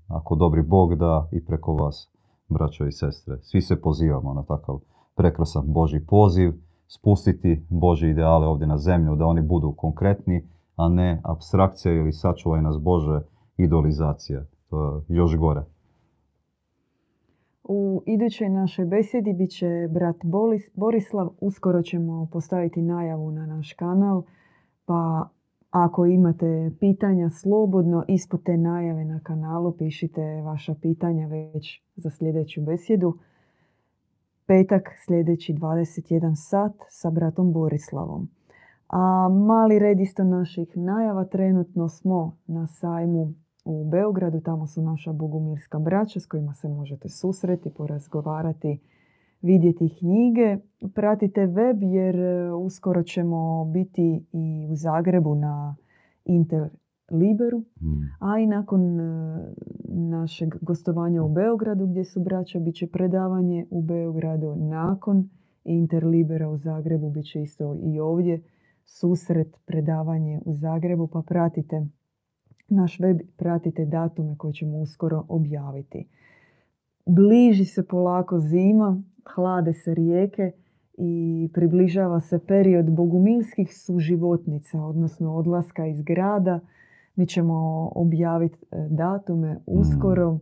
ako 0.08 0.36
dobri 0.36 0.62
Bog 0.62 0.96
da 0.96 1.30
i 1.32 1.46
preko 1.46 1.74
vas, 1.74 2.11
braćo 2.52 2.86
i 2.86 2.92
sestre. 2.92 3.38
Svi 3.42 3.62
se 3.62 3.82
pozivamo 3.82 4.34
na 4.34 4.44
takav 4.44 4.80
prekrasan 5.16 5.64
Boži 5.68 6.00
poziv, 6.08 6.54
spustiti 6.88 7.66
Bože 7.70 8.10
ideale 8.10 8.48
ovdje 8.48 8.68
na 8.68 8.78
zemlju, 8.78 9.16
da 9.16 9.26
oni 9.26 9.42
budu 9.42 9.74
konkretni, 9.78 10.48
a 10.76 10.90
ne 10.90 11.22
abstrakcija 11.24 11.94
ili 11.94 12.14
sačuvaj 12.14 12.62
nas 12.62 12.80
Bože 12.80 13.22
idolizacija. 13.58 14.46
To 14.70 15.04
još 15.08 15.38
gore. 15.38 15.64
U 17.64 18.04
idućoj 18.06 18.50
našoj 18.50 18.86
besedi 18.86 19.34
bit 19.34 19.52
će 19.52 19.88
brat 19.94 20.16
Borislav. 20.74 21.30
Uskoro 21.42 21.82
ćemo 21.82 22.28
postaviti 22.32 22.82
najavu 22.82 23.32
na 23.32 23.46
naš 23.46 23.74
kanal, 23.74 24.24
pa 24.86 25.30
ako 25.72 26.06
imate 26.06 26.72
pitanja 26.80 27.30
slobodno 27.30 28.04
ispod 28.08 28.44
te 28.44 28.58
najave 28.58 29.06
na 29.06 29.20
kanalu 29.24 29.72
pišite 29.78 30.22
vaša 30.22 30.76
pitanja 30.82 31.28
već 31.28 31.84
za 31.96 32.10
sljedeću 32.10 32.62
besjedu. 32.62 33.18
Petak 34.46 34.90
sljedeći 35.06 35.54
21 35.54 36.36
sat 36.36 36.74
sa 36.90 37.10
bratom 37.10 37.54
Borislavom. 37.54 38.30
A 38.88 39.30
mali 39.30 39.80
red 39.80 40.00
isto 40.00 40.24
naših 40.24 40.78
najava 40.78 41.26
trenutno 41.26 41.90
smo 41.90 42.38
na 42.48 42.68
sajmu 42.68 43.34
u 43.66 43.90
Beogradu. 43.90 44.42
Tamo 44.42 44.68
su 44.68 44.82
naša 44.82 45.14
bogumirska 45.14 45.80
braća 45.80 46.20
s 46.20 46.26
kojima 46.26 46.54
se 46.54 46.70
možete 46.70 47.10
susreti, 47.10 47.74
porazgovarati, 47.74 48.80
vidjeti 49.42 49.90
knjige. 50.00 50.58
Pratite 50.94 51.46
web 51.46 51.84
jer 51.84 52.16
e, 52.16 52.54
uskoro 52.54 53.04
ćemo 53.04 53.66
biti 53.66 54.26
i 54.32 54.68
u 54.70 54.76
Zagrebu 54.76 55.36
na 55.36 55.76
Interliberu. 56.26 57.60
Mm. 57.60 58.02
A 58.20 58.40
i 58.40 58.48
nakon 58.48 59.00
e, 59.00 59.38
našeg 59.88 60.56
gostovanja 60.62 61.24
u 61.24 61.30
Beogradu 61.30 61.88
gdje 61.88 62.04
su 62.04 62.24
braća, 62.24 62.60
bit 62.60 62.76
će 62.76 62.88
predavanje 62.88 63.66
u 63.70 63.82
Beogradu. 63.82 64.56
Nakon 64.56 65.30
Interlibera 65.64 66.50
u 66.50 66.58
Zagrebu 66.58 67.10
bit 67.10 67.26
će 67.26 67.42
isto 67.42 67.76
i 67.84 68.00
ovdje 68.00 68.42
susret, 68.86 69.58
predavanje 69.66 70.42
u 70.46 70.56
Zagrebu. 70.56 71.08
Pa 71.08 71.22
pratite 71.22 71.88
naš 72.68 73.00
web, 73.00 73.20
pratite 73.38 73.86
datume 73.86 74.38
koje 74.38 74.54
ćemo 74.54 74.78
uskoro 74.78 75.26
objaviti. 75.28 76.08
Bliži 77.06 77.66
se 77.66 77.88
polako 77.88 78.40
zima, 78.40 79.04
hlade 79.26 79.74
se 79.74 79.94
rijeke 79.94 80.52
i 80.98 81.50
približava 81.54 82.20
se 82.20 82.40
period 82.40 82.92
bogumilskih 82.92 83.78
suživotnica, 83.78 84.82
odnosno 84.82 85.36
odlaska 85.36 85.88
iz 85.88 86.02
grada. 86.02 86.60
Mi 87.16 87.28
ćemo 87.28 87.90
objaviti 87.96 88.58
e, 88.72 88.88
datume 88.90 89.58
uskoro. 89.66 90.40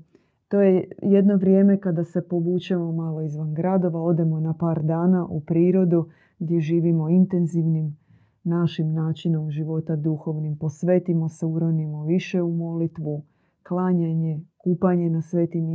To 0.47 0.61
je 0.61 0.87
jedno 1.01 1.35
vrijeme 1.35 1.77
kada 1.77 2.03
se 2.03 2.21
povučemo 2.21 2.91
malo 2.91 3.21
izvan 3.21 3.53
gradova, 3.53 4.01
odemo 4.01 4.39
na 4.39 4.53
par 4.53 4.83
dana 4.83 5.25
u 5.29 5.41
prirodu 5.41 6.09
gdje 6.39 6.59
živimo 6.59 7.09
intenzivnim 7.09 7.97
našim 8.43 8.93
načinom 8.93 9.51
života 9.51 9.95
duhovnim. 9.95 10.57
Posvetimo 10.57 11.29
se, 11.29 11.45
uronimo 11.45 12.05
više 12.05 12.41
u 12.41 12.51
molitvu, 12.51 13.23
klanjanje, 13.63 14.39
kupanje 14.57 15.09
na 15.09 15.21
svetim 15.21 15.69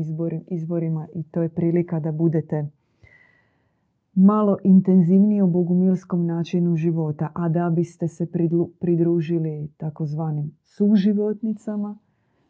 izborima 0.49 1.09
i 1.15 1.23
to 1.23 1.43
je 1.43 1.49
prilika 1.49 2.01
da 2.01 2.13
budete 2.13 2.69
malo 4.15 4.57
intenzivnije 4.65 5.43
u 5.43 5.51
bogumilskom 5.51 6.27
načinu 6.27 6.77
života, 6.77 7.31
a 7.35 7.49
da 7.49 7.71
biste 7.71 8.09
se 8.09 8.27
pridružili 8.81 9.73
takozvanim 9.77 10.57
suživotnicama, 10.63 11.99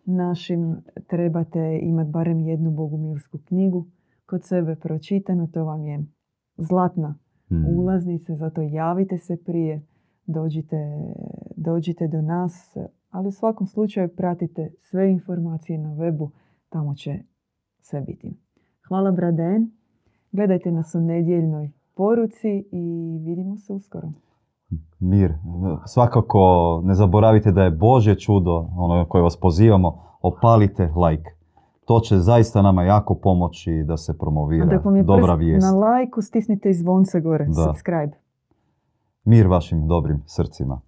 našim 0.05 0.77
trebate 1.07 1.81
imati 1.83 2.11
barem 2.11 2.41
jednu 2.41 2.71
bogumilsku 2.71 3.39
knjigu 3.39 3.87
kod 4.27 4.45
sebe 4.45 4.77
pročitano, 4.77 5.47
to 5.47 5.65
vam 5.65 5.85
je 5.85 6.05
zlatna 6.57 7.19
mm. 7.51 7.79
ulaznica, 7.79 8.37
zato 8.37 8.63
javite 8.63 9.19
se 9.19 9.37
prije, 9.45 9.87
dođite, 10.27 10.77
dođite 11.57 12.09
do 12.09 12.23
nas, 12.23 12.77
ali 13.11 13.29
u 13.29 13.33
svakom 13.33 13.67
slučaju 13.67 14.09
pratite 14.17 14.71
sve 14.79 15.11
informacije 15.11 15.79
na 15.79 15.95
webu, 15.95 16.31
tamo 16.69 16.95
će 16.95 17.19
sve 17.81 18.01
biti. 18.01 18.37
Hvala 18.89 19.13
Braden. 19.13 19.84
Gledajte 20.35 20.71
nas 20.71 20.95
u 20.95 21.01
nedjeljnoj 21.01 21.71
poruci 21.95 22.69
i 22.73 23.19
vidimo 23.27 23.57
se 23.57 23.73
uskoro. 23.73 24.09
Mir. 25.01 25.35
Svakako 25.87 26.39
ne 26.85 26.95
zaboravite 26.95 27.53
da 27.53 27.63
je 27.63 27.71
Bože 27.71 28.15
čudo, 28.15 28.69
ono 28.77 29.07
koje 29.09 29.23
vas 29.23 29.37
pozivamo, 29.37 30.03
opalite 30.23 30.83
like. 30.83 31.31
To 31.85 32.01
će 32.01 32.19
zaista 32.19 32.63
nama 32.63 32.83
jako 32.83 33.15
pomoći 33.15 33.85
da 33.87 33.97
se 33.97 34.19
promovira 34.19 34.67
da 34.67 35.03
dobra 35.03 35.35
vijest. 35.35 35.67
Na 35.73 35.79
lajku 35.79 36.23
stisnite 36.23 36.71
i 36.71 36.75
zvonce 36.75 37.21
gore, 37.21 37.47
subscribe. 37.67 38.13
Mir 39.25 39.47
vašim 39.47 39.89
dobrim 39.89 40.23
srcima. 40.27 40.81